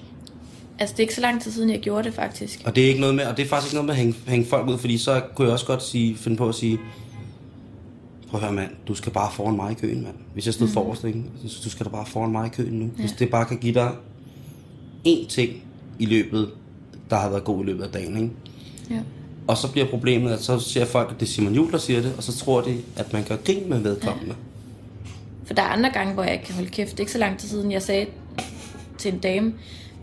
Altså, 0.80 0.94
det 0.94 1.00
er 1.00 1.04
ikke 1.04 1.16
så 1.16 1.22
lang 1.22 1.42
tid 1.42 1.52
siden, 1.52 1.70
jeg 1.70 1.80
gjorde 1.80 2.04
det 2.04 2.14
faktisk. 2.14 2.62
Og 2.66 2.76
det 2.76 2.84
er 2.84 2.88
ikke 2.88 3.00
noget 3.00 3.16
med, 3.16 3.26
og 3.26 3.38
det 3.38 3.46
er 3.46 3.50
faktisk 3.50 3.74
ikke 3.74 3.76
noget 3.76 3.86
med 3.86 3.94
at 3.94 3.98
hænge, 3.98 4.16
hænge 4.28 4.46
folk 4.46 4.70
ud, 4.70 4.78
fordi 4.78 4.98
så 4.98 5.22
kunne 5.36 5.46
jeg 5.46 5.54
også 5.54 5.66
godt 5.66 5.84
sige, 5.84 6.16
finde 6.16 6.38
på 6.38 6.50
at 6.50 6.56
sige, 6.56 6.80
prøv 8.30 8.40
at 8.40 8.46
høre 8.46 8.56
mand, 8.56 8.72
du 8.88 8.96
skal 8.96 9.12
bare 9.12 9.32
foran 9.32 9.56
mig 9.56 9.72
i 9.72 9.74
køen, 9.74 10.04
mand. 10.04 10.16
Hvis 10.34 10.46
jeg 10.46 10.54
stod 10.54 10.68
mm. 10.68 10.74
forrest, 10.74 11.04
ikke? 11.04 11.24
Så 11.48 11.62
du 11.64 11.70
skal 11.70 11.86
da 11.86 11.92
bare 11.92 12.06
foran 12.06 12.32
mig 12.32 12.48
i 12.48 12.50
køen 12.50 12.74
nu. 12.74 12.86
Ja. 12.86 13.02
Hvis 13.02 13.12
det 13.12 13.30
bare 13.30 13.46
kan 13.46 13.58
give 13.58 13.74
dig 13.74 13.92
én 15.08 15.28
ting 15.28 15.64
i 16.00 16.06
løbet, 16.06 16.50
der 17.10 17.16
har 17.16 17.30
været 17.30 17.44
god 17.44 17.64
i 17.64 17.68
løbet 17.68 17.84
af 17.84 17.90
dagen, 17.90 18.16
ikke? 18.18 18.30
Ja. 18.90 19.00
Og 19.48 19.58
så 19.58 19.72
bliver 19.72 19.88
problemet, 19.88 20.32
at 20.32 20.42
så 20.44 20.60
ser 20.60 20.86
folk, 20.86 21.12
at 21.12 21.20
det 21.20 21.26
er 21.26 21.30
Simon 21.30 21.54
Juhl, 21.54 21.72
der 21.72 21.78
siger 21.78 22.02
det, 22.02 22.14
og 22.18 22.24
så 22.24 22.38
tror 22.38 22.62
de, 22.62 22.78
at 22.98 23.14
man 23.14 23.24
gør 23.24 23.36
grin 23.36 23.70
med 23.70 23.80
vedkommende. 23.80 24.36
For 25.46 25.54
der 25.54 25.62
er 25.62 25.68
andre 25.68 25.90
gange, 25.90 26.14
hvor 26.14 26.24
jeg 26.24 26.34
ikke 26.34 26.46
kan 26.46 26.56
holde 26.56 26.70
kæft. 26.70 26.92
Det 26.92 26.98
er 27.00 27.02
ikke 27.02 27.12
så 27.12 27.18
lang 27.18 27.38
tid 27.40 27.50
siden, 27.50 27.72
jeg 27.72 27.82
sagde 27.82 28.06
til 28.98 29.14
en 29.14 29.20
dame, 29.20 29.54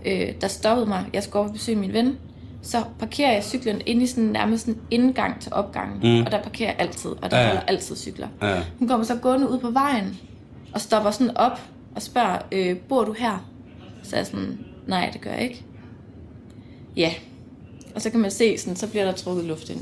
øh, 0.06 0.28
der 0.40 0.48
stoppede 0.48 0.86
mig. 0.86 1.04
Jeg 1.12 1.22
skulle 1.22 1.36
over 1.40 1.48
og 1.48 1.54
besøge 1.54 1.78
min 1.78 1.92
ven. 1.92 2.16
så 2.62 2.82
parkerer 2.98 3.32
jeg 3.32 3.44
cyklen 3.44 3.80
inde 3.86 4.02
i 4.02 4.06
sådan 4.06 4.24
nærmest 4.24 4.66
en 4.66 4.76
indgang 4.90 5.40
til 5.40 5.52
opgangen. 5.54 6.18
Mm. 6.18 6.24
Og 6.26 6.32
der 6.32 6.42
parkerer 6.42 6.68
jeg 6.70 6.76
altid, 6.78 7.10
og 7.10 7.30
der 7.30 7.36
Ja, 7.36 7.42
ja. 7.42 7.42
ja. 7.42 7.48
holder 7.48 7.62
altid 7.66 7.96
cykler. 7.96 8.28
Ja. 8.42 8.62
Hun 8.78 8.88
kommer 8.88 9.06
så 9.06 9.14
gående 9.16 9.50
ud 9.50 9.58
på 9.58 9.70
vejen, 9.70 10.18
og 10.72 10.80
stopper 10.80 11.10
sådan 11.10 11.36
op 11.36 11.60
og 11.96 12.02
spørger, 12.02 12.38
øh, 12.52 12.76
bor 12.76 13.04
du 13.04 13.12
her? 13.12 13.48
Så 14.02 14.16
er 14.16 14.20
jeg 14.20 14.26
sådan, 14.26 14.58
nej, 14.88 15.10
det 15.12 15.20
gør 15.20 15.30
jeg 15.30 15.42
ikke. 15.42 15.64
Ja. 16.96 17.14
Og 17.94 18.02
så 18.02 18.10
kan 18.10 18.20
man 18.20 18.30
se, 18.30 18.58
sådan, 18.58 18.76
så 18.76 18.88
bliver 18.88 19.04
der 19.04 19.12
trukket 19.12 19.44
luft 19.44 19.70
ind. 19.70 19.80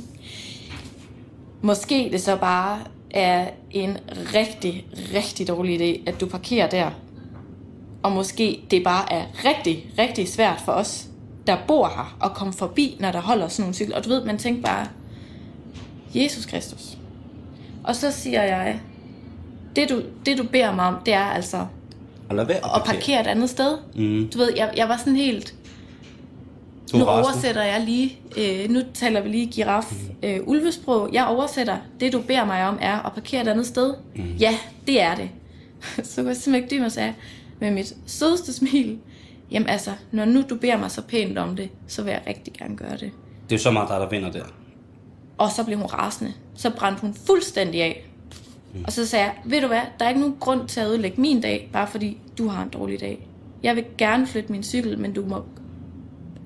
Måske 1.63 2.09
det 2.13 2.21
så 2.21 2.37
bare 2.37 2.81
er 3.11 3.49
en 3.71 3.97
rigtig, 4.11 4.87
rigtig 5.15 5.49
dårlig 5.49 5.81
idé, 5.81 6.03
at 6.07 6.21
du 6.21 6.27
parkerer 6.27 6.69
der. 6.69 6.91
Og 8.03 8.13
måske 8.13 8.61
det 8.71 8.85
bare 8.85 9.13
er 9.13 9.25
rigtig, 9.45 9.91
rigtig 9.99 10.29
svært 10.29 10.61
for 10.65 10.73
os, 10.73 11.09
der 11.47 11.57
bor 11.69 11.89
her, 11.89 12.17
at 12.25 12.35
komme 12.35 12.53
forbi, 12.53 12.97
når 13.01 13.13
der 13.13 13.21
holder 13.21 13.49
sådan 13.49 13.63
nogle 13.63 13.75
cykler. 13.75 13.97
Og 13.97 14.05
du 14.05 14.09
ved, 14.09 14.25
man 14.25 14.39
tænker 14.39 14.63
bare, 14.63 14.89
Jesus 16.15 16.47
Kristus. 16.47 16.99
Og 17.85 17.97
så 17.97 18.11
siger 18.11 18.43
jeg, 18.43 18.81
det 19.77 19.91
du, 19.91 20.03
det 20.27 20.39
du 20.39 20.45
beder 20.45 20.75
mig 20.75 20.87
om, 20.87 20.97
det 21.07 21.15
er 21.15 21.25
altså 21.25 21.67
og 22.29 22.37
lad 22.37 22.47
være 22.47 22.77
at 22.77 22.83
parkere 22.87 23.21
et 23.21 23.27
andet 23.27 23.51
sted. 23.51 23.79
Mm. 23.95 24.29
Du 24.33 24.39
ved, 24.39 24.53
jeg, 24.57 24.73
jeg 24.77 24.89
var 24.89 24.97
sådan 24.97 25.17
helt, 25.17 25.55
Du 26.93 26.99
nu 26.99 27.05
rasende. 27.05 27.29
oversætter 27.33 27.63
jeg 27.63 27.81
lige, 27.81 28.19
øh, 28.39 28.71
nu 28.71 28.81
taler 28.95 29.21
vi 29.21 29.29
lige 29.29 29.47
giraf 29.47 29.93
øh, 30.23 30.41
ulvesprog. 30.47 31.09
Jeg 31.13 31.27
oversætter, 31.27 31.77
det 32.01 32.13
du 32.13 32.21
beder 32.21 32.45
mig 32.45 32.69
om 32.69 32.79
er 32.81 33.07
at 33.07 33.13
parkere 33.13 33.43
et 33.43 33.49
andet 33.49 33.67
sted. 33.67 33.95
Mm. 34.17 34.25
Ja, 34.41 34.59
det 34.87 35.01
er 35.03 35.15
det. 35.15 35.29
så 36.07 36.17
kunne 36.17 36.29
jeg 36.29 36.37
simpelthen 36.37 36.55
ikke 36.55 36.69
dy 36.75 36.79
mig 36.79 36.87
og 36.87 36.93
sagde, 36.93 37.15
med 37.61 37.71
mit 37.71 37.95
sødeste 38.07 38.53
smil, 38.53 38.99
jamen 39.51 39.69
altså, 39.69 39.91
når 40.13 40.25
nu 40.25 40.43
du 40.51 40.57
beder 40.57 40.77
mig 40.77 40.91
så 40.91 41.03
pænt 41.03 41.39
om 41.39 41.57
det, 41.57 41.69
så 41.87 42.03
vil 42.03 42.11
jeg 42.11 42.23
rigtig 42.27 42.53
gerne 42.53 42.77
gøre 42.77 42.93
det. 42.93 43.01
Det 43.01 43.53
er 43.53 43.57
jo 43.57 43.59
så 43.59 43.71
meget 43.71 43.89
dig, 43.89 44.01
der 44.01 44.09
vinder 44.09 44.31
der. 44.33 44.45
Og 45.39 45.51
så 45.51 45.65
blev 45.65 45.79
hun 45.79 45.87
rasende. 45.87 46.33
Så 46.55 46.71
brændte 46.71 47.01
hun 47.01 47.15
fuldstændig 47.27 47.83
af. 47.83 48.07
Mm. 48.77 48.85
Og 48.85 48.93
så 48.93 49.07
sagde 49.07 49.25
jeg, 49.25 49.35
ved 49.45 49.61
du 49.61 49.67
hvad, 49.67 49.81
der 49.99 50.05
er 50.05 50.09
ikke 50.09 50.21
nogen 50.21 50.37
grund 50.41 50.69
til 50.69 50.81
at 50.81 50.87
ødelægge 50.87 51.21
min 51.21 51.41
dag, 51.41 51.71
bare 51.73 51.87
fordi 51.87 52.19
du 52.39 52.49
har 52.49 52.63
en 52.63 52.69
dårlig 52.69 53.01
dag. 53.01 53.29
Jeg 53.63 53.77
vil 53.77 53.85
gerne 53.99 54.27
flytte 54.27 54.53
min 54.53 54.63
cykel, 54.63 54.99
men 54.99 55.13
du 55.13 55.25
må... 55.29 55.45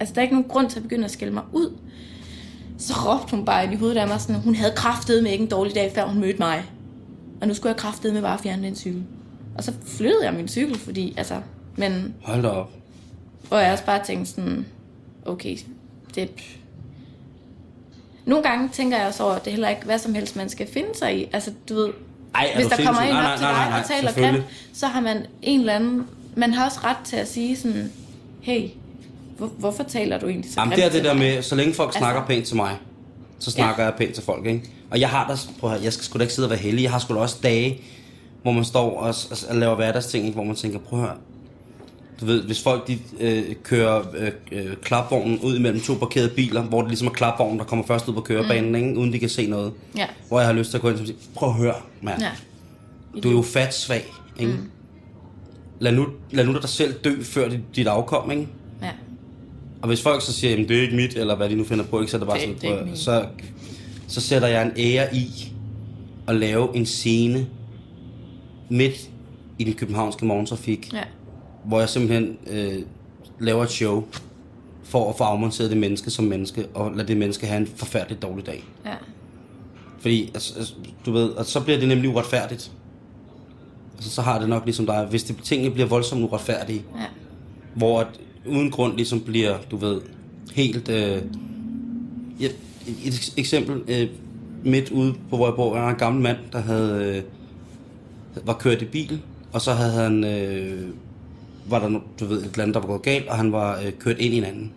Altså, 0.01 0.15
der 0.15 0.21
er 0.21 0.23
ikke 0.23 0.35
nogen 0.35 0.49
grund 0.49 0.71
til 0.71 0.79
at 0.79 0.83
begynde 0.83 1.05
at 1.05 1.11
skælde 1.11 1.33
mig 1.35 1.43
ud. 1.53 1.77
Så 2.79 2.93
råbte 3.07 3.37
hun 3.37 3.45
bare 3.45 3.65
ind 3.65 3.73
i 3.73 3.77
hovedet 3.77 3.97
af 3.97 4.09
mig 4.09 4.21
sådan, 4.21 4.43
hun 4.43 4.55
havde 4.55 4.73
kraftet 4.77 5.23
med 5.23 5.31
ikke 5.31 5.45
en 5.45 5.51
dårlig 5.51 5.75
dag, 5.75 5.93
før 5.95 6.07
hun 6.07 6.21
mødte 6.21 6.39
mig. 6.39 6.65
Og 7.41 7.49
nu 7.49 7.55
skulle 7.55 7.71
jeg 7.71 7.77
kraftet 7.77 8.13
med 8.13 8.23
bare 8.23 8.35
at 8.35 8.41
fjerne 8.41 8.67
den 8.67 8.77
cykel. 8.77 9.05
Og 9.59 9.65
så 9.65 9.73
flyttede 9.87 10.25
jeg 10.25 10.35
min 10.35 10.49
cykel, 10.49 10.79
fordi, 10.79 11.15
altså... 11.17 11.41
Men 11.77 12.15
Hold 12.23 12.43
da 12.43 12.49
op. 12.49 12.73
hvor 13.49 13.59
jeg 13.59 13.73
også 13.73 13.85
bare 13.85 14.05
tænkte 14.05 14.31
sådan, 14.31 14.67
okay, 15.27 15.57
det... 16.15 16.31
Nogle 18.25 18.45
gange 18.45 18.69
tænker 18.73 18.99
jeg 18.99 19.07
også 19.07 19.23
over, 19.25 19.33
at 19.33 19.45
det 19.45 19.51
er 19.51 19.53
heller 19.53 19.69
ikke 19.69 19.85
hvad 19.85 19.99
som 19.99 20.15
helst, 20.15 20.37
man 20.37 20.49
skal 20.49 20.67
finde 20.67 20.95
sig 20.95 21.19
i. 21.21 21.29
Altså, 21.33 21.53
du 21.69 21.75
ved, 21.75 21.89
Ej, 22.35 22.53
hvis 22.55 22.67
der 22.67 22.77
kommer 22.85 23.01
en 23.03 23.09
op 23.17 23.23
nej, 23.23 23.37
til 23.37 23.43
nej, 23.45 23.63
dig 23.63 23.71
nej, 23.71 23.81
og 23.81 23.87
taler 23.89 24.33
grimt, 24.33 24.45
så 24.75 24.87
har 24.87 25.01
man 25.01 25.27
en 25.43 25.61
eller 25.61 25.73
anden... 25.73 26.07
Man 26.37 26.53
har 26.55 26.65
også 26.65 26.79
ret 26.85 26.97
til 27.05 27.17
at 27.17 27.29
sige 27.29 27.57
sådan, 27.57 27.93
hey, 28.41 28.69
hvor, 29.39 29.47
hvorfor 29.47 29.83
taler 29.83 30.19
du 30.19 30.29
egentlig 30.29 30.53
så 30.53 30.61
Jamen, 30.61 30.77
det 30.77 30.85
er 30.85 30.91
det 30.91 31.05
der 31.05 31.15
mig? 31.15 31.23
med, 31.23 31.43
så 31.43 31.55
længe 31.55 31.75
folk 31.75 31.93
snakker 31.97 32.21
Altså- 32.21 32.35
pænt 32.35 32.47
til 32.47 32.57
mig, 32.57 32.77
så 33.39 33.51
snakker 33.51 33.85
jeg 33.85 33.95
pænt 33.99 34.15
til 34.15 34.25
folk, 34.25 34.47
ikke? 34.47 34.63
Og 34.91 35.01
jeg 35.01 35.09
har 35.09 35.29
da, 35.29 35.37
prøv 35.61 35.73
at 35.73 35.85
jeg 35.85 35.93
skal 35.93 36.05
sgu 36.05 36.19
da 36.19 36.23
ikke 36.23 36.35
sidde 36.35 36.47
og 36.47 36.51
være 36.51 36.59
heldig. 36.59 36.83
Jeg 36.83 36.91
har 36.91 36.99
sgu 36.99 37.15
da 37.15 37.19
også 37.21 37.37
dage, 37.43 37.81
hvor 38.43 38.53
man 38.53 38.65
står 38.65 38.91
og, 38.91 39.15
og, 39.31 39.37
og 39.49 39.57
laver 39.57 39.75
hverdagsting, 39.75 40.25
ikke? 40.25 40.35
hvor 40.35 40.45
man 40.45 40.57
tænker, 40.57 40.79
prøv 40.79 40.99
at 41.01 41.07
høre, 41.07 41.17
du 42.21 42.27
ved, 42.27 42.43
hvis 42.43 42.63
folk 42.63 42.89
de, 42.89 42.99
øh, 43.21 43.43
kører 43.63 44.03
øh, 44.19 44.31
øh, 44.53 44.77
klapvognen 44.83 45.39
ud 45.39 45.57
imellem 45.57 45.81
to 45.81 45.95
parkerede 45.95 46.29
biler, 46.29 46.63
hvor 46.63 46.81
det 46.81 46.89
ligesom 46.89 47.07
er 47.09 47.13
klapvognen, 47.13 47.59
der 47.59 47.65
kommer 47.65 47.87
først 47.87 48.09
ud 48.09 48.15
på 48.15 48.21
kørebanen, 48.21 48.69
mm. 48.69 48.75
ikke? 48.75 48.99
uden 48.99 49.13
de 49.13 49.19
kan 49.19 49.29
se 49.29 49.47
noget. 49.47 49.73
Ja, 49.97 50.07
Hvor 50.29 50.39
jeg 50.41 50.47
har 50.49 50.55
lyst 50.55 50.71
til 50.71 50.77
at 50.77 50.83
gå 50.83 50.89
ind 50.91 50.99
og 51.01 51.07
sige, 51.07 51.19
prøv 51.35 51.49
at 51.49 51.55
høre, 51.55 51.75
mand. 52.03 52.21
ja. 52.23 52.31
Du 53.23 53.29
er 53.29 53.33
jo 53.33 53.43
fat 53.43 53.75
svag, 53.75 54.05
ikke? 54.39 54.53
Mm. 54.53 54.71
Lad, 55.81 55.93
nu, 55.93 56.07
lad 56.31 56.47
nu 56.47 56.53
dig 56.53 56.69
selv 56.69 56.95
dø 57.05 57.23
før 57.23 57.49
dit, 57.49 57.61
dit 57.77 57.87
afkom, 57.87 58.31
ikke? 58.31 58.49
ja. 58.83 58.91
Og 59.83 59.89
hvis 59.89 60.03
folk 60.03 60.23
så 60.23 60.33
siger, 60.33 60.53
at 60.63 60.69
det 60.69 60.79
er 60.79 60.83
ikke 60.83 60.97
mit, 60.97 61.15
eller 61.17 61.37
hvad 61.37 61.49
de 61.49 61.55
nu 61.55 61.65
finder 61.65 61.85
på, 61.85 62.01
ikke, 62.01 62.11
så 62.11 62.17
er 62.17 62.19
det 62.19 62.29
bare 62.29 62.39
Det- 62.39 62.57
sådan, 62.63 62.89
det 62.89 62.99
så, 62.99 63.27
så 64.09 64.21
sætter 64.21 64.49
jeg 64.49 64.63
en 64.63 64.73
ære 64.77 65.15
i 65.17 65.53
at 66.29 66.37
lave 66.37 66.77
en 66.77 66.87
scene 66.87 67.47
midt 68.69 69.11
i 69.59 69.65
den 69.65 69.73
københavnske 69.75 70.25
morgentrafik, 70.25 70.93
ja. 70.93 71.03
Hvor 71.65 71.79
jeg 71.81 71.89
simpelthen 71.89 72.37
øh, 72.47 72.83
laver 73.39 73.63
et 73.63 73.71
show 73.71 74.05
for 74.83 75.11
at 75.11 75.19
få 75.19 75.25
afmonteret 75.25 75.71
det 75.71 75.79
menneske 75.79 76.11
som 76.11 76.25
menneske, 76.25 76.67
og 76.75 76.93
lade 76.95 77.09
det 77.09 77.17
menneske 77.17 77.47
have 77.47 77.61
en 77.61 77.67
forfærdelig 77.67 78.23
dårlig 78.23 78.47
dag. 78.47 78.65
ja. 78.87 78.95
Fordi, 80.01 80.31
altså, 80.35 80.59
altså, 80.59 80.75
du 81.07 81.13
ved, 81.13 81.29
og 81.29 81.45
så 81.45 81.61
bliver 81.61 81.79
det 81.79 81.89
nemlig 81.89 82.11
uretfærdigt. 82.11 82.73
Altså, 83.95 84.11
så 84.11 84.23
har 84.23 84.39
det 84.39 84.49
nok 84.49 84.65
ligesom 84.65 84.87
dig, 84.87 85.07
hvis 85.11 85.25
det, 85.25 85.37
tingene 85.43 85.71
bliver 85.71 85.89
voldsomt 85.89 86.23
uretfærdige, 86.23 86.83
ja. 86.97 87.05
hvor 87.75 88.01
at 88.01 88.07
uden 88.47 88.71
grund 88.71 88.97
ligesom 88.97 89.21
bliver, 89.21 89.59
du 89.71 89.77
ved, 89.77 90.01
helt... 90.55 90.89
Øh, 90.89 91.23
ja, 92.41 92.49
et 93.05 93.35
eksempel, 93.37 93.83
øh, 93.89 94.09
midt 94.65 94.91
ude 94.91 95.15
på, 95.31 95.37
hvor 95.37 95.47
jeg 95.47 95.55
bor, 95.55 95.77
er 95.77 95.89
en 95.89 95.97
gammel 95.97 96.23
mand, 96.23 96.37
der 96.53 96.61
havde, 96.61 97.25
øh, 98.37 98.47
var 98.47 98.53
kørt 98.53 98.83
i 98.83 98.85
bil, 98.85 99.21
og 99.53 99.61
så 99.61 99.73
havde 99.73 99.93
han, 99.93 100.25
øh, 100.25 100.89
var 101.71 101.79
der, 101.79 102.01
du 102.21 102.25
ved, 102.27 102.39
et 102.39 102.45
eller 102.45 102.63
andet, 102.63 102.75
der 102.75 102.81
var 102.81 102.87
gået 102.87 103.03
galt, 103.03 103.29
og 103.29 103.37
han 103.37 103.53
var 103.53 103.79
øh, 103.79 103.93
kørt 103.99 104.19
ind 104.19 104.35
i 104.35 104.39
en 104.39 104.45
anden. 104.45 104.73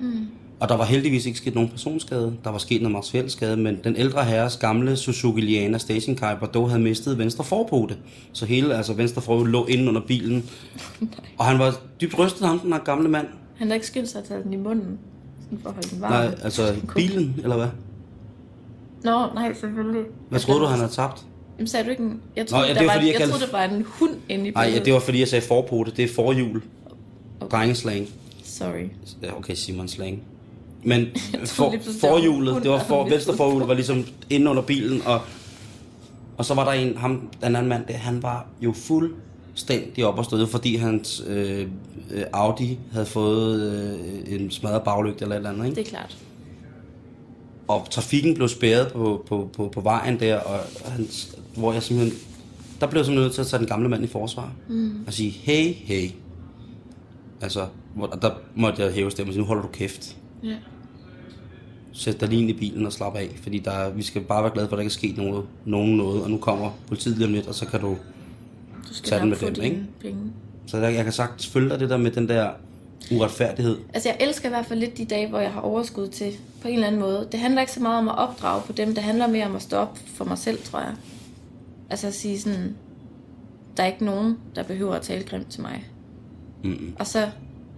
Mm. 0.00 0.26
Og 0.60 0.68
der 0.68 0.76
var 0.76 0.84
heldigvis 0.84 1.26
ikke 1.26 1.38
sket 1.38 1.54
nogen 1.54 1.70
personskade, 1.70 2.36
der 2.44 2.50
var 2.50 2.58
sket 2.58 2.82
noget 2.82 2.92
materiel 2.92 3.30
skade, 3.30 3.56
men 3.56 3.78
den 3.84 3.96
ældre 3.96 4.24
herres 4.24 4.56
gamle 4.56 4.96
Suzuki 4.96 5.40
Liana 5.40 5.78
stationcar 5.78 6.34
Bordeaux 6.34 6.70
havde 6.70 6.82
mistet 6.82 7.18
venstre 7.18 7.44
forpote. 7.44 7.96
Så 8.32 8.46
hele, 8.46 8.76
altså 8.76 8.92
venstre 8.94 9.22
forpote 9.22 9.50
lå 9.50 9.66
inde 9.66 9.88
under 9.88 10.00
bilen. 10.00 10.50
Og 11.38 11.44
han 11.44 11.58
var 11.58 11.80
dybt 12.00 12.18
rystet, 12.18 12.46
ham, 12.46 12.58
den 12.58 12.72
her 12.72 12.80
gamle 12.80 13.08
mand. 13.08 13.26
Han 13.56 13.66
har 13.66 13.74
ikke 13.74 13.86
skyndt 13.86 14.08
sig 14.08 14.18
at 14.18 14.24
tage 14.24 14.42
den 14.42 14.52
i 14.52 14.56
munden, 14.56 14.98
sådan 15.44 15.58
for 15.62 15.68
at 15.68 15.74
holde 15.74 15.90
den 15.90 16.00
varm. 16.00 16.12
Nej, 16.12 16.34
altså 16.42 16.74
bilen, 16.94 17.34
eller 17.42 17.56
hvad? 17.56 17.68
Nå, 19.04 19.26
nej, 19.34 19.54
selvfølgelig. 19.54 20.04
Hvad 20.28 20.40
troede 20.40 20.60
du, 20.60 20.66
han 20.66 20.78
havde 20.78 20.92
tabt? 20.92 21.26
Jamen, 21.60 21.68
sagde 21.68 21.84
du 21.84 21.90
ikke 21.90 22.02
en... 22.02 22.20
Jeg 22.36 22.44
Nå, 22.44 22.48
troede, 22.48 22.66
ja, 22.66 22.72
der 22.74 22.78
det 22.78 22.86
var, 22.86 22.92
var, 22.92 22.98
fordi 22.98 23.06
jeg 23.06 23.12
jeg, 23.12 23.20
kaldte- 23.28 23.38
troede, 23.38 23.52
der 23.52 23.58
var 23.58 23.64
en 23.76 23.84
hund 23.88 24.10
inde 24.28 24.48
i 24.48 24.50
Nej, 24.50 24.64
billedet. 24.64 24.80
ja, 24.80 24.84
det 24.84 24.92
var 24.94 25.00
fordi, 25.00 25.18
jeg 25.20 25.28
sagde 25.28 25.46
forpote. 25.46 25.92
Det 25.96 26.04
er 26.04 26.08
forhjul. 26.14 26.62
Okay. 27.40 27.56
Drengeslang. 27.58 28.08
Sorry. 28.44 28.88
Ja, 29.22 29.36
okay, 29.38 29.54
Simon 29.54 29.88
slang. 29.88 30.22
Men 30.84 31.06
for, 31.44 31.70
det 31.70 31.80
forhjulet, 32.00 32.62
det 32.62 32.70
var 32.70 32.84
for, 32.84 33.08
venstre 33.08 33.36
forhjul 33.36 33.62
var 33.62 33.74
ligesom 33.74 34.04
inde 34.30 34.50
under 34.50 34.62
bilen, 34.62 35.02
og, 35.06 35.20
og 36.36 36.44
så 36.44 36.54
var 36.54 36.64
der 36.64 36.72
en, 36.72 36.96
ham, 36.96 37.28
den 37.42 37.56
anden 37.56 37.68
mand, 37.68 37.84
der, 37.88 37.94
han 37.94 38.22
var 38.22 38.46
jo 38.60 38.72
fuldstændig 38.72 40.06
op 40.06 40.18
og 40.18 40.24
støde, 40.24 40.46
fordi 40.46 40.76
hans 40.76 41.22
øh, 41.26 41.66
øh, 42.10 42.22
Audi 42.32 42.78
havde 42.92 43.06
fået 43.06 43.72
øh, 44.28 44.34
en 44.40 44.50
smadret 44.50 44.82
baglygte 44.82 45.22
eller 45.22 45.34
et 45.34 45.38
eller 45.38 45.50
andet, 45.50 45.64
ikke? 45.66 45.76
Det 45.76 45.86
er 45.86 45.90
klart. 45.90 46.16
Og 47.70 47.90
trafikken 47.90 48.34
blev 48.34 48.48
spærret 48.48 48.92
på, 48.92 49.24
på, 49.28 49.50
på, 49.56 49.68
på 49.68 49.80
vejen 49.80 50.20
der, 50.20 50.36
og 50.40 50.58
han, 50.84 51.06
hvor 51.56 51.72
jeg 51.72 51.82
simpelthen, 51.82 52.18
der 52.80 52.86
blev 52.86 52.98
jeg 53.00 53.06
simpelthen 53.06 53.24
nødt 53.24 53.34
til 53.34 53.40
at 53.40 53.46
tage 53.46 53.58
den 53.58 53.68
gamle 53.68 53.88
mand 53.88 54.04
i 54.04 54.06
forsvar, 54.06 54.52
mm. 54.68 55.04
og 55.06 55.12
sige, 55.12 55.30
hey, 55.30 55.72
hey, 55.74 56.10
altså, 57.40 57.66
hvor, 57.94 58.06
og 58.06 58.22
der 58.22 58.30
måtte 58.54 58.82
jeg 58.82 58.92
hæve 58.92 59.10
stemmen 59.10 59.28
og 59.28 59.32
sige, 59.34 59.40
nu 59.42 59.46
holder 59.46 59.62
du 59.62 59.68
kæft, 59.68 60.16
Ja. 60.44 60.56
sæt 61.92 62.20
dig 62.20 62.28
lige 62.28 62.40
ind 62.40 62.50
i 62.50 62.52
bilen 62.52 62.86
og 62.86 62.92
slap 62.92 63.16
af, 63.16 63.28
fordi 63.42 63.58
der, 63.58 63.90
vi 63.90 64.02
skal 64.02 64.22
bare 64.22 64.42
være 64.42 64.52
glade 64.52 64.68
for, 64.68 64.76
at 64.76 64.78
der 64.78 64.82
ikke 64.82 64.88
er 64.90 64.92
sket 64.92 65.16
noget, 65.16 65.44
nogen 65.64 65.96
noget, 65.96 66.22
og 66.22 66.30
nu 66.30 66.38
kommer 66.38 66.70
politiet 66.88 67.16
lige 67.16 67.26
om 67.26 67.32
lidt, 67.32 67.46
og 67.48 67.54
så 67.54 67.66
kan 67.66 67.80
du, 67.80 67.96
Du 68.88 68.94
skal 68.94 69.10
Tag 69.10 69.20
den 69.20 69.28
med 69.28 69.36
dem, 69.54 69.64
ikke? 69.64 69.82
penge. 70.00 70.18
så 70.66 70.76
der, 70.80 70.88
jeg 70.88 71.04
kan 71.04 71.12
sagtens 71.12 71.46
følge 71.46 71.68
dig 71.70 71.80
det 71.80 71.90
der 71.90 71.96
med 71.96 72.10
den 72.10 72.28
der 72.28 72.50
uretfærdighed. 73.10 73.78
Altså, 73.94 74.08
jeg 74.08 74.16
elsker 74.28 74.48
i 74.48 74.52
hvert 74.52 74.66
fald 74.66 74.80
lidt 74.80 74.98
de 74.98 75.04
dage, 75.04 75.28
hvor 75.28 75.38
jeg 75.38 75.50
har 75.50 75.60
overskud 75.60 76.08
til, 76.08 76.32
på 76.62 76.68
en 76.68 76.74
eller 76.74 76.86
anden 76.86 77.00
måde. 77.00 77.28
Det 77.32 77.40
handler 77.40 77.60
ikke 77.60 77.72
så 77.72 77.80
meget 77.80 77.98
om 77.98 78.08
at 78.08 78.18
opdrage 78.18 78.62
på 78.66 78.72
dem, 78.72 78.94
det 78.94 79.04
handler 79.04 79.26
mere 79.26 79.46
om 79.46 79.56
at 79.56 79.62
stå 79.62 79.76
op 79.76 79.98
for 80.14 80.24
mig 80.24 80.38
selv, 80.38 80.62
tror 80.64 80.78
jeg. 80.78 80.92
Altså 81.90 82.06
at 82.06 82.14
sige 82.14 82.40
sådan, 82.40 82.76
der 83.76 83.82
er 83.82 83.86
ikke 83.86 84.04
nogen, 84.04 84.38
der 84.56 84.62
behøver 84.62 84.94
at 84.94 85.02
tale 85.02 85.24
grimt 85.24 85.50
til 85.50 85.60
mig. 85.62 85.84
Mm. 86.64 86.94
Og 86.98 87.06
så, 87.06 87.28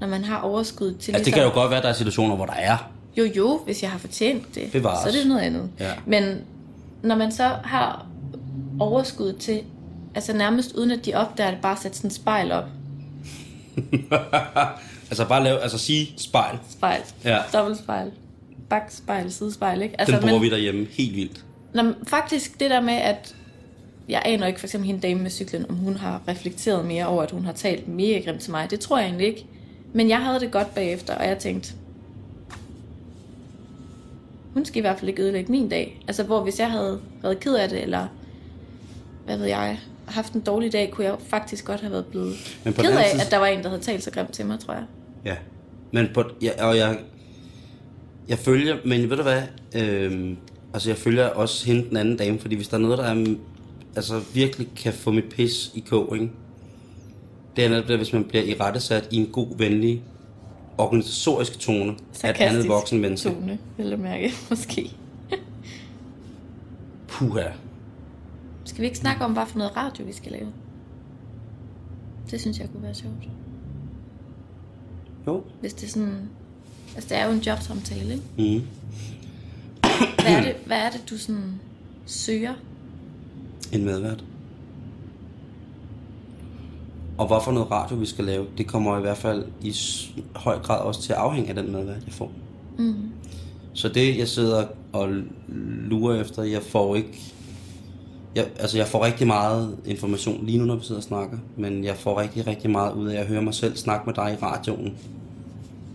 når 0.01 0.07
man 0.07 0.25
har 0.25 0.41
overskud 0.41 0.95
til 0.95 1.13
Altså, 1.13 1.25
det 1.25 1.35
kan 1.35 1.43
jo 1.43 1.51
godt 1.51 1.71
være, 1.71 1.79
at 1.79 1.83
der 1.83 1.89
er 1.91 1.95
situationer, 1.95 2.37
hvor 2.37 2.47
der 2.47 2.53
er. 2.53 2.91
Jo, 3.17 3.25
jo, 3.25 3.61
hvis 3.65 3.83
jeg 3.83 3.91
har 3.91 3.99
fortjent 3.99 4.55
det, 4.55 4.73
Bevares. 4.73 5.03
så 5.03 5.09
er 5.09 5.13
det 5.13 5.29
noget 5.29 5.41
andet. 5.41 5.71
Ja. 5.81 5.93
Men 6.07 6.41
når 7.03 7.15
man 7.15 7.33
så 7.33 7.45
har 7.65 8.07
overskud 8.81 9.33
til, 9.33 9.63
altså 10.15 10.33
nærmest 10.37 10.73
uden 10.73 10.91
at 10.91 11.07
de 11.07 11.15
opdager 11.15 11.51
det, 11.51 11.61
bare 11.61 11.77
sætte 11.77 11.97
sådan 11.97 12.09
et 12.09 12.15
spejl 12.15 12.53
op. 12.53 12.65
altså 15.13 15.29
bare 15.29 15.45
lave, 15.45 15.61
altså 15.61 15.79
sige 15.79 16.15
spejl. 16.17 16.59
Spejl. 16.71 17.01
Ja. 17.25 17.39
Dobbeltspejl. 17.53 18.11
Bakspejl, 18.69 19.33
sidespejl, 19.33 19.83
ikke? 19.83 19.95
Den 20.07 20.15
bruger 20.21 20.33
men, 20.35 20.43
vi 20.43 20.51
derhjemme 20.51 20.87
helt 20.91 21.17
vildt. 21.17 21.45
Nå, 21.75 21.83
faktisk 22.07 22.61
det 22.61 22.71
der 22.71 22.81
med, 22.81 22.95
at 22.95 23.35
jeg 24.09 24.23
aner 24.25 24.47
ikke 24.47 24.61
for 24.61 24.67
eksempel 24.67 24.87
hende 24.87 25.01
dame 25.01 25.23
med 25.23 25.31
cyklen, 25.31 25.67
om 25.71 25.77
hun 25.77 25.97
har 25.97 26.21
reflekteret 26.29 26.85
mere 26.85 27.07
over, 27.07 27.23
at 27.23 27.31
hun 27.31 27.45
har 27.45 27.53
talt 27.53 27.89
mega 27.89 28.21
grimt 28.25 28.41
til 28.41 28.51
mig. 28.51 28.71
Det 28.71 28.81
tror 28.81 28.99
jeg 28.99 29.07
egentlig 29.07 29.27
ikke. 29.27 29.47
Men 29.93 30.09
jeg 30.09 30.19
havde 30.19 30.41
det 30.41 30.51
godt 30.51 30.75
bagefter, 30.75 31.15
og 31.15 31.27
jeg 31.29 31.39
tænkte, 31.39 31.73
hun 34.55 34.65
skal 34.65 34.79
i 34.79 34.81
hvert 34.81 34.99
fald 34.99 35.09
ikke 35.09 35.23
ødelægge 35.23 35.53
min 35.53 35.69
dag. 35.69 36.01
Altså, 36.09 36.23
hvor 36.23 36.43
hvis 36.43 36.59
jeg 36.59 36.71
havde 36.71 37.01
været 37.23 37.41
ked 37.41 37.55
af 37.55 37.69
det, 37.69 37.83
eller 37.83 38.07
hvad 39.25 39.37
ved 39.39 39.47
jeg, 39.47 39.79
haft 40.07 40.33
en 40.33 40.41
dårlig 40.41 40.73
dag, 40.73 40.91
kunne 40.91 41.07
jeg 41.07 41.15
faktisk 41.29 41.65
godt 41.65 41.81
have 41.81 41.93
været 41.93 42.07
blevet 42.07 42.35
Men 42.65 42.75
på 42.75 42.83
ked 42.83 42.91
af, 42.97 43.11
side- 43.11 43.23
at 43.23 43.31
der 43.31 43.37
var 43.39 43.47
en, 43.47 43.63
der 43.63 43.69
havde 43.69 43.83
talt 43.83 44.03
så 44.05 44.11
grimt 44.11 44.33
til 44.33 44.47
mig, 44.47 44.61
tror 44.61 44.75
jeg. 44.75 44.83
Ja. 45.25 45.37
Men 45.93 46.09
på, 46.15 46.25
ja, 46.43 46.67
og 46.67 46.77
jeg, 46.77 46.99
jeg 48.29 48.39
følger, 48.39 48.77
men 48.85 49.11
ved 49.11 49.17
du 49.17 49.23
hvad, 49.23 49.43
øhm, 49.77 50.37
altså 50.75 50.91
jeg 50.91 50.97
følger 50.97 51.29
også 51.29 51.67
hende 51.67 51.89
den 51.89 51.97
anden 51.97 52.17
dame, 52.17 52.39
fordi 52.39 52.55
hvis 52.55 52.69
der 52.69 52.77
er 52.77 52.81
noget, 52.81 52.99
der 52.99 53.05
er, 53.05 53.35
altså 53.97 54.21
virkelig 54.35 54.69
kan 54.77 54.93
få 54.93 55.11
mit 55.11 55.25
pis 55.31 55.71
i 55.75 55.81
kog, 55.81 56.15
ikke? 56.15 56.31
Det 57.57 57.65
er 57.65 57.69
netop 57.69 57.89
det, 57.89 57.97
hvis 57.97 58.13
man 58.13 58.25
bliver 58.25 58.45
i 58.45 58.55
rettesat 58.61 59.09
i 59.11 59.17
en 59.17 59.27
god, 59.27 59.59
venlig, 59.59 60.03
organisatorisk 60.79 61.59
tone 61.59 61.97
af 62.25 62.31
et 62.31 62.37
andet 62.37 62.69
voksen 62.69 63.01
menneske. 63.01 63.29
Tone, 63.29 63.59
vil 63.77 63.87
jeg 63.87 63.99
mærke, 63.99 64.33
måske. 64.51 64.93
Puha. 67.09 67.49
Skal 68.65 68.81
vi 68.81 68.87
ikke 68.87 68.99
snakke 68.99 69.25
om, 69.25 69.33
hvad 69.33 69.47
for 69.47 69.59
noget 69.59 69.77
radio 69.77 70.05
vi 70.05 70.13
skal 70.13 70.33
lave? 70.33 70.53
Det 72.31 72.41
synes 72.41 72.59
jeg 72.59 72.69
kunne 72.73 72.83
være 72.83 72.95
sjovt. 72.95 73.29
Jo. 75.27 75.43
Hvis 75.61 75.75
det 75.75 75.87
er 75.87 75.91
sådan... 75.91 76.29
Altså, 76.95 77.09
det 77.09 77.19
er 77.19 77.27
jo 77.27 77.33
en 77.33 77.39
jobsamtale, 77.41 78.13
ikke? 78.13 78.59
Mm. 78.59 78.67
Hvad 80.23 80.33
er 80.33 80.43
det, 80.43 80.55
hvad 80.67 80.77
er 80.77 80.91
det 80.91 81.11
du 81.11 81.19
sådan 81.19 81.61
søger? 82.07 82.55
En 83.73 83.85
medvært. 83.85 84.25
Og 87.19 87.27
hvorfor 87.27 87.53
noget 87.53 87.71
radio 87.71 87.97
vi 87.97 88.07
skal 88.07 88.25
lave, 88.25 88.47
det 88.59 88.67
kommer 88.67 88.99
i 88.99 89.01
hvert 89.01 89.17
fald 89.17 89.45
i 89.61 89.75
høj 90.35 90.59
grad 90.59 90.79
også 90.79 91.03
til 91.03 91.13
at 91.13 91.19
afhænge 91.19 91.49
af 91.49 91.55
den 91.55 91.73
medvært, 91.73 92.05
jeg 92.07 92.13
får. 92.13 92.33
Mm. 92.79 92.95
Så 93.75 93.89
det, 93.89 94.19
jeg 94.19 94.29
sidder 94.29 94.67
og 94.93 95.09
lurer 95.89 96.21
efter, 96.21 96.43
jeg 96.43 96.63
får 96.63 96.97
ikke... 96.97 97.33
Jeg, 98.35 98.47
altså, 98.59 98.77
jeg 98.79 98.87
får 98.87 99.05
rigtig 99.05 99.27
meget 99.27 99.77
information 99.87 100.47
lige 100.47 100.59
nu, 100.59 100.65
når 100.65 100.77
vi 100.77 100.85
sidder 100.85 101.01
og 101.01 101.05
snakker, 101.05 101.39
men 101.57 101.85
jeg 101.85 101.97
får 101.97 102.21
rigtig, 102.21 102.47
rigtig 102.47 102.71
meget 102.71 102.95
ud 102.95 103.09
af 103.09 103.21
at 103.21 103.27
høre 103.27 103.43
mig 103.43 103.55
selv 103.55 103.77
snakke 103.77 104.03
med 104.07 104.15
dig 104.15 104.37
i 104.41 104.45
radioen, 104.45 104.95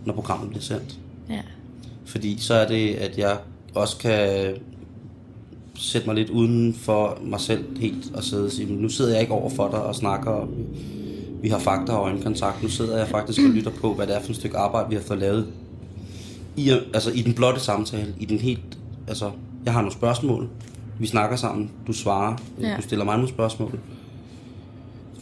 når 0.04 0.14
programmet 0.14 0.48
bliver 0.48 0.62
sendt. 0.62 0.98
Ja. 1.30 1.40
Fordi 2.04 2.38
så 2.38 2.54
er 2.54 2.68
det, 2.68 2.94
at 2.94 3.18
jeg 3.18 3.36
også 3.74 3.98
kan 3.98 4.54
sætte 5.74 6.06
mig 6.06 6.16
lidt 6.16 6.30
uden 6.30 6.74
for 6.74 7.18
mig 7.22 7.40
selv 7.40 7.78
helt 7.80 8.14
og 8.14 8.24
sidde 8.24 8.44
og 8.44 8.52
sige, 8.52 8.66
"Men 8.66 8.78
nu 8.78 8.88
sidder 8.88 9.12
jeg 9.12 9.20
ikke 9.20 9.32
over 9.32 9.50
for 9.50 9.68
dig 9.68 9.82
og 9.82 9.94
snakker, 9.94 10.30
og 10.30 10.48
vi 11.42 11.48
har 11.48 11.58
fakta 11.58 11.92
og 11.92 12.04
øjenkontakt. 12.04 12.62
Nu 12.62 12.68
sidder 12.68 12.98
jeg 12.98 13.08
faktisk 13.08 13.40
og 13.40 13.50
lytter 13.50 13.70
på, 13.70 13.94
hvad 13.94 14.06
det 14.06 14.16
er 14.16 14.20
for 14.22 14.30
et 14.30 14.36
stykke 14.36 14.56
arbejde, 14.58 14.88
vi 14.88 14.94
har 14.94 15.02
fået 15.02 15.18
lavet. 15.18 15.46
I, 16.56 16.70
altså 16.70 17.10
i 17.10 17.22
den 17.22 17.34
blotte 17.34 17.60
samtale, 17.60 18.14
i 18.20 18.24
den 18.24 18.38
helt, 18.38 18.78
altså 19.08 19.30
jeg 19.64 19.72
har 19.72 19.80
nogle 19.80 19.92
spørgsmål, 19.92 20.48
vi 20.98 21.06
snakker 21.06 21.36
sammen, 21.36 21.70
du 21.86 21.92
svarer, 21.92 22.36
Ja. 22.60 22.74
du 22.76 22.82
stiller 22.82 23.04
mig 23.04 23.14
nogle 23.16 23.28
spørgsmål. 23.28 23.80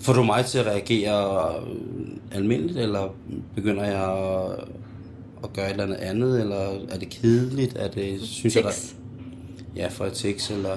Får 0.00 0.12
du 0.12 0.22
mig 0.22 0.44
til 0.44 0.58
at 0.58 0.66
reagere 0.66 1.54
øh, 1.56 2.06
almindeligt, 2.32 2.78
eller 2.78 3.14
begynder 3.54 3.84
jeg 3.84 4.02
at, 5.44 5.52
gøre 5.52 5.66
et 5.66 5.70
eller 5.70 5.84
andet 5.84 5.96
andet, 5.96 6.40
eller 6.40 6.56
er 6.90 6.98
det 6.98 7.08
kedeligt? 7.08 7.76
Er 7.76 7.88
det, 7.88 8.20
synes 8.22 8.56
jeg, 8.56 8.64
der, 8.64 8.70
ja, 9.76 9.88
for 9.88 10.04
et 10.04 10.12
tics, 10.12 10.50
eller 10.50 10.76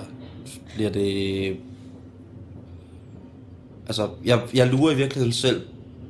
bliver 0.75 0.89
det... 0.89 1.57
Altså, 3.87 4.09
jeg, 4.25 4.41
jeg 4.53 4.67
lurer 4.67 4.91
i 4.91 4.95
virkeligheden 4.95 5.33
selv 5.33 5.61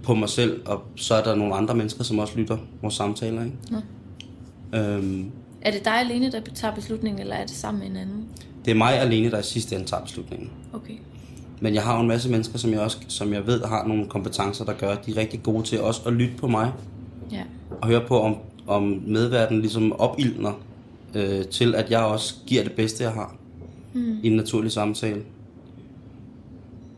på 0.04 0.16
mig 0.16 0.30
selv, 0.30 0.62
og 0.66 0.82
så 0.96 1.14
er 1.16 1.24
der 1.24 1.36
nogle 1.36 1.56
andre 1.56 1.76
mennesker, 1.76 2.04
som 2.04 2.20
også 2.20 2.38
lytter 2.38 2.58
vores 2.82 2.96
samtaler, 2.96 3.44
ikke? 3.44 3.58
Nå. 3.72 3.78
Øhm, 4.78 5.32
Er 5.62 5.72
det 5.72 5.86
dig 5.86 5.94
alene, 6.00 6.32
der 6.32 6.42
tager 6.54 6.76
beslutningen, 6.76 7.22
eller 7.22 7.36
er 7.36 7.46
det 7.46 7.56
sammen 7.56 7.80
med 7.82 7.90
en 7.90 7.98
anden? 7.98 8.26
Det 8.70 8.76
er 8.76 8.78
mig 8.78 9.00
alene, 9.00 9.32
der 9.32 9.40
i 9.40 9.44
sidste 9.44 9.76
ende 9.76 9.88
tager 9.88 10.04
beslutningen. 10.04 10.50
Okay. 10.74 10.94
Men 11.60 11.74
jeg 11.74 11.84
har 11.84 11.96
jo 11.96 12.02
en 12.02 12.08
masse 12.08 12.30
mennesker, 12.30 12.58
som 12.58 12.72
jeg, 12.72 12.80
også, 12.80 12.98
som 13.08 13.34
jeg 13.34 13.48
ved 13.48 13.64
har 13.64 13.88
nogle 13.88 14.06
kompetencer, 14.06 14.66
der 14.66 14.74
gør, 14.74 14.92
at 14.92 15.06
de 15.06 15.12
er 15.12 15.18
rigtig 15.18 15.44
gode 15.44 15.64
til 15.64 15.82
også 15.82 16.02
at 16.06 16.14
lytte 16.14 16.34
på 16.38 16.48
mig, 16.48 16.72
Ja. 17.32 17.44
og 17.82 17.88
høre 17.88 18.02
på, 18.08 18.20
om, 18.22 18.36
om 18.68 19.04
medverden 19.08 19.62
ligesom 19.62 19.94
opildner 19.94 20.52
øh, 21.16 21.46
til, 21.46 21.76
at 21.76 21.92
jeg 21.92 22.00
også 22.00 22.36
giver 22.48 22.64
det 22.64 22.72
bedste, 22.72 23.04
jeg 23.04 23.12
har 23.12 23.36
mm. 23.94 24.18
i 24.24 24.28
en 24.28 24.36
naturlig 24.36 24.72
samtale. 24.72 25.22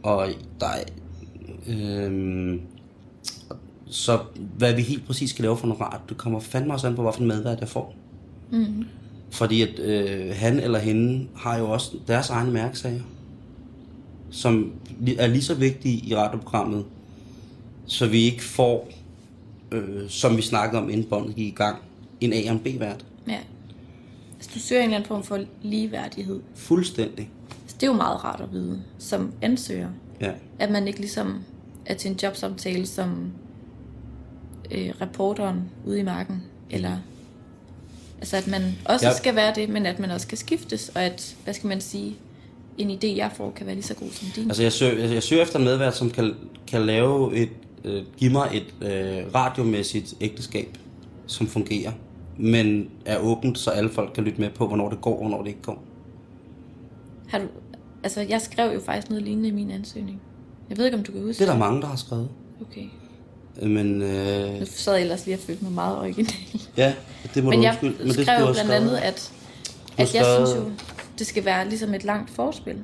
Og 0.03 0.27
der 0.59 0.67
er... 0.67 0.83
Øh, 1.67 2.59
så 3.85 4.19
hvad 4.57 4.73
vi 4.73 4.81
helt 4.81 5.05
præcis 5.05 5.29
skal 5.29 5.43
lave 5.43 5.57
for 5.57 5.67
noget 5.67 5.81
rart, 5.81 6.01
det 6.09 6.17
kommer 6.17 6.39
fandme 6.39 6.73
også 6.73 6.87
an 6.87 6.95
på, 6.95 7.01
hvilken 7.01 7.27
medvært 7.27 7.59
jeg 7.59 7.67
får. 7.69 7.95
Mm. 8.51 8.85
Fordi 9.31 9.61
at 9.61 9.79
øh, 9.79 10.35
han 10.35 10.59
eller 10.59 10.79
hende 10.79 11.27
har 11.35 11.57
jo 11.57 11.71
også 11.71 11.97
deres 12.07 12.29
egne 12.29 12.51
mærkesager, 12.51 13.01
som 14.31 14.73
er 15.17 15.27
lige 15.27 15.43
så 15.43 15.53
vigtige 15.53 16.07
i 16.07 16.15
radioprogrammet, 16.15 16.85
så 17.85 18.07
vi 18.07 18.23
ikke 18.23 18.43
får, 18.43 18.89
øh, 19.71 20.09
som 20.09 20.37
vi 20.37 20.41
snakkede 20.41 20.81
om 20.81 20.89
inden 20.89 21.05
båndet 21.09 21.35
gik 21.35 21.47
i 21.47 21.55
gang, 21.55 21.77
en 22.21 22.33
A 22.33 22.49
og 22.49 22.51
en 22.51 22.59
B-vært. 22.59 23.05
Ja. 23.27 23.39
Altså, 24.35 24.51
du 24.53 24.59
søger 24.59 24.81
en 24.81 24.85
eller 24.85 24.97
anden 24.97 25.07
form 25.07 25.23
for 25.23 25.39
ligeværdighed. 25.61 26.39
Fuldstændig. 26.55 27.29
Altså, 27.61 27.77
det 27.79 27.83
er 27.83 27.91
jo 27.91 27.97
meget 27.97 28.23
rart 28.23 28.41
at 28.41 28.51
vide, 28.51 28.81
som 28.99 29.31
ansøger. 29.41 29.89
Ja. 30.21 30.31
At 30.59 30.71
man 30.71 30.87
ikke 30.87 30.99
ligesom 30.99 31.43
er 31.85 31.93
til 31.93 32.11
en 32.11 32.17
jobsamtale 32.23 32.85
som 32.85 33.31
øh, 34.71 34.93
reporteren 35.01 35.61
ude 35.85 35.99
i 35.99 36.03
marken. 36.03 36.43
Eller 36.69 36.97
altså 38.21 38.37
at 38.37 38.47
man 38.47 38.61
også 38.85 39.07
Ja. 39.07 39.13
skal 39.13 39.35
være 39.35 39.53
det, 39.55 39.69
men 39.69 39.85
at 39.85 39.99
man 39.99 40.11
også 40.11 40.27
kan 40.27 40.37
skiftes. 40.37 40.89
Og 40.95 41.01
at, 41.03 41.35
hvad 41.43 41.53
skal 41.53 41.67
man 41.67 41.81
sige, 41.81 42.15
en 42.77 42.89
idé 42.91 43.07
jeg 43.17 43.31
får 43.35 43.51
kan 43.51 43.65
være 43.65 43.75
lige 43.75 43.83
så 43.85 43.93
god 43.93 44.09
som 44.11 44.27
din. 44.35 44.43
Altså 44.43 44.63
jeg 44.63 44.71
søger, 44.71 45.07
jeg, 45.13 45.23
søger 45.23 45.41
efter 45.41 45.59
en 45.59 45.65
medvært, 45.65 45.95
som 45.95 46.09
kan, 46.11 46.33
kan 46.67 46.85
lave 46.85 47.35
et, 47.35 47.49
øh, 47.83 48.03
give 48.17 48.31
mig 48.31 48.49
et 48.53 48.87
øh, 48.91 49.35
radiomæssigt 49.35 50.13
ægteskab, 50.21 50.77
som 51.27 51.47
fungerer, 51.47 51.91
men 52.37 52.89
er 53.05 53.17
åbent, 53.17 53.59
så 53.59 53.69
alle 53.71 53.89
folk 53.89 54.11
kan 54.13 54.23
lytte 54.23 54.41
med 54.41 54.49
på, 54.49 54.67
hvornår 54.67 54.89
det 54.89 55.01
går, 55.01 55.11
og 55.13 55.19
hvornår 55.27 55.41
det 55.41 55.47
ikke 55.47 55.61
går. 55.61 55.83
Har 57.27 57.39
du, 57.39 57.45
altså 58.03 58.21
jeg 58.21 58.41
skrev 58.41 58.73
jo 58.73 58.79
faktisk 58.79 59.09
noget 59.09 59.23
lignende 59.23 59.49
i 59.49 59.51
min 59.51 59.71
ansøgning. 59.71 60.21
Jeg 60.69 60.77
ved 60.77 60.85
ikke, 60.85 60.97
om 60.97 61.03
du 61.03 61.11
kan 61.11 61.21
huske 61.21 61.39
Det 61.39 61.47
er 61.47 61.51
der 61.51 61.59
mange, 61.59 61.81
der 61.81 61.87
har 61.87 61.95
skrevet. 61.95 62.29
Okay. 62.61 62.83
Men 63.61 64.01
øh, 64.01 64.59
Nu 64.59 64.65
sad 64.65 64.93
jeg 64.93 65.01
ellers 65.01 65.25
lige 65.25 65.35
og 65.35 65.39
følte 65.41 65.63
mig 65.63 65.73
meget 65.73 65.97
original. 65.97 66.31
ja, 66.77 66.93
det 67.35 67.43
må 67.43 67.49
Men 67.49 67.59
du 67.59 67.63
jeg 67.63 67.71
undskylde. 67.71 67.97
men 68.07 68.07
det 68.07 68.13
skrev 68.25 68.37
blandt 68.53 68.59
have 68.59 68.75
andet, 68.75 68.89
skrevet. 68.97 68.97
at, 68.97 69.31
at 69.97 70.15
jeg 70.15 70.23
skrevet- 70.25 70.47
synes 70.49 70.65
jo, 70.67 70.71
det 71.19 71.27
skal 71.27 71.45
være 71.45 71.69
ligesom 71.69 71.93
et 71.93 72.03
langt 72.03 72.29
forspil. 72.29 72.77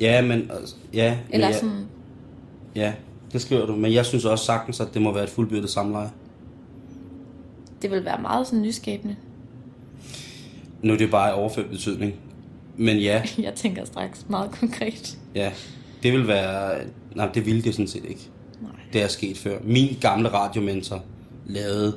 Ja, 0.00 0.22
men... 0.22 0.50
altså, 0.50 0.74
Ja, 0.94 1.10
men 1.26 1.34
Eller 1.34 1.46
ja, 1.48 1.54
sådan, 1.54 1.86
ja, 2.74 2.92
det 3.32 3.40
skriver 3.42 3.66
du. 3.66 3.76
Men 3.76 3.92
jeg 3.92 4.06
synes 4.06 4.24
også 4.24 4.44
sagtens, 4.44 4.80
at 4.80 4.88
det 4.94 5.02
må 5.02 5.12
være 5.12 5.24
et 5.24 5.30
fuldbyrdet 5.30 5.70
samleje. 5.70 6.10
det 7.82 7.90
vil 7.90 8.04
være 8.04 8.22
meget 8.22 8.46
sådan 8.46 8.62
nyskabende. 8.62 9.16
Nu 10.82 10.92
er 10.92 10.96
det 10.98 11.10
bare 11.10 11.34
overført 11.34 11.70
betydning. 11.70 12.14
Men 12.76 12.98
ja, 12.98 13.22
Jeg 13.38 13.54
tænker 13.54 13.84
straks 13.84 14.26
meget 14.28 14.50
konkret. 14.50 15.18
ja, 15.34 15.52
det 16.04 16.12
vil 16.12 16.28
være... 16.28 16.80
Nej, 17.14 17.30
det 17.34 17.46
ville 17.46 17.62
det 17.62 17.74
sådan 17.74 17.88
set 17.88 18.04
ikke. 18.04 18.28
Nej. 18.62 18.70
Det 18.92 19.02
er 19.02 19.08
sket 19.08 19.38
før. 19.38 19.58
Min 19.64 19.96
gamle 20.00 20.28
radiomentor 20.28 21.02
lavede 21.46 21.96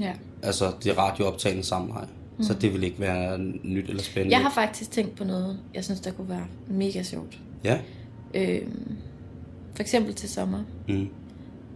Ja. 0.00 0.12
altså 0.42 0.72
det 0.84 0.98
radiooptagende 0.98 1.62
samleje. 1.64 2.06
Mm. 2.38 2.44
Så 2.44 2.54
det 2.54 2.72
vil 2.72 2.82
ikke 2.84 3.00
være 3.00 3.38
nyt 3.62 3.88
eller 3.88 4.02
spændende. 4.02 4.36
Jeg 4.36 4.42
har 4.44 4.50
faktisk 4.50 4.90
tænkt 4.90 5.16
på 5.16 5.24
noget, 5.24 5.58
jeg 5.74 5.84
synes, 5.84 6.00
der 6.00 6.10
kunne 6.10 6.28
være 6.28 6.46
mega 6.68 7.02
sjovt. 7.02 7.38
Ja. 7.64 7.78
Øhm, 8.34 8.92
for 9.74 9.82
eksempel 9.82 10.14
til 10.14 10.28
sommer. 10.28 10.60
Mm. 10.88 11.08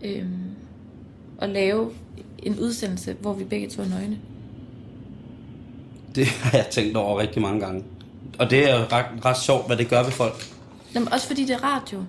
Øhm, 0.05 0.28
at 1.40 1.48
lave 1.48 1.90
en 2.38 2.59
udsendelse, 2.59 3.16
hvor 3.20 3.32
vi 3.32 3.44
begge 3.44 3.68
to 3.68 3.82
er 3.82 3.88
nøgne. 3.88 4.18
Det 6.14 6.26
har 6.26 6.59
jeg 6.59 6.66
tænkt 6.70 6.96
over 6.96 7.20
rigtig 7.20 7.42
mange 7.42 7.61
gange. 7.61 7.84
Og 8.38 8.51
det 8.51 8.70
er 8.70 8.92
ret, 8.92 9.24
ret 9.24 9.38
sjovt, 9.38 9.66
hvad 9.66 9.76
det 9.76 9.88
gør 9.88 10.03
ved 10.03 10.11
folk. 10.12 10.34
Jamen, 10.95 11.12
også 11.12 11.26
fordi 11.26 11.45
det 11.45 11.55
er 11.55 11.64
radio. 11.64 12.05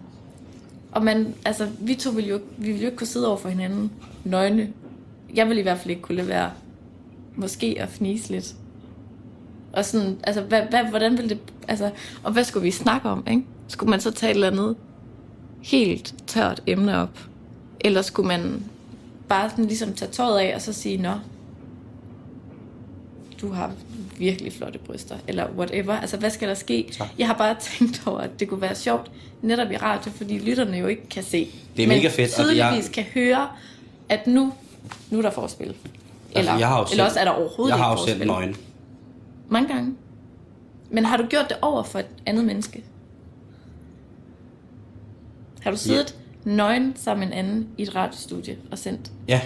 Og 0.91 1.03
man, 1.03 1.36
altså, 1.45 1.67
vi 1.79 1.95
to 1.95 2.09
ville 2.09 2.29
jo, 2.29 2.39
vi 2.57 2.65
ville 2.65 2.79
jo 2.82 2.86
ikke 2.86 2.97
kunne 2.97 3.07
sidde 3.07 3.27
over 3.27 3.38
for 3.38 3.49
hinanden 3.49 3.91
nøgne. 4.23 4.73
Jeg 5.34 5.47
ville 5.47 5.59
i 5.59 5.63
hvert 5.63 5.79
fald 5.79 5.89
ikke 5.89 6.01
kunne 6.01 6.27
være 6.27 6.51
måske 7.36 7.75
at 7.79 7.89
fnise 7.89 8.32
lidt. 8.32 8.55
Og 9.73 9.86
sådan, 9.86 10.19
altså, 10.23 10.41
hvad, 10.41 10.61
hvad, 10.61 10.84
hvordan 10.84 11.17
ville 11.17 11.29
det, 11.29 11.39
altså, 11.67 11.91
og 12.23 12.32
hvad 12.32 12.43
skulle 12.43 12.63
vi 12.63 12.71
snakke 12.71 13.09
om, 13.09 13.23
ikke? 13.27 13.43
Skulle 13.67 13.89
man 13.89 14.01
så 14.01 14.11
tage 14.11 14.32
et 14.32 14.36
eller 14.36 14.47
andet 14.47 14.75
helt 15.61 16.15
tørt 16.27 16.63
emne 16.67 16.97
op? 16.97 17.19
Eller 17.79 18.01
skulle 18.01 18.27
man 18.27 18.63
bare 19.27 19.49
sådan 19.49 19.65
ligesom 19.65 19.93
tage 19.93 20.11
tøjet 20.11 20.39
af, 20.39 20.55
og 20.55 20.61
så 20.61 20.73
sige, 20.73 20.97
nå, 20.97 21.13
du 23.41 23.51
har 23.51 23.71
virkelig 24.22 24.53
flotte 24.53 24.80
bryster, 24.80 25.15
eller 25.28 25.47
whatever. 25.57 25.93
Altså, 25.93 26.17
hvad 26.17 26.30
skal 26.30 26.47
der 26.47 26.53
ske? 26.53 26.89
Tak. 26.97 27.07
Jeg 27.17 27.28
har 27.28 27.34
bare 27.38 27.55
tænkt 27.80 28.03
over, 28.07 28.19
at 28.19 28.39
det 28.39 28.47
kunne 28.49 28.61
være 28.61 28.76
sjovt 28.76 29.11
netop 29.41 29.72
i 29.72 29.78
radio, 29.78 30.11
fordi 30.11 30.39
lytterne 30.39 30.78
jo 30.78 30.88
ikke 30.88 31.09
kan 31.09 31.24
se. 31.24 31.49
Det 31.78 31.84
er 31.84 31.88
men 31.88 31.97
mega 31.97 32.07
fedt, 32.07 32.39
og 32.39 32.45
tydeligvis 32.45 32.86
jeg- 32.86 32.91
kan 32.93 33.03
høre, 33.03 33.47
at 34.09 34.28
nu, 34.28 34.53
nu 35.09 35.17
er 35.17 35.22
der 35.22 35.32
forspil. 35.32 35.76
Eller, 36.36 36.57
jeg 36.57 36.67
har 36.67 36.78
jo 36.78 36.82
eller 36.84 36.88
selv- 36.89 37.01
også 37.03 37.19
er 37.19 37.24
der 37.24 37.32
overhovedet 37.32 37.72
Jeg 37.72 37.78
ikke 37.78 37.84
har 37.84 37.91
jo 37.91 37.97
forskel. 37.97 38.13
sendt 38.15 38.28
nøgen. 38.28 38.55
Mange 39.49 39.74
gange. 39.74 39.95
Men 40.89 41.05
har 41.05 41.17
du 41.17 41.26
gjort 41.26 41.45
det 41.49 41.57
over 41.61 41.84
for 41.84 41.99
et 41.99 42.05
andet 42.26 42.45
menneske? 42.45 42.84
Har 45.61 45.72
du 45.72 45.78
siddet 45.78 46.15
ja. 46.45 46.51
nøgen 46.51 46.93
sammen 46.95 47.30
med 47.30 47.38
en 47.38 47.45
anden 47.45 47.67
i 47.78 47.82
et 47.84 47.95
radiostudie 47.95 48.57
og 48.72 48.78
sendt? 48.78 49.11
Ja, 49.28 49.41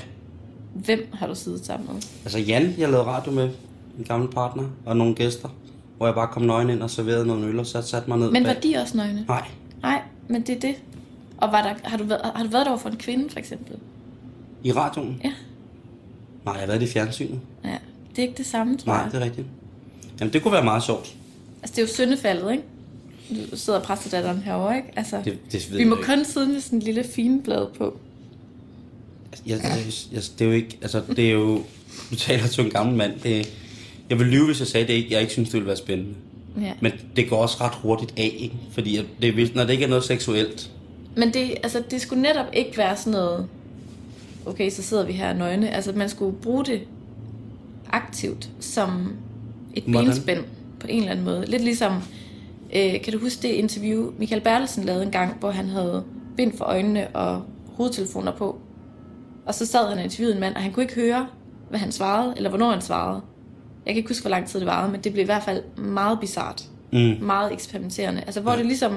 Hvem 0.74 1.08
har 1.14 1.28
du 1.28 1.36
siddet 1.36 1.66
sammen 1.66 1.88
med? 1.94 2.02
altså 2.24 2.40
Jan, 2.40 2.76
jeg 2.78 2.90
lavede 2.90 3.08
radio 3.08 3.32
med, 3.32 3.50
en 3.98 4.04
gammel 4.04 4.30
partner, 4.30 4.64
og 4.86 4.98
nogle 4.98 5.16
gæster, 5.16 5.50
hvor 5.98 6.06
jeg 6.06 6.16
bare 6.16 6.28
kom 6.28 6.44
nøgen 6.44 6.70
ind 6.70 6.82
og 6.82 6.90
serverede 6.90 7.26
noget 7.26 7.44
øl, 7.46 7.60
og 7.60 7.66
så 7.66 7.82
satte 7.82 8.10
mig 8.10 8.18
ned 8.20 8.32
Men 8.32 8.44
bag. 8.44 8.56
var 8.56 8.62
de 8.62 8.78
også 8.82 8.98
nøgne? 8.98 9.26
Nej, 9.28 9.48
Nej, 9.82 10.02
men 10.28 10.42
det 10.42 10.56
er 10.56 10.60
det. 10.60 10.76
Og 11.38 11.52
var 11.52 11.62
der, 11.62 11.90
har, 11.90 11.98
du 11.98 12.04
været, 12.04 12.22
har 12.36 12.44
du 12.44 12.50
været 12.50 12.66
der 12.66 12.72
over 12.72 12.80
for 12.80 12.90
en 12.90 12.98
kvinde, 12.98 13.30
for 13.30 13.40
eksempel? 13.40 13.76
i 14.64 14.72
radioen? 14.72 15.22
Ja. 15.24 15.32
Nej, 16.46 16.54
jeg 16.54 16.60
har 16.62 16.68
været 16.68 16.82
i 16.82 16.88
fjernsynet. 16.88 17.40
Ja, 17.64 17.78
det 18.10 18.18
er 18.18 18.22
ikke 18.22 18.38
det 18.38 18.46
samme, 18.46 18.78
tror 18.78 18.94
Nej, 18.94 19.02
jeg. 19.02 19.12
det 19.12 19.22
er 19.22 19.26
rigtigt. 19.26 19.48
Jamen, 20.20 20.34
det 20.34 20.44
kunne 20.44 20.52
være 20.52 20.64
meget 20.64 20.84
sjovt. 20.84 21.16
Altså, 21.62 21.76
det 21.76 21.78
er 21.78 21.82
jo 21.82 21.88
syndefaldet, 21.88 22.52
ikke? 22.52 22.64
Du 23.52 23.58
sidder 23.58 23.80
præstedatteren 23.82 24.38
herovre, 24.38 24.76
ikke? 24.78 24.88
Altså, 24.96 25.22
Det, 25.26 25.40
det 25.52 25.78
vi 25.78 25.84
må 25.84 25.98
kun 26.04 26.26
sidde 26.26 26.48
med 26.48 26.62
sådan 26.62 26.80
en 26.80 26.84
lille 26.84 27.04
fineblad 27.04 27.68
på. 27.78 27.98
Jeg, 29.46 29.60
jeg, 29.64 29.86
jeg, 30.12 30.22
det 30.40 30.42
er 30.42 30.46
jo 30.46 30.52
ikke, 30.52 30.78
altså 30.82 31.02
det 31.16 31.28
er 31.28 31.32
jo, 31.32 31.64
du 32.12 32.16
taler 32.16 32.48
til 32.48 32.66
en 32.66 32.72
gammel 32.72 32.96
mand, 32.96 33.20
det, 33.24 33.48
jeg 34.10 34.20
vil 34.20 34.28
lyve, 34.28 34.46
hvis 34.46 34.60
jeg 34.60 34.68
sagde 34.68 34.88
det 34.88 34.94
ikke, 34.94 35.14
jeg 35.14 35.22
ikke 35.22 35.34
synes, 35.34 35.50
det 35.50 35.54
ville 35.54 35.68
være 35.68 35.78
spændende. 35.78 36.14
Ja. 36.62 36.72
Men 36.82 36.92
det 37.16 37.30
går 37.30 37.38
også 37.38 37.58
ret 37.62 37.76
hurtigt 37.76 38.14
af, 38.18 38.36
ikke? 38.40 38.56
Fordi 38.72 39.08
det, 39.22 39.56
når 39.56 39.64
det 39.64 39.74
ikke 39.74 39.86
er 39.86 39.90
noget 39.90 40.04
seksuelt, 40.04 40.72
Men 41.16 41.34
det, 41.34 41.56
altså, 41.64 41.84
det 41.92 42.02
skulle 42.02 42.22
netop 42.22 42.46
ikke 42.54 42.78
være 42.78 42.98
sådan 42.98 43.12
noget, 43.14 43.48
okay, 44.46 44.70
så 44.70 44.84
sidder 44.84 45.06
vi 45.06 45.14
her 45.14 45.34
nøgne. 45.34 45.70
Altså, 45.70 45.92
man 45.96 46.10
skulle 46.10 46.38
bruge 46.38 46.66
det 46.66 46.82
aktivt 47.90 48.50
som 48.60 49.14
et 49.74 49.84
Hvordan? 49.84 50.06
benspænd 50.06 50.44
på 50.80 50.88
en 50.90 51.00
eller 51.00 51.12
anden 51.12 51.26
måde. 51.26 51.46
Lidt 51.48 51.64
ligesom, 51.64 51.94
øh, 52.76 53.02
kan 53.02 53.14
du 53.14 53.20
huske 53.20 53.42
det 53.42 53.48
interview, 53.54 54.12
Michael 54.18 54.42
Bertelsen 54.42 54.84
lavede 54.84 55.04
en 55.04 55.12
gang, 55.12 55.38
hvor 55.40 55.52
han 55.52 55.70
havde 55.70 56.04
bind 56.38 56.58
for 56.58 56.66
øjnene 56.66 57.08
og 57.08 57.42
hovedtelefoner 57.78 58.32
på. 58.32 58.60
Og 59.46 59.56
så 59.56 59.66
sad 59.66 59.88
han 59.90 59.98
og 59.98 60.04
interviewede 60.04 60.34
en 60.34 60.40
mand, 60.40 60.56
og 60.56 60.62
han 60.62 60.72
kunne 60.72 60.84
ikke 60.84 60.96
høre, 60.96 61.28
hvad 61.70 61.80
han 61.80 61.92
svarede, 61.92 62.34
eller 62.38 62.50
hvornår 62.50 62.72
han 62.72 62.82
svarede. 62.82 63.22
Jeg 63.86 63.94
kan 63.94 63.98
ikke 63.98 64.10
huske, 64.10 64.24
hvor 64.24 64.30
lang 64.30 64.48
tid 64.48 64.60
det 64.60 64.68
varede, 64.68 64.92
men 64.92 65.02
det 65.02 65.14
blev 65.14 65.24
i 65.24 65.26
hvert 65.26 65.44
fald 65.44 65.64
meget 65.78 66.20
bizart. 66.20 66.64
Mm. 66.94 67.16
Meget 67.22 67.54
eksperimenterende. 67.54 68.22
Altså, 68.22 68.42
hvor 68.42 68.52
det 68.52 68.66
ligesom... 68.66 68.94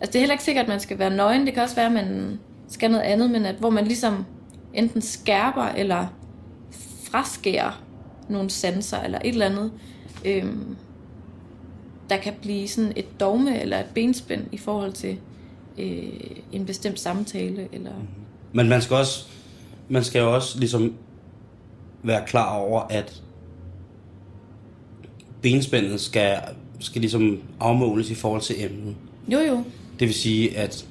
Altså, 0.00 0.12
det 0.12 0.14
er 0.14 0.18
heller 0.18 0.34
ikke 0.34 0.44
sikkert, 0.44 0.62
at 0.62 0.68
man 0.68 0.80
skal 0.80 0.98
være 0.98 1.16
nøgen. 1.16 1.46
Det 1.46 1.54
kan 1.54 1.62
også 1.62 1.76
være, 1.76 1.86
at 1.86 1.92
man 1.92 2.38
skal 2.68 2.90
noget 2.90 3.04
andet, 3.04 3.30
men 3.30 3.46
at, 3.46 3.54
hvor 3.54 3.70
man 3.70 3.84
ligesom 3.84 4.24
enten 4.74 5.02
skærper 5.02 5.62
eller 5.62 6.06
fraskærer 7.10 7.82
nogle 8.28 8.50
sanser 8.50 9.00
eller 9.00 9.18
et 9.24 9.28
eller 9.28 9.46
andet, 9.46 9.72
øhm, 10.24 10.76
der 12.10 12.16
kan 12.16 12.32
blive 12.42 12.68
sådan 12.68 12.92
et 12.96 13.20
dogme 13.20 13.60
eller 13.60 13.78
et 13.78 13.86
benspænd 13.94 14.46
i 14.52 14.58
forhold 14.58 14.92
til 14.92 15.18
øh, 15.78 16.08
en 16.52 16.66
bestemt 16.66 17.00
samtale. 17.00 17.68
Eller... 17.72 17.92
Men 18.52 18.68
man 18.68 18.82
skal 18.82 18.96
også, 18.96 19.26
man 19.88 20.04
skal 20.04 20.20
jo 20.20 20.34
også 20.34 20.58
ligesom 20.58 20.94
være 22.02 22.26
klar 22.26 22.54
over, 22.54 22.80
at 22.80 23.22
benspændet 25.42 26.00
skal, 26.00 26.38
skal 26.80 27.00
ligesom 27.00 27.38
afmåles 27.60 28.10
i 28.10 28.14
forhold 28.14 28.42
til 28.42 28.64
emnet. 28.64 28.94
Jo, 29.32 29.38
jo. 29.38 29.64
Det 30.00 30.06
vil 30.08 30.14
sige, 30.14 30.56
at, 30.56 30.86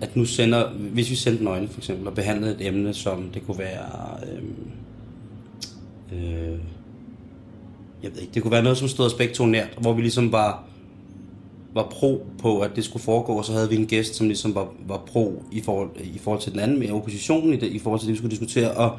at 0.00 0.16
nu 0.16 0.24
sender, 0.24 0.70
hvis 0.70 1.10
vi 1.10 1.14
sendte 1.14 1.44
nøgne 1.44 1.68
for 1.68 1.80
eksempel, 1.80 2.08
og 2.08 2.14
behandlede 2.14 2.54
et 2.54 2.66
emne, 2.66 2.94
som 2.94 3.30
det 3.34 3.46
kunne 3.46 3.58
være, 3.58 4.18
øhm, 4.32 4.54
øh, 6.12 6.58
jeg 8.02 8.12
ved 8.12 8.20
ikke, 8.20 8.34
det 8.34 8.42
kunne 8.42 8.52
være 8.52 8.62
noget, 8.62 8.78
som 8.78 8.88
stod 8.88 9.06
os 9.06 9.14
begge 9.14 9.34
to 9.34 9.46
nært, 9.46 9.78
hvor 9.80 9.92
vi 9.92 10.00
ligesom 10.00 10.32
var, 10.32 10.64
var 11.74 11.88
pro 11.90 12.26
på, 12.38 12.60
at 12.60 12.70
det 12.76 12.84
skulle 12.84 13.02
foregå, 13.02 13.32
og 13.32 13.44
så 13.44 13.52
havde 13.52 13.68
vi 13.68 13.76
en 13.76 13.86
gæst, 13.86 14.14
som 14.14 14.26
ligesom 14.26 14.54
var, 14.54 14.68
var 14.86 15.02
pro 15.06 15.42
i 15.52 15.60
forhold, 15.60 15.90
i 16.14 16.18
forhold 16.18 16.42
til 16.42 16.52
den 16.52 16.60
anden, 16.60 16.78
med 16.78 16.90
oppositionen 16.90 17.52
i, 17.54 17.56
det, 17.56 17.66
i 17.66 17.78
forhold 17.78 18.00
til 18.00 18.06
det, 18.06 18.12
vi 18.12 18.18
skulle 18.18 18.30
diskutere, 18.30 18.70
og 18.70 18.98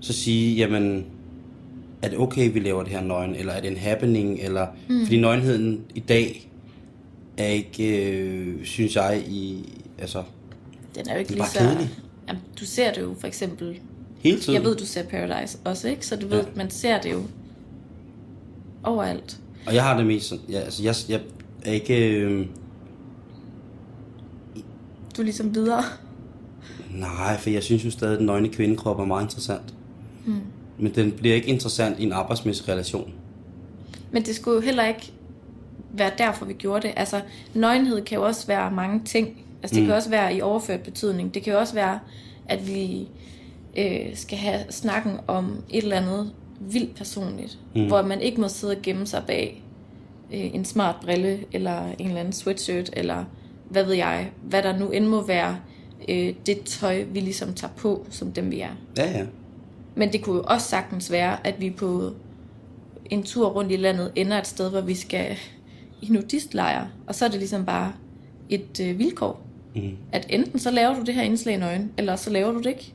så 0.00 0.12
sige, 0.12 0.56
jamen, 0.56 1.06
er 2.02 2.08
det 2.08 2.18
okay, 2.18 2.52
vi 2.52 2.60
laver 2.60 2.82
det 2.82 2.92
her 2.92 3.00
nøgen, 3.00 3.34
eller 3.34 3.52
er 3.52 3.60
det 3.60 3.70
en 3.70 3.76
happening, 3.76 4.40
eller, 4.40 4.66
mm. 4.88 5.04
fordi 5.04 5.20
nøgenheden 5.20 5.80
i 5.94 6.00
dag 6.00 6.50
er 7.36 7.46
ikke, 7.46 8.10
øh, 8.12 8.64
synes 8.64 8.96
jeg, 8.96 9.24
i, 9.28 9.64
altså, 9.98 10.22
Den 10.94 11.08
er 11.08 11.12
jo 11.12 11.18
ikke 11.18 11.32
er 11.32 11.36
lige 11.36 11.46
så... 11.46 11.58
kedeligt. 11.58 12.02
Jamen, 12.28 12.42
du 12.60 12.64
ser 12.64 12.92
det 12.92 13.00
jo 13.00 13.14
for 13.20 13.26
eksempel... 13.26 13.80
hele 14.18 14.40
tiden. 14.40 14.54
Jeg 14.54 14.64
ved, 14.64 14.76
du 14.76 14.86
ser 14.86 15.02
Paradise 15.02 15.58
også, 15.64 15.88
ikke? 15.88 16.06
Så 16.06 16.16
du 16.16 16.26
ved, 16.26 16.38
Ja. 16.38 16.44
man 16.56 16.70
ser 16.70 17.00
det 17.00 17.12
jo 17.12 17.22
overalt. 18.84 19.40
Og 19.66 19.74
jeg 19.74 19.82
har 19.84 19.96
det 19.96 20.06
mest 20.06 20.26
sådan, 20.28 20.44
ja, 20.50 20.58
altså, 20.58 20.82
jeg, 20.82 20.94
jeg 21.08 21.20
er 21.64 21.72
ikke, 21.72 22.10
øh, 22.20 22.46
Du 25.16 25.22
er 25.22 25.24
ligesom 25.24 25.54
videre. 25.54 25.82
nej, 26.90 27.38
for 27.38 27.50
jeg 27.50 27.62
synes 27.62 27.84
jo 27.84 27.90
stadig, 27.90 28.12
at 28.12 28.18
den 28.18 28.26
nøgne 28.26 28.48
kvindekrop 28.48 29.00
er 29.00 29.04
meget 29.04 29.24
interessant. 29.24 29.74
Mm. 30.26 30.34
Men 30.78 30.94
den 30.94 31.12
bliver 31.12 31.34
ikke 31.34 31.48
interessant 31.48 31.98
i 31.98 32.02
en 32.02 32.12
arbejdsmæssig 32.12 32.68
relation. 32.68 33.12
Men 34.10 34.22
det 34.22 34.34
skulle 34.34 34.54
jo 34.54 34.60
heller 34.60 34.86
ikke 34.86 35.12
være 35.92 36.10
derfor, 36.18 36.44
vi 36.44 36.52
gjorde 36.52 36.88
det. 36.88 36.94
Altså, 36.96 37.20
nøgenhed 37.54 38.02
kan 38.02 38.18
jo 38.18 38.24
også 38.24 38.46
være 38.46 38.70
mange 38.70 39.00
ting. 39.04 39.44
Altså, 39.62 39.74
det 39.74 39.82
mm. 39.82 39.86
kan 39.86 39.96
også 39.96 40.10
være 40.10 40.34
i 40.34 40.40
overført 40.40 40.80
betydning. 40.80 41.34
Det 41.34 41.42
kan 41.42 41.52
jo 41.52 41.58
også 41.58 41.74
være, 41.74 41.98
at 42.48 42.68
vi 42.68 43.08
øh, 43.78 44.16
skal 44.16 44.38
have 44.38 44.60
snakken 44.70 45.12
om 45.26 45.62
et 45.70 45.82
eller 45.82 45.96
andet 45.96 46.32
vildt 46.60 46.96
personligt, 46.96 47.58
mm. 47.74 47.86
hvor 47.86 48.02
man 48.02 48.20
ikke 48.20 48.40
må 48.40 48.48
sidde 48.48 48.76
og 48.76 48.82
gemme 48.82 49.06
sig 49.06 49.22
bag 49.26 49.62
øh, 50.32 50.54
en 50.54 50.64
smart 50.64 50.96
brille, 51.02 51.38
eller 51.52 51.86
en 51.98 52.06
eller 52.06 52.20
anden 52.20 52.32
sweatshirt, 52.32 52.90
eller 52.92 53.24
hvad 53.70 53.84
ved 53.84 53.94
jeg, 53.94 54.30
hvad 54.42 54.62
der 54.62 54.78
nu 54.78 54.90
end 54.90 55.06
må 55.06 55.26
være 55.26 55.56
øh, 56.08 56.34
det 56.46 56.60
tøj, 56.64 57.02
vi 57.02 57.20
ligesom 57.20 57.54
tager 57.54 57.72
på, 57.76 58.06
som 58.10 58.32
dem 58.32 58.50
vi 58.50 58.60
er. 58.60 58.70
Ja, 58.96 59.10
ja. 59.10 59.24
Men 59.96 60.12
det 60.12 60.22
kunne 60.22 60.36
jo 60.36 60.44
også 60.46 60.68
sagtens 60.68 61.10
være, 61.10 61.46
at 61.46 61.60
vi 61.60 61.70
på 61.70 62.12
en 63.10 63.22
tur 63.22 63.48
rundt 63.48 63.72
i 63.72 63.76
landet 63.76 64.12
ender 64.14 64.38
et 64.38 64.46
sted, 64.46 64.70
hvor 64.70 64.80
vi 64.80 64.94
skal 64.94 65.36
i 66.02 66.06
nudistlejre. 66.10 66.88
Og 67.06 67.14
så 67.14 67.24
er 67.24 67.28
det 67.28 67.38
ligesom 67.38 67.64
bare 67.64 67.92
et 68.48 68.80
øh, 68.80 68.98
vilkår. 68.98 69.46
Mm. 69.74 69.96
At 70.12 70.26
enten 70.28 70.58
så 70.58 70.70
laver 70.70 70.94
du 70.94 71.02
det 71.02 71.14
her 71.14 71.22
indslag 71.22 71.54
i 71.54 71.58
nøgen, 71.58 71.92
eller 71.98 72.16
så 72.16 72.30
laver 72.30 72.52
du 72.52 72.58
det 72.58 72.66
ikke. 72.66 72.92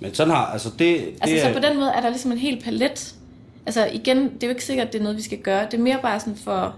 Men 0.00 0.14
sådan 0.14 0.34
har, 0.34 0.46
altså 0.46 0.70
det, 0.70 0.78
det 0.78 1.14
Altså 1.20 1.46
så 1.46 1.52
på 1.52 1.58
den 1.58 1.76
måde 1.76 1.90
er 1.90 2.00
der 2.00 2.08
ligesom 2.08 2.32
en 2.32 2.38
hel 2.38 2.60
palet. 2.64 3.14
Altså 3.66 3.86
igen, 3.92 4.16
det 4.16 4.42
er 4.42 4.46
jo 4.46 4.50
ikke 4.50 4.64
sikkert, 4.64 4.86
at 4.86 4.92
det 4.92 4.98
er 4.98 5.02
noget, 5.02 5.16
vi 5.16 5.22
skal 5.22 5.38
gøre. 5.38 5.64
Det 5.64 5.74
er 5.74 5.82
mere 5.82 5.98
bare 6.02 6.20
sådan 6.20 6.36
for 6.36 6.76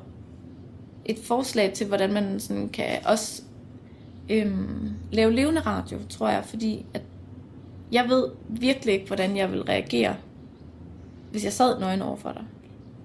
et 1.05 1.19
forslag 1.25 1.73
til, 1.73 1.87
hvordan 1.87 2.13
man 2.13 2.41
sådan 2.41 2.69
kan 2.69 2.99
også 3.05 3.43
øhm, 4.31 4.91
lave 5.13 5.33
levende 5.33 5.61
radio, 5.61 5.99
tror 6.09 6.29
jeg. 6.29 6.45
Fordi 6.45 6.85
at 6.95 7.03
jeg 7.93 8.05
ved 8.09 8.27
virkelig 8.49 8.95
ikke, 8.95 9.07
hvordan 9.07 9.37
jeg 9.37 9.53
vil 9.53 9.63
reagere, 9.63 10.15
hvis 11.31 11.45
jeg 11.45 11.53
sad 11.53 11.81
nøgen 11.81 12.03
over 12.03 12.17
for 12.17 12.33
dig 12.33 12.43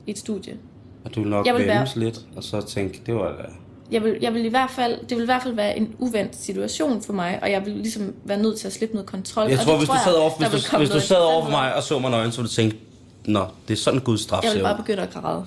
i 0.08 0.12
et 0.12 0.18
studie. 0.18 0.58
og 1.06 1.16
du 1.16 1.22
vil 1.22 1.30
nok 1.30 1.46
Jeg 1.46 1.54
vil 1.56 1.68
vænnes 1.68 1.96
være- 1.96 2.06
lidt, 2.06 2.20
og 2.36 2.44
så 2.44 2.62
tænke, 2.62 3.02
det 3.06 3.16
var 3.16 3.28
da... 3.32 3.44
Jeg 3.92 4.04
vil, 4.04 4.18
jeg 4.22 4.34
vil 4.34 4.46
i 4.46 4.50
hvert 4.50 4.70
fald, 4.70 5.00
det 5.10 5.18
vil 5.18 5.22
i 5.24 5.26
hvert 5.26 5.44
fald 5.44 5.54
være 5.54 5.78
en 5.78 5.96
uventet 6.00 6.36
situation 6.42 7.02
for 7.02 7.14
mig, 7.14 7.40
og 7.42 7.52
jeg 7.52 7.66
vil 7.66 7.74
ligesom 7.74 8.14
være 8.26 8.42
nødt 8.42 8.58
til 8.60 8.68
at 8.68 8.74
slippe 8.74 8.96
noget 8.96 9.10
kontrol. 9.10 9.50
Jeg 9.50 9.60
og 9.60 9.66
tror, 9.66 9.72
det 9.72 9.80
hvis 9.80 9.88
du 9.90 9.94
jeg, 9.94 10.02
sad 10.04 10.14
over, 10.14 10.30
hvis 10.50 10.64
du, 10.72 10.78
hvis 10.78 10.90
du 10.90 11.00
sad 11.00 11.18
over 11.22 11.44
for 11.44 11.52
mig 11.52 11.76
og 11.76 11.84
så 11.84 12.00
mig 12.00 12.12
nøgen, 12.12 12.32
så 12.32 12.38
ville 12.42 12.50
du 12.50 12.54
tænke, 12.54 12.78
Nå, 13.26 13.46
det 13.68 13.74
er 13.74 13.78
sådan 13.78 14.00
Guds 14.00 14.22
straf 14.22 14.44
Jeg 14.44 14.54
vil 14.56 14.62
bare 14.62 14.78
begynde 14.78 15.02
at 15.02 15.10
græde. 15.10 15.46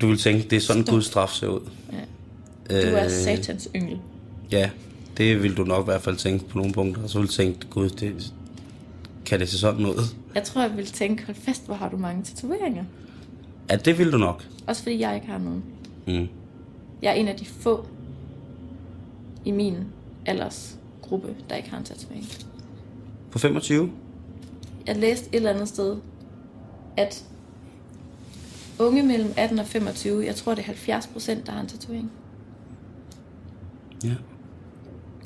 Du 0.00 0.06
vil 0.06 0.18
tænke, 0.18 0.48
det 0.50 0.56
er 0.56 0.60
sådan 0.60 0.82
Stop. 0.82 0.92
Guds 0.94 1.06
straf 1.06 1.28
ser 1.30 1.46
ud. 1.48 1.60
Du 1.60 2.74
er 2.76 3.04
Øh, 3.04 3.10
satans 3.10 3.68
yngel. 3.76 3.98
Ja, 4.52 4.70
det 5.16 5.42
vil 5.42 5.56
du 5.56 5.64
nok 5.64 5.84
i 5.84 5.84
hvert 5.84 6.02
fald 6.02 6.16
tænke 6.16 6.44
på 6.48 6.58
nogle 6.58 6.72
punkter. 6.72 7.02
Og 7.02 7.10
så 7.10 7.18
vil 7.18 7.28
du 7.28 7.32
tænke, 7.32 7.66
gud, 7.70 7.88
det, 7.88 8.34
kan 9.26 9.40
det 9.40 9.48
se 9.48 9.58
sådan 9.58 9.86
ud? 9.86 10.02
Jeg 10.34 10.42
tror, 10.42 10.60
jeg 10.62 10.76
vil 10.76 10.86
tænke, 10.86 11.26
hold 11.26 11.36
fast, 11.36 11.66
hvor 11.66 11.74
har 11.74 11.88
du 11.88 11.96
mange 11.96 12.22
tatoveringer. 12.22 12.84
Ja, 13.70 13.76
det 13.76 13.98
vil 13.98 14.12
du 14.12 14.18
nok. 14.18 14.48
Også 14.66 14.82
fordi 14.82 15.00
jeg 15.00 15.14
ikke 15.14 15.26
har 15.26 15.38
nogen. 15.38 15.64
Mm. 16.06 16.28
Jeg 17.02 17.10
er 17.10 17.14
en 17.14 17.28
af 17.28 17.36
de 17.36 17.46
få 17.46 17.86
i 19.44 19.50
min 19.50 19.76
aldersgruppe, 20.26 21.34
der 21.50 21.56
ikke 21.56 21.70
har 21.70 21.78
en 21.78 21.84
tatovering. 21.84 22.26
På 23.30 23.38
25? 23.38 23.90
Jeg 24.86 24.96
læste 24.96 25.28
et 25.28 25.34
eller 25.34 25.50
andet 25.50 25.68
sted, 25.68 25.96
at 26.96 27.24
unge 28.78 29.02
mellem 29.02 29.32
18 29.36 29.58
og 29.58 29.66
25, 29.66 30.24
jeg 30.26 30.34
tror 30.34 30.54
det 30.54 30.62
er 30.62 30.66
70 30.66 31.06
procent, 31.06 31.46
der 31.46 31.52
har 31.52 31.60
en 31.60 31.66
tatovering. 31.66 32.12
Ja. 34.04 34.14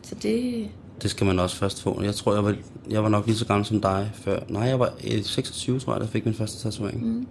Så 0.06 0.14
det, 0.14 0.68
Det 1.02 1.10
skal 1.10 1.26
man 1.26 1.38
også 1.38 1.56
først 1.56 1.82
få. 1.82 2.02
Jeg 2.02 2.14
tror, 2.14 2.34
jeg 2.34 2.44
var, 2.44 2.56
jeg 2.90 3.02
var 3.02 3.08
nok 3.08 3.26
lige 3.26 3.36
så 3.36 3.46
gammel 3.46 3.66
som 3.66 3.80
dig 3.80 4.10
før. 4.14 4.40
Nej, 4.48 4.62
jeg 4.62 4.80
var 4.80 4.92
øh, 5.04 5.22
26, 5.22 5.80
tror 5.80 5.92
jeg, 5.92 6.00
der 6.00 6.06
fik 6.06 6.24
min 6.24 6.34
første 6.34 6.62
tatovering. 6.62 7.06
Mm. 7.06 7.26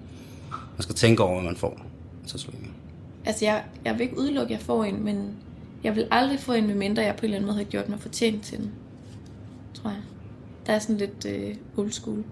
Man 0.51 0.82
skal 0.82 0.95
tænke 0.95 1.23
over, 1.23 1.34
hvad 1.34 1.43
man 1.51 1.57
får. 1.57 1.71
en 2.23 2.28
Tatovering. 2.28 2.76
altså 3.26 3.45
jeg, 3.45 3.63
jeg 3.86 3.93
vil 3.93 4.01
ikke 4.01 4.17
udelukke, 4.17 4.53
at 4.53 4.59
jeg 4.59 4.65
får 4.65 4.84
en, 4.84 5.03
men 5.03 5.30
jeg 5.84 5.95
vil 5.95 6.07
aldrig 6.11 6.39
få 6.39 6.53
en, 6.53 6.67
medmindre 6.67 7.03
jeg 7.03 7.15
på 7.15 7.19
en 7.19 7.23
eller 7.23 7.36
anden 7.38 7.47
måde 7.47 7.57
har 7.57 7.63
gjort 7.63 7.89
mig 7.89 7.99
fortjent 7.99 8.43
til 8.43 8.57
den. 8.57 8.71
Tror 9.73 9.89
jeg. 9.89 10.01
Der 10.65 10.73
er 10.73 10.80
sådan 10.80 10.97
lidt 10.97 11.26
øh, 11.28 11.55
old 11.78 11.91
school. 11.91 12.23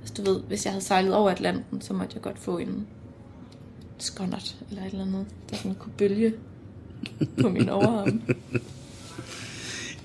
Altså 0.00 0.14
du 0.14 0.22
ved, 0.32 0.40
hvis 0.40 0.64
jeg 0.64 0.72
havde 0.72 0.84
sejlet 0.84 1.14
over 1.14 1.30
Atlanten, 1.30 1.80
så 1.80 1.92
måtte 1.92 2.10
jeg 2.14 2.22
godt 2.22 2.38
få 2.38 2.58
en 2.58 2.86
skonnert 3.98 4.56
eller 4.70 4.84
et 4.84 4.92
eller 4.92 5.04
andet, 5.04 5.26
der 5.50 5.56
sådan 5.56 5.74
kunne 5.74 5.92
bølge 5.98 6.32
på 7.40 7.48
min 7.48 7.68
overarm. 7.68 8.22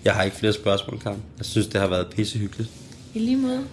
Jeg 0.05 0.13
har 0.13 0.23
ikke 0.23 0.37
flere 0.37 0.53
spørgsmål, 0.53 0.99
Karen. 0.99 1.23
Jeg 1.37 1.45
synes, 1.45 1.67
det 1.67 1.81
har 1.81 1.87
været 1.87 2.07
pissehyggeligt. 2.15 2.69
I 3.13 3.19
lige 3.19 3.37
måde. 3.37 3.63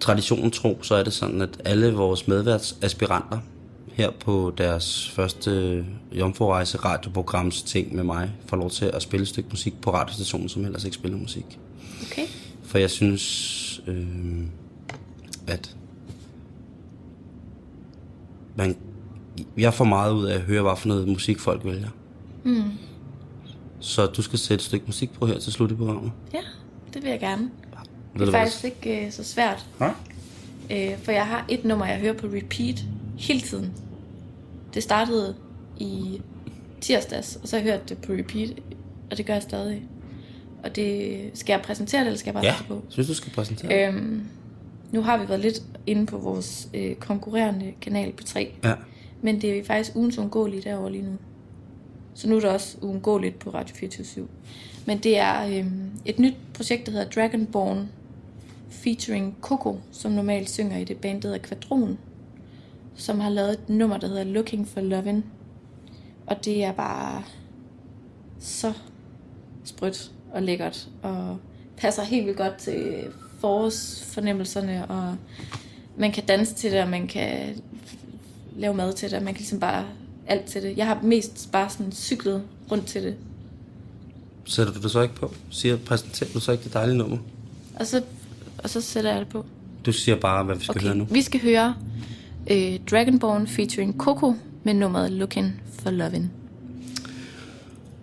Traditionen 0.00 0.50
tro, 0.50 0.82
så 0.82 0.94
er 0.94 1.02
det 1.02 1.12
sådan, 1.12 1.40
at 1.40 1.60
alle 1.64 1.92
vores 1.92 2.28
medværtsaspiranter 2.28 3.38
her 3.92 4.10
på 4.10 4.54
deres 4.58 5.10
første 5.10 5.84
jomforrejse 6.12 6.78
radioprograms 6.78 7.62
ting 7.62 7.94
med 7.94 8.04
mig, 8.04 8.30
får 8.46 8.56
lov 8.56 8.70
til 8.70 8.84
at 8.84 9.02
spille 9.02 9.22
et 9.22 9.28
stykke 9.28 9.48
musik 9.50 9.80
på 9.80 9.90
radiostationen, 9.90 10.48
som 10.48 10.64
ellers 10.64 10.84
ikke 10.84 10.94
spiller 10.94 11.18
musik. 11.18 11.58
Okay. 12.02 12.26
For 12.62 12.78
jeg 12.78 12.90
synes, 12.90 13.82
øh, 13.86 14.06
at 15.46 15.76
man, 18.56 18.76
jeg 19.56 19.74
får 19.74 19.84
meget 19.84 20.12
ud 20.12 20.24
af 20.26 20.34
at 20.34 20.40
høre, 20.40 20.62
hvad 20.62 20.76
for 20.76 20.88
noget 20.88 21.08
musik 21.08 21.38
folk 21.38 21.64
vælger. 21.64 21.88
Mm. 22.44 22.62
Så 23.80 24.06
du 24.06 24.22
skal 24.22 24.38
sætte 24.38 24.54
et 24.54 24.66
stykke 24.66 24.86
musik 24.86 25.12
på 25.12 25.26
her 25.26 25.38
til 25.38 25.52
slut 25.52 25.70
i 25.70 25.74
programmet. 25.74 26.12
Ja, 26.34 26.40
det 26.94 27.02
vil 27.02 27.10
jeg 27.10 27.20
gerne. 27.20 27.50
Det 28.18 28.28
er 28.28 28.32
faktisk 28.32 28.64
ikke 28.64 29.06
øh, 29.06 29.12
så 29.12 29.24
svært, 29.24 29.66
Ja? 29.80 29.88
øh, 30.92 30.98
for 30.98 31.12
jeg 31.12 31.26
har 31.26 31.44
et 31.48 31.64
nummer, 31.64 31.86
jeg 31.86 31.98
hører 31.98 32.12
på 32.12 32.26
repeat 32.26 32.84
hele 33.18 33.40
tiden. 33.40 33.72
Det 34.74 34.82
startede 34.82 35.34
i 35.78 36.20
tirsdags, 36.80 37.38
og 37.42 37.48
så 37.48 37.56
har 37.58 37.64
jeg 37.64 37.72
hørt 37.72 37.88
det 37.88 37.98
på 37.98 38.12
repeat, 38.12 38.50
og 39.10 39.16
det 39.18 39.26
gør 39.26 39.32
jeg 39.34 39.42
stadig. 39.42 39.82
Og 40.64 40.76
det 40.76 41.20
skal 41.34 41.52
jeg 41.52 41.62
præsentere 41.62 42.00
det, 42.00 42.06
eller 42.06 42.18
skal 42.18 42.26
jeg 42.28 42.34
bare 42.34 42.44
Ja, 42.44 42.52
sætte 42.56 42.68
på? 42.68 42.82
synes 42.88 43.08
du 43.08 43.14
skal 43.14 43.32
præsentere 43.32 43.88
øh. 43.88 43.94
Øhm, 43.94 44.22
nu 44.92 45.02
har 45.02 45.18
vi 45.18 45.28
været 45.28 45.40
lidt 45.40 45.62
inde 45.86 46.06
på 46.06 46.18
vores 46.18 46.68
øh, 46.74 46.94
konkurrerende 46.94 47.72
kanal 47.80 48.12
på 48.12 48.22
3, 48.24 48.52
Ja. 48.64 48.74
men 49.22 49.40
det 49.42 49.58
er 49.58 49.64
faktisk 49.64 49.96
ugens 49.96 50.18
uundgåelige 50.18 50.62
derovre 50.62 50.92
lige 50.92 51.04
nu. 51.04 51.12
Så 52.18 52.28
nu 52.28 52.36
er 52.36 52.40
det 52.40 52.50
også 52.50 52.78
uundgåeligt 52.80 53.38
på 53.38 53.50
Radio 53.50 53.76
24 53.76 54.28
Men 54.86 54.98
det 54.98 55.18
er 55.18 55.46
øh, 55.46 55.66
et 56.04 56.18
nyt 56.18 56.34
projekt, 56.54 56.86
der 56.86 56.92
hedder 56.92 57.10
Dragonborn, 57.10 57.88
featuring 58.70 59.36
Coco, 59.40 59.78
som 59.92 60.12
normalt 60.12 60.50
synger 60.50 60.78
i 60.78 60.84
det 60.84 60.96
band, 60.96 61.22
der 61.22 61.28
hedder 61.28 61.48
Quadron, 61.48 61.98
som 62.96 63.20
har 63.20 63.30
lavet 63.30 63.52
et 63.52 63.68
nummer, 63.68 63.96
der 63.96 64.08
hedder 64.08 64.24
Looking 64.24 64.68
for 64.68 64.80
Lovin'. 64.80 65.24
Og 66.26 66.44
det 66.44 66.64
er 66.64 66.72
bare 66.72 67.22
så 68.38 68.72
sprødt 69.64 70.12
og 70.32 70.42
lækkert, 70.42 70.88
og 71.02 71.38
passer 71.76 72.02
helt 72.02 72.26
vildt 72.26 72.38
godt 72.38 72.56
til 72.56 73.06
forårsfornemmelserne, 73.40 74.86
og 74.86 75.16
man 75.96 76.12
kan 76.12 76.26
danse 76.26 76.54
til 76.54 76.72
det, 76.72 76.82
og 76.82 76.88
man 76.88 77.06
kan 77.06 77.62
lave 78.56 78.74
mad 78.74 78.92
til 78.92 79.10
det, 79.10 79.18
og 79.18 79.24
man 79.24 79.34
kan 79.34 79.38
ligesom 79.38 79.60
bare 79.60 79.86
alt 80.28 80.44
til 80.44 80.62
det. 80.62 80.76
Jeg 80.76 80.86
har 80.86 80.98
mest 81.02 81.48
bare 81.52 81.70
sådan 81.70 81.92
cyklet 81.92 82.42
rundt 82.70 82.86
til 82.86 83.02
det. 83.02 83.14
Sætter 84.44 84.72
du 84.72 84.80
det 84.80 84.90
så 84.90 85.00
ikke 85.00 85.14
på? 85.14 85.34
Siger, 85.50 85.76
præsenterer 85.76 86.30
du 86.32 86.40
så 86.40 86.52
ikke 86.52 86.64
det 86.64 86.74
dejlige 86.74 86.96
nummer? 86.96 87.18
Og 87.80 87.86
så, 87.86 88.02
og 88.58 88.70
så 88.70 88.80
sætter 88.80 89.10
jeg 89.10 89.20
det 89.20 89.28
på. 89.28 89.44
Du 89.86 89.92
siger 89.92 90.16
bare, 90.16 90.44
hvad 90.44 90.56
vi 90.56 90.64
skal 90.64 90.76
okay. 90.76 90.86
høre 90.86 90.96
nu. 90.96 91.04
vi 91.04 91.22
skal 91.22 91.40
høre 91.40 91.74
øh, 92.50 92.78
Dragonborn 92.90 93.46
featuring 93.46 93.98
Coco 93.98 94.34
med 94.64 94.74
nummeret 94.74 95.12
Looking 95.12 95.60
for 95.78 95.90
Lovin'. 95.90 96.26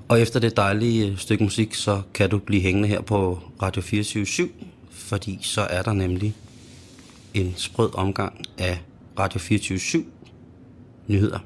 Og 0.07 0.21
efter 0.21 0.39
det 0.39 0.57
dejlige 0.57 1.07
øh, 1.07 1.17
stykke 1.17 1.43
musik, 1.43 1.73
så 1.73 2.01
kan 2.13 2.30
du 2.30 2.38
blive 2.38 2.61
hængende 2.61 2.88
her 2.88 3.01
på 3.01 3.39
Radio 3.61 3.82
24 3.82 4.26
fordi 4.89 5.39
så 5.41 5.61
er 5.61 5.82
der 5.82 5.93
nemlig 5.93 6.36
en 7.34 7.53
sprød 7.57 7.89
omgang 7.93 8.41
af 8.57 8.82
Radio 9.19 9.39
24 9.39 10.03
nyheder. 11.07 11.39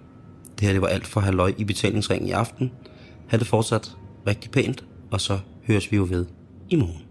Det 0.60 0.68
her 0.68 0.74
det 0.74 0.82
var 0.82 0.88
alt 0.88 1.08
for 1.08 1.22
halløj 1.22 1.54
i 1.58 1.64
betalingsringen 1.64 2.30
i 2.30 2.32
aften. 2.32 2.72
Ha' 3.28 3.38
det 3.38 3.48
fortsat 3.48 3.92
rigtig 4.28 4.52
pænt, 4.52 4.84
og 5.12 5.22
så 5.22 5.40
høres 5.68 5.92
vi 5.92 5.98
jo 5.98 6.08
ved 6.10 6.26
i 6.70 6.76
morgen. 6.76 7.09